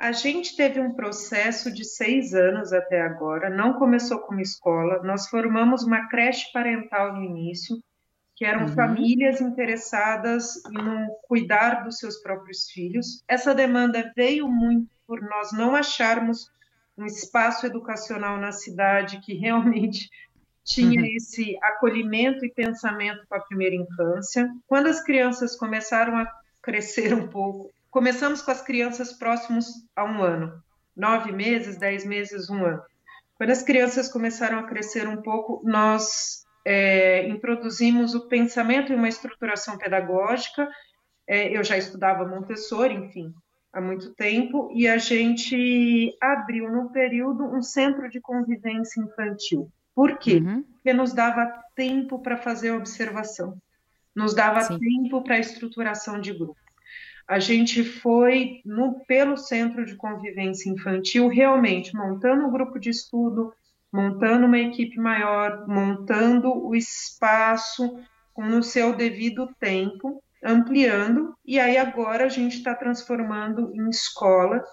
A 0.04 0.12
gente 0.12 0.58
teve 0.58 0.82
um 0.82 0.94
processo 0.94 1.72
de 1.72 1.86
seis 1.86 2.34
anos 2.34 2.74
até 2.74 3.02
agora, 3.02 3.50
não 3.50 3.76
começou 3.80 4.20
como 4.20 4.42
escola. 4.42 5.02
Nós 5.02 5.30
formamos 5.30 5.82
uma 5.84 6.10
creche 6.10 6.52
parental 6.52 7.16
no 7.16 7.24
início, 7.24 7.82
que 8.36 8.44
eram 8.44 8.64
uhum. 8.64 8.74
famílias 8.74 9.40
interessadas 9.40 10.58
em 10.66 11.08
cuidar 11.26 11.86
dos 11.86 12.00
seus 12.00 12.18
próprios 12.18 12.70
filhos. 12.70 13.24
Essa 13.30 13.56
demanda 13.56 14.12
veio 14.14 14.46
muito 14.50 14.92
por 15.08 15.22
nós 15.22 15.54
não 15.54 15.74
acharmos 15.74 16.52
um 16.98 17.06
espaço 17.06 17.66
educacional 17.66 18.38
na 18.38 18.52
cidade 18.52 19.22
que 19.22 19.34
realmente 19.34 20.10
tinha 20.66 21.00
uhum. 21.00 21.08
esse 21.16 21.58
acolhimento 21.64 22.46
e 22.46 22.52
pensamento 22.52 23.26
para 23.30 23.38
a 23.38 23.46
primeira 23.46 23.76
infância. 23.78 24.54
Quando 24.68 24.88
as 24.88 25.02
crianças 25.02 25.56
começaram 25.56 26.18
a 26.18 26.30
crescer 26.62 27.14
um 27.14 27.30
pouco, 27.30 27.72
começamos 27.94 28.42
com 28.42 28.50
as 28.50 28.62
crianças 28.62 29.14
próximos 29.14 29.68
a 29.96 30.04
um 30.04 30.24
ano, 30.24 30.52
nove 30.98 31.32
meses, 31.32 31.78
dez 31.78 32.04
meses, 32.04 32.50
um 32.50 32.66
ano. 32.66 32.82
Quando 33.36 33.52
as 33.52 33.62
crianças 33.62 34.12
começaram 34.12 34.58
a 34.58 34.64
crescer 34.64 35.08
um 35.08 35.22
pouco, 35.22 35.62
nós 35.64 36.44
é, 36.66 37.28
introduzimos 37.28 38.16
o 38.16 38.28
pensamento 38.28 38.92
e 38.92 38.96
uma 38.96 39.08
estruturação 39.08 39.78
pedagógica. 39.78 40.68
É, 41.28 41.56
eu 41.56 41.64
já 41.64 41.78
estudava 41.78 42.28
Montessori, 42.28 42.96
enfim, 42.96 43.32
há 43.72 43.80
muito 43.80 44.14
tempo, 44.16 44.72
e 44.74 44.88
a 44.88 44.98
gente 44.98 46.18
abriu 46.20 46.72
no 46.72 46.90
período 46.92 47.44
um 47.44 47.62
centro 47.62 48.10
de 48.10 48.20
convivência 48.20 49.02
infantil. 49.02 49.70
Por 49.94 50.18
quê? 50.18 50.42
Uhum. 50.44 50.64
Porque 50.64 50.94
nos 50.94 51.14
dava 51.14 51.48
tempo 51.76 52.18
para 52.20 52.38
fazer 52.38 52.72
observação, 52.72 53.56
nos 54.16 54.34
dava 54.34 54.62
Sim. 54.62 54.80
tempo 54.80 55.24
para 55.24 55.38
estruturação 55.38 56.20
de 56.20 56.34
grupo. 56.34 56.63
A 57.28 57.40
gente 57.40 57.84
foi 57.84 58.62
no, 58.66 59.00
pelo 59.06 59.38
centro 59.38 59.86
de 59.86 59.96
convivência 59.96 60.70
infantil, 60.70 61.28
realmente 61.28 61.96
montando 61.96 62.46
um 62.46 62.52
grupo 62.52 62.80
de 62.80 62.90
estudo, 62.90 63.54
montando 63.92 64.46
uma 64.46 64.60
equipe 64.60 64.98
maior, 65.00 65.68
montando 65.68 66.52
o 66.52 66.76
espaço 66.76 68.00
no 68.38 68.62
seu 68.64 68.96
devido 68.96 69.54
tempo, 69.60 70.22
ampliando, 70.44 71.36
e 71.46 71.60
aí 71.60 71.78
agora 71.78 72.26
a 72.26 72.30
gente 72.30 72.58
está 72.58 72.76
transformando 72.76 73.72
em 73.74 73.90
escola. 73.90 74.64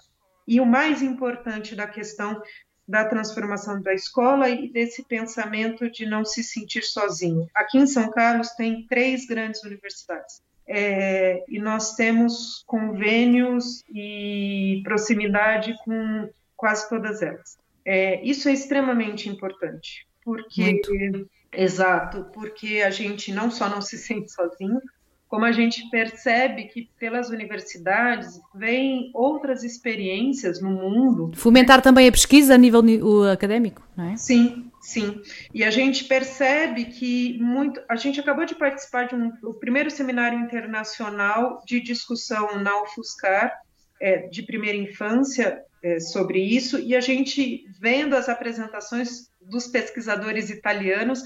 E 0.49 0.61
o 0.61 0.67
mais 0.67 1.03
importante 1.03 1.77
da 1.77 1.87
questão 1.87 2.43
da 2.89 3.05
transformação 3.05 3.81
da 3.81 3.95
escola 3.95 4.49
e 4.49 4.69
desse 4.69 5.05
pensamento 5.05 5.89
de 5.89 6.07
não 6.07 6.25
se 6.25 6.43
sentir 6.43 6.83
sozinho. 6.83 7.49
Aqui 7.55 7.79
em 7.79 7.87
São 7.87 8.11
Carlos 8.11 8.51
tem 8.51 8.85
três 8.89 9.27
grandes 9.27 9.63
universidades. 9.63 10.43
É, 10.73 11.43
e 11.49 11.59
nós 11.59 11.97
temos 11.97 12.63
convênios 12.65 13.83
e 13.93 14.81
proximidade 14.85 15.75
com 15.85 16.31
quase 16.57 16.89
todas 16.89 17.23
elas. 17.23 17.59
É, 17.85 18.23
isso 18.25 18.49
é 18.49 18.53
extremamente 18.53 19.29
importante, 19.29 20.07
porque 20.25 20.63
Muito. 20.63 21.29
exato, 21.53 22.25
porque 22.33 22.83
a 22.87 22.91
gente 22.91 23.33
não 23.33 23.51
só 23.51 23.69
não 23.69 23.83
se 23.83 23.99
sente 23.99 24.31
sozinho, 24.31 24.81
como 25.27 25.45
a 25.45 25.51
gente 25.51 25.89
percebe 25.91 26.65
que 26.65 26.89
pelas 27.01 27.31
universidades 27.31 28.41
vêm 28.55 29.11
outras 29.13 29.65
experiências 29.65 30.61
no 30.61 30.71
mundo. 30.71 31.33
Fomentar 31.35 31.83
também 31.83 32.07
a 32.07 32.13
pesquisa 32.13 32.55
a 32.55 32.59
nível 32.59 32.83
acadêmico, 33.29 33.83
não 33.97 34.11
é? 34.11 34.17
Sim, 34.17 34.70
sim. 34.81 35.23
E 35.55 35.63
a 35.63 35.71
gente 35.71 36.05
percebe 36.05 36.87
que 36.87 37.39
muito. 37.39 37.81
A 37.89 37.97
gente 37.97 38.19
acabou 38.19 38.45
de 38.45 38.55
participar 38.55 39.09
de 39.09 39.15
um 39.15 39.33
o 39.43 39.55
primeiro 39.55 39.91
seminário 39.91 40.39
internacional 40.39 41.63
de 41.67 41.81
discussão 41.81 42.63
na 42.63 42.83
UFSCar 42.83 43.57
é, 44.01 44.29
de 44.29 44.43
primeira 44.43 44.77
infância 44.77 45.63
é, 45.83 46.01
sobre 46.01 46.41
isso, 46.41 46.79
e 46.79 46.97
a 46.97 47.01
gente 47.01 47.67
vendo 47.79 48.17
as 48.17 48.29
apresentações 48.29 49.31
dos 49.41 49.67
pesquisadores 49.67 50.51
italianos, 50.51 51.23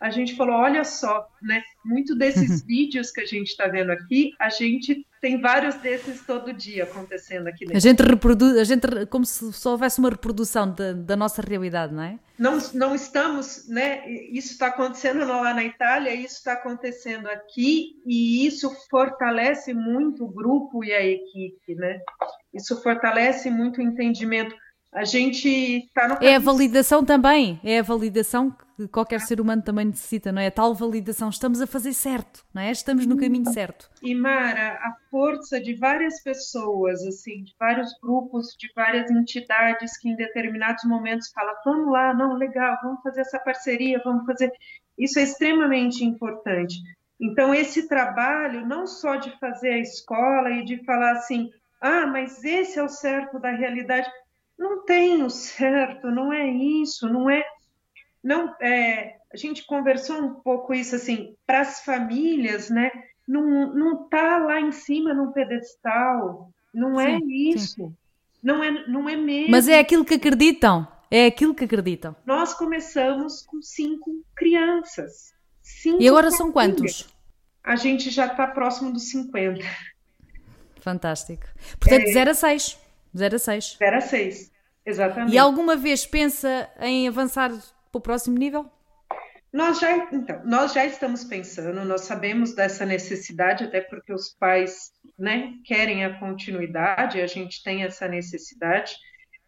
a 0.00 0.10
gente 0.10 0.36
falou, 0.36 0.54
olha 0.54 0.84
só, 0.84 1.26
né? 1.42 1.62
Muito 1.84 2.14
desses 2.14 2.60
uhum. 2.60 2.66
vídeos 2.66 3.10
que 3.10 3.20
a 3.20 3.26
gente 3.26 3.48
está 3.48 3.66
vendo 3.66 3.90
aqui, 3.90 4.32
a 4.38 4.48
gente 4.48 5.06
tem 5.20 5.40
vários 5.40 5.76
desses 5.76 6.24
todo 6.24 6.52
dia 6.52 6.84
acontecendo 6.84 7.46
aqui 7.46 7.60
dentro. 7.60 7.76
A 7.76 7.80
gente 7.80 8.02
reproduz, 8.02 8.56
a 8.56 8.64
gente 8.64 9.06
como 9.06 9.24
se 9.24 9.52
só 9.52 9.72
houvesse 9.72 9.98
uma 9.98 10.10
reprodução 10.10 10.70
da, 10.70 10.92
da 10.92 11.16
nossa 11.16 11.42
realidade, 11.42 11.94
não 11.94 12.02
é? 12.02 12.18
Não, 12.38 12.58
não 12.74 12.94
estamos, 12.94 13.68
né? 13.68 14.08
Isso 14.08 14.52
está 14.52 14.68
acontecendo 14.68 15.26
lá 15.26 15.52
na 15.52 15.64
Itália, 15.64 16.14
isso 16.14 16.36
está 16.36 16.52
acontecendo 16.52 17.26
aqui 17.26 18.00
e 18.06 18.46
isso 18.46 18.70
fortalece 18.88 19.74
muito 19.74 20.24
o 20.24 20.28
grupo 20.28 20.84
e 20.84 20.92
a 20.92 21.04
equipe, 21.04 21.74
né? 21.74 22.00
Isso 22.54 22.80
fortalece 22.82 23.50
muito 23.50 23.78
o 23.78 23.82
entendimento 23.82 24.54
a 24.92 25.04
gente 25.04 25.48
está 25.48 26.08
no 26.08 26.14
É 26.24 26.36
a 26.36 26.38
validação 26.38 27.04
também, 27.04 27.60
é 27.62 27.78
a 27.78 27.82
validação 27.82 28.54
que 28.78 28.86
qualquer 28.86 29.20
ser 29.20 29.40
humano 29.40 29.60
também 29.60 29.86
necessita, 29.86 30.30
não 30.30 30.40
é? 30.40 30.46
A 30.46 30.52
tal 30.52 30.72
validação, 30.72 31.28
estamos 31.30 31.60
a 31.60 31.66
fazer 31.66 31.92
certo, 31.92 32.44
não 32.54 32.62
é? 32.62 32.70
Estamos 32.70 33.06
no 33.06 33.16
caminho 33.16 33.50
certo. 33.52 33.90
E 34.00 34.14
Mara, 34.14 34.74
a 34.74 34.96
força 35.10 35.60
de 35.60 35.74
várias 35.74 36.22
pessoas, 36.22 37.02
assim, 37.04 37.42
de 37.42 37.52
vários 37.58 37.92
grupos, 38.00 38.54
de 38.56 38.70
várias 38.76 39.10
entidades 39.10 39.98
que 39.98 40.08
em 40.08 40.14
determinados 40.14 40.84
momentos 40.84 41.28
falam, 41.32 41.54
vamos 41.64 41.92
lá, 41.92 42.14
não, 42.14 42.34
legal, 42.34 42.78
vamos 42.80 43.02
fazer 43.02 43.22
essa 43.22 43.40
parceria, 43.40 44.00
vamos 44.04 44.24
fazer. 44.24 44.52
Isso 44.96 45.18
é 45.18 45.24
extremamente 45.24 46.04
importante. 46.04 46.76
Então, 47.20 47.52
esse 47.52 47.88
trabalho, 47.88 48.64
não 48.64 48.86
só 48.86 49.16
de 49.16 49.36
fazer 49.40 49.70
a 49.70 49.78
escola 49.78 50.52
e 50.52 50.64
de 50.64 50.84
falar 50.84 51.14
assim, 51.14 51.50
ah, 51.80 52.06
mas 52.06 52.44
esse 52.44 52.78
é 52.78 52.82
o 52.84 52.88
certo 52.88 53.40
da 53.40 53.50
realidade 53.50 54.08
não 54.58 54.84
tem 54.84 55.22
o 55.22 55.30
certo, 55.30 56.10
não 56.10 56.32
é 56.32 56.46
isso, 56.48 57.08
não 57.08 57.30
é. 57.30 57.44
Não, 58.22 58.54
é, 58.60 59.16
a 59.32 59.36
gente 59.36 59.64
conversou 59.66 60.18
um 60.20 60.34
pouco 60.34 60.74
isso 60.74 60.96
assim, 60.96 61.34
para 61.46 61.60
as 61.60 61.80
famílias, 61.84 62.70
né? 62.70 62.90
Não, 63.26 63.74
não 63.74 64.08
tá 64.08 64.38
lá 64.38 64.60
em 64.60 64.72
cima 64.72 65.12
num 65.12 65.32
pedestal, 65.32 66.50
não 66.72 67.00
é 67.00 67.18
sim, 67.18 67.24
é 67.24 67.54
isso. 67.54 67.74
Sim. 67.74 67.96
Não 68.42 68.62
é, 68.62 68.86
não 68.86 69.08
é 69.08 69.16
mesmo. 69.16 69.50
Mas 69.50 69.68
é 69.68 69.78
aquilo 69.78 70.04
que 70.04 70.14
acreditam. 70.14 70.86
É 71.10 71.26
aquilo 71.26 71.54
que 71.54 71.64
acreditam. 71.64 72.14
Nós 72.24 72.54
começamos 72.54 73.42
com 73.42 73.60
cinco 73.62 74.22
crianças. 74.34 75.32
Cinco 75.62 76.02
e 76.02 76.08
agora 76.08 76.30
são 76.30 76.52
quantos? 76.52 77.08
A 77.64 77.76
gente 77.76 78.10
já 78.10 78.26
está 78.26 78.46
próximo 78.46 78.92
dos 78.92 79.10
50. 79.10 79.64
Fantástico. 80.80 81.46
Portanto, 81.78 82.08
é... 82.08 82.12
0 82.12 82.30
a 82.30 82.34
6. 82.34 82.78
0 83.16 83.36
a 83.36 83.38
6. 83.38 83.76
0 83.78 83.96
a 83.96 84.00
6, 84.00 84.52
exatamente. 84.86 85.34
E 85.34 85.38
alguma 85.38 85.76
vez 85.76 86.06
pensa 86.06 86.68
em 86.80 87.08
avançar 87.08 87.50
para 87.90 87.98
o 87.98 88.02
próximo 88.02 88.38
nível? 88.38 88.70
Nós 89.52 89.80
já, 89.80 89.96
então, 90.12 90.42
nós 90.44 90.74
já 90.74 90.84
estamos 90.84 91.24
pensando, 91.24 91.82
nós 91.84 92.02
sabemos 92.02 92.54
dessa 92.54 92.84
necessidade, 92.84 93.64
até 93.64 93.80
porque 93.80 94.12
os 94.12 94.28
pais 94.28 94.92
né, 95.18 95.54
querem 95.64 96.04
a 96.04 96.18
continuidade, 96.18 97.20
a 97.20 97.26
gente 97.26 97.62
tem 97.62 97.82
essa 97.82 98.06
necessidade. 98.06 98.94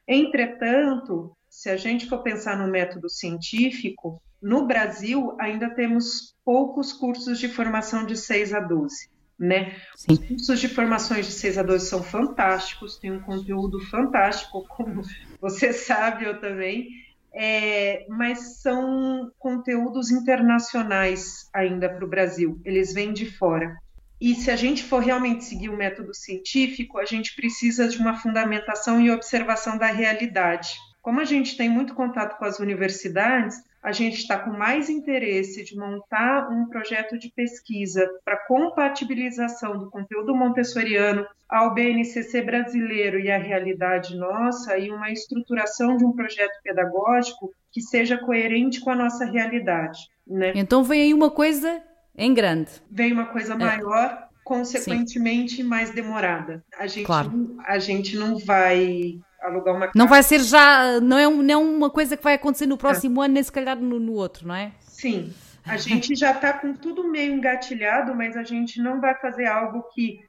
Entretanto, 0.09 1.37
se 1.51 1.69
a 1.69 1.77
gente 1.77 2.09
for 2.09 2.23
pensar 2.23 2.57
no 2.57 2.71
método 2.71 3.11
científico, 3.11 4.23
no 4.41 4.67
Brasil 4.67 5.37
ainda 5.39 5.69
temos 5.69 6.35
poucos 6.45 6.93
cursos 6.95 7.39
de 7.39 7.49
formação 7.49 8.07
de 8.07 8.17
6 8.17 8.55
a 8.55 8.61
12. 8.61 9.11
né? 9.39 9.77
Sim. 9.97 10.13
Os 10.13 10.19
cursos 10.19 10.61
de 10.61 10.69
formações 10.69 11.27
de 11.27 11.33
6 11.33 11.59
a 11.59 11.63
12 11.63 11.87
são 11.87 12.03
fantásticos, 12.03 12.99
tem 12.99 13.13
um 13.13 13.21
conteúdo 13.21 13.79
fantástico, 13.87 14.67
como 14.69 15.03
você 15.41 15.75
sabe, 15.75 16.25
eu 16.25 16.41
também, 16.41 16.89
é, 17.33 18.07
mas 18.09 18.61
são 18.61 19.31
conteúdos 19.39 20.11
internacionais 20.11 21.49
ainda 21.53 21.89
para 21.89 22.05
o 22.05 22.09
Brasil, 22.09 22.61
eles 22.65 22.93
vêm 22.93 23.13
de 23.13 23.27
fora. 23.27 23.77
E 24.21 24.35
se 24.35 24.51
a 24.51 24.57
gente 24.57 24.85
for 24.85 25.03
realmente 25.03 25.45
seguir 25.45 25.71
o 25.71 25.77
método 25.77 26.15
científico, 26.15 26.99
a 26.99 27.07
gente 27.07 27.35
precisa 27.35 27.89
de 27.89 27.97
uma 27.97 28.17
fundamentação 28.19 29.01
e 29.01 29.11
observação 29.11 29.79
da 29.79 29.87
realidade. 29.87 30.69
Como 31.01 31.21
a 31.21 31.25
gente 31.25 31.57
tem 31.57 31.71
muito 31.71 31.95
contato 31.95 32.37
com 32.37 32.45
as 32.45 32.59
universidades, 32.59 33.57
a 33.83 33.93
gente 33.93 34.19
está 34.19 34.39
com 34.39 34.51
mais 34.51 34.91
interesse 34.91 35.65
de 35.65 35.77
montar 35.77 36.49
um 36.51 36.67
projeto 36.67 37.19
de 37.19 37.31
pesquisa 37.31 38.09
para 38.25 38.37
compatibilização 38.47 39.79
do 39.79 39.91
conteúdo 39.91 40.35
montessoriano 40.35 41.27
ao 41.49 41.73
BNCC 41.73 42.43
brasileiro 42.43 43.19
e 43.19 43.31
à 43.31 43.39
realidade 43.39 44.17
nossa 44.17 44.77
e 44.79 44.91
uma 44.91 45.11
estruturação 45.11 45.97
de 45.97 46.05
um 46.05 46.13
projeto 46.13 46.61
pedagógico 46.63 47.51
que 47.73 47.81
seja 47.81 48.19
coerente 48.19 48.81
com 48.81 48.91
a 48.91 48.97
nossa 48.97 49.25
realidade. 49.25 49.99
Né? 50.27 50.53
Então 50.55 50.85
vem 50.85 51.03
aí 51.03 51.15
uma 51.15 51.31
coisa 51.31 51.83
em 52.17 52.35
grande. 52.35 52.71
Vem 52.91 53.13
uma 53.13 53.27
coisa 53.27 53.55
é. 53.55 53.57
maior, 53.57 54.29
consequentemente 54.45 55.57
Sim. 55.57 55.63
mais 55.63 55.91
demorada. 55.91 56.63
A 56.79 56.87
gente, 56.87 57.07
claro. 57.07 57.57
a 57.67 57.79
gente 57.79 58.17
não 58.17 58.37
vai 58.39 59.19
alugar 59.41 59.75
uma 59.75 59.87
casa. 59.87 59.99
Não 59.99 60.07
vai 60.07 60.23
ser 60.23 60.41
já, 60.41 61.01
não 61.01 61.19
é, 61.19 61.27
um, 61.27 61.43
não 61.43 61.55
é 61.55 61.57
uma 61.57 61.91
coisa 61.91 62.17
que 62.17 62.23
vai 62.23 62.35
acontecer 62.35 62.67
no 62.67 62.77
próximo 62.77 63.23
é. 63.23 63.25
ano, 63.27 63.35
nem 63.35 63.43
se 63.43 63.53
calhar 63.53 63.77
no, 63.77 63.99
no 63.99 64.13
outro, 64.13 64.47
não 64.47 64.55
é? 64.55 64.73
Sim. 64.81 65.33
A 65.65 65.77
gente 65.77 66.15
já 66.15 66.33
está 66.33 66.53
com 66.53 66.75
tudo 66.75 67.09
meio 67.09 67.35
engatilhado, 67.35 68.15
mas 68.15 68.37
a 68.37 68.43
gente 68.43 68.81
não 68.83 69.01
vai 69.01 69.15
fazer 69.15 69.47
algo 69.47 69.85
que 69.95 70.21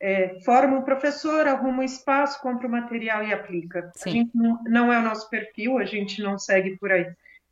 é, 0.00 0.40
forma 0.44 0.78
um 0.78 0.82
professor, 0.82 1.46
arruma 1.46 1.80
um 1.80 1.84
espaço, 1.84 2.40
compra 2.40 2.66
o 2.66 2.70
material 2.70 3.22
e 3.22 3.32
aplica. 3.32 3.90
Sim. 3.94 4.10
A 4.10 4.12
gente 4.12 4.30
não, 4.34 4.58
não 4.64 4.92
é 4.92 4.98
o 4.98 5.02
nosso 5.02 5.28
perfil, 5.28 5.78
a 5.78 5.84
gente 5.84 6.22
não 6.22 6.38
segue 6.38 6.76
por 6.78 6.90
aí. 6.90 7.06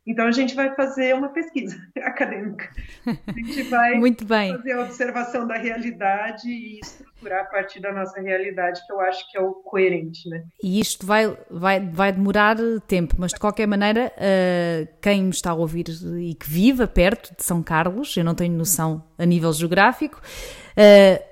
Então 0.07 0.25
a 0.25 0.31
gente 0.31 0.55
vai 0.55 0.73
fazer 0.75 1.13
uma 1.13 1.29
pesquisa 1.29 1.77
acadêmica. 2.01 2.69
A 3.05 3.31
gente 3.31 3.63
vai 3.69 3.95
Muito 3.95 4.25
bem. 4.25 4.55
fazer 4.55 4.71
a 4.71 4.81
observação 4.81 5.47
da 5.47 5.55
realidade 5.55 6.47
e 6.49 6.79
estruturar 6.79 7.41
a 7.41 7.45
partir 7.45 7.79
da 7.79 7.91
nossa 7.91 8.19
realidade, 8.19 8.85
que 8.85 8.91
eu 8.91 8.99
acho 9.01 9.29
que 9.29 9.37
é 9.37 9.41
o 9.41 9.53
coerente, 9.53 10.27
né? 10.29 10.43
E 10.63 10.79
isto 10.79 11.05
vai, 11.05 11.37
vai, 11.49 11.79
vai 11.79 12.11
demorar 12.11 12.57
tempo, 12.87 13.15
mas 13.17 13.33
de 13.33 13.39
qualquer 13.39 13.67
maneira, 13.67 14.11
uh, 14.15 14.87
quem 15.01 15.23
me 15.23 15.29
está 15.29 15.51
a 15.51 15.55
ouvir 15.55 15.85
e 16.19 16.33
que 16.33 16.49
viva 16.49 16.87
perto 16.87 17.35
de 17.35 17.43
São 17.43 17.61
Carlos, 17.61 18.15
eu 18.17 18.23
não 18.23 18.33
tenho 18.33 18.53
noção 18.57 19.03
a 19.17 19.25
nível 19.25 19.51
geográfico, 19.53 20.19
uh, 20.19 21.23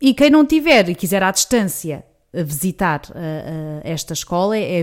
e 0.00 0.14
quem 0.14 0.30
não 0.30 0.46
tiver 0.46 0.88
e 0.88 0.94
quiser 0.94 1.22
à 1.22 1.30
distância 1.30 2.04
visitar 2.32 3.02
uh, 3.10 3.80
esta 3.84 4.12
escola 4.12 4.56
é 4.56 4.82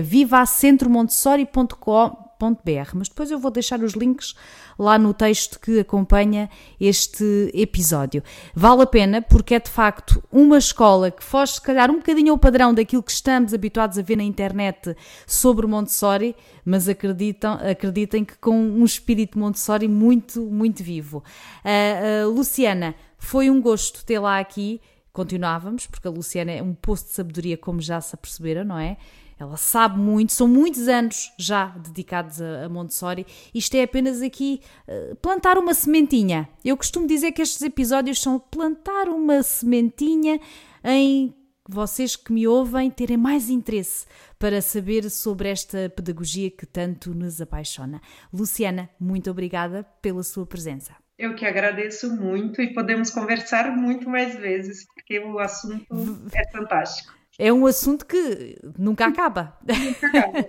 mas 2.94 3.08
depois 3.08 3.30
eu 3.30 3.38
vou 3.38 3.50
deixar 3.50 3.80
os 3.80 3.92
links 3.92 4.34
lá 4.78 4.98
no 4.98 5.14
texto 5.14 5.60
que 5.60 5.80
acompanha 5.80 6.50
este 6.80 7.50
episódio. 7.54 8.22
Vale 8.54 8.82
a 8.82 8.86
pena 8.86 9.22
porque 9.22 9.54
é 9.54 9.60
de 9.60 9.70
facto 9.70 10.22
uma 10.30 10.58
escola 10.58 11.10
que 11.10 11.22
foge 11.22 11.54
se 11.54 11.60
calhar 11.60 11.90
um 11.90 11.96
bocadinho 11.96 12.32
ao 12.32 12.38
padrão 12.38 12.74
daquilo 12.74 13.02
que 13.02 13.12
estamos 13.12 13.54
habituados 13.54 13.98
a 13.98 14.02
ver 14.02 14.16
na 14.16 14.24
internet 14.24 14.96
sobre 15.26 15.66
Montessori, 15.66 16.34
mas 16.64 16.88
acreditam, 16.88 17.54
acreditem 17.54 18.24
que 18.24 18.36
com 18.38 18.56
um 18.56 18.84
espírito 18.84 19.38
Montessori 19.38 19.86
muito, 19.86 20.40
muito 20.40 20.82
vivo. 20.82 21.22
Uh, 21.64 22.26
uh, 22.26 22.30
Luciana, 22.30 22.94
foi 23.18 23.48
um 23.50 23.60
gosto 23.60 24.04
tê-la 24.04 24.38
aqui. 24.38 24.80
Continuávamos, 25.12 25.86
porque 25.86 26.08
a 26.08 26.10
Luciana 26.10 26.52
é 26.52 26.62
um 26.62 26.74
poço 26.74 27.04
de 27.04 27.10
sabedoria, 27.10 27.56
como 27.56 27.82
já 27.82 28.00
se 28.00 28.14
aperceberam, 28.14 28.64
não 28.64 28.78
é? 28.78 28.96
Ela 29.38 29.56
sabe 29.56 29.98
muito, 29.98 30.32
são 30.32 30.46
muitos 30.46 30.88
anos 30.88 31.32
já 31.38 31.66
dedicados 31.66 32.40
a, 32.40 32.64
a 32.64 32.68
Montessori. 32.68 33.26
Isto 33.54 33.76
é 33.76 33.82
apenas 33.82 34.22
aqui 34.22 34.60
uh, 34.88 35.16
plantar 35.16 35.58
uma 35.58 35.74
sementinha. 35.74 36.48
Eu 36.64 36.76
costumo 36.76 37.06
dizer 37.06 37.32
que 37.32 37.42
estes 37.42 37.62
episódios 37.62 38.20
são 38.20 38.38
plantar 38.38 39.08
uma 39.08 39.42
sementinha 39.42 40.40
em 40.84 41.34
vocês 41.68 42.16
que 42.16 42.32
me 42.32 42.46
ouvem 42.46 42.90
terem 42.90 43.16
mais 43.16 43.48
interesse 43.48 44.06
para 44.38 44.60
saber 44.60 45.08
sobre 45.10 45.48
esta 45.48 45.88
pedagogia 45.90 46.50
que 46.50 46.66
tanto 46.66 47.14
nos 47.14 47.40
apaixona. 47.40 48.00
Luciana, 48.32 48.90
muito 48.98 49.30
obrigada 49.30 49.84
pela 50.00 50.22
sua 50.22 50.44
presença. 50.44 50.94
Eu 51.18 51.34
que 51.36 51.46
agradeço 51.46 52.14
muito 52.16 52.60
e 52.60 52.74
podemos 52.74 53.10
conversar 53.10 53.70
muito 53.76 54.08
mais 54.08 54.34
vezes, 54.34 54.84
porque 54.86 55.20
o 55.20 55.38
assunto 55.38 55.86
é 56.34 56.50
fantástico 56.50 57.21
é 57.38 57.52
um 57.52 57.66
assunto 57.66 58.06
que 58.06 58.58
nunca 58.78 59.06
acaba. 59.06 59.56
Nunca 59.66 60.06
acaba. 60.06 60.48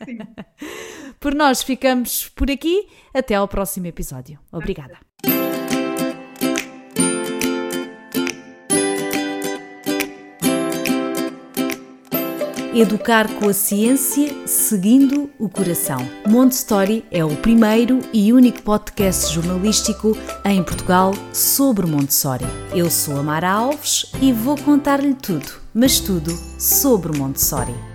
Sim. 0.04 0.18
Por 1.18 1.34
nós 1.34 1.62
ficamos 1.62 2.28
por 2.28 2.50
aqui. 2.50 2.88
Até 3.12 3.34
ao 3.34 3.48
próximo 3.48 3.86
episódio. 3.86 4.38
Obrigada. 4.52 4.98
Educar 12.72 13.28
com 13.34 13.48
a 13.48 13.52
ciência, 13.52 14.46
seguindo 14.46 15.28
o 15.40 15.48
coração. 15.48 15.98
Montessori 16.28 17.04
é 17.10 17.24
o 17.24 17.34
primeiro 17.36 17.98
e 18.12 18.32
único 18.32 18.62
podcast 18.62 19.34
jornalístico 19.34 20.16
em 20.44 20.62
Portugal 20.62 21.12
sobre 21.32 21.84
Montessori. 21.84 22.44
Eu 22.72 22.88
sou 22.88 23.18
a 23.18 23.22
Mara 23.24 23.50
Alves 23.50 24.12
e 24.22 24.32
vou 24.32 24.56
contar-lhe 24.56 25.14
tudo, 25.14 25.59
mas 25.74 26.00
tudo 26.00 26.30
sobre 26.58 27.16
Montessori. 27.16 27.89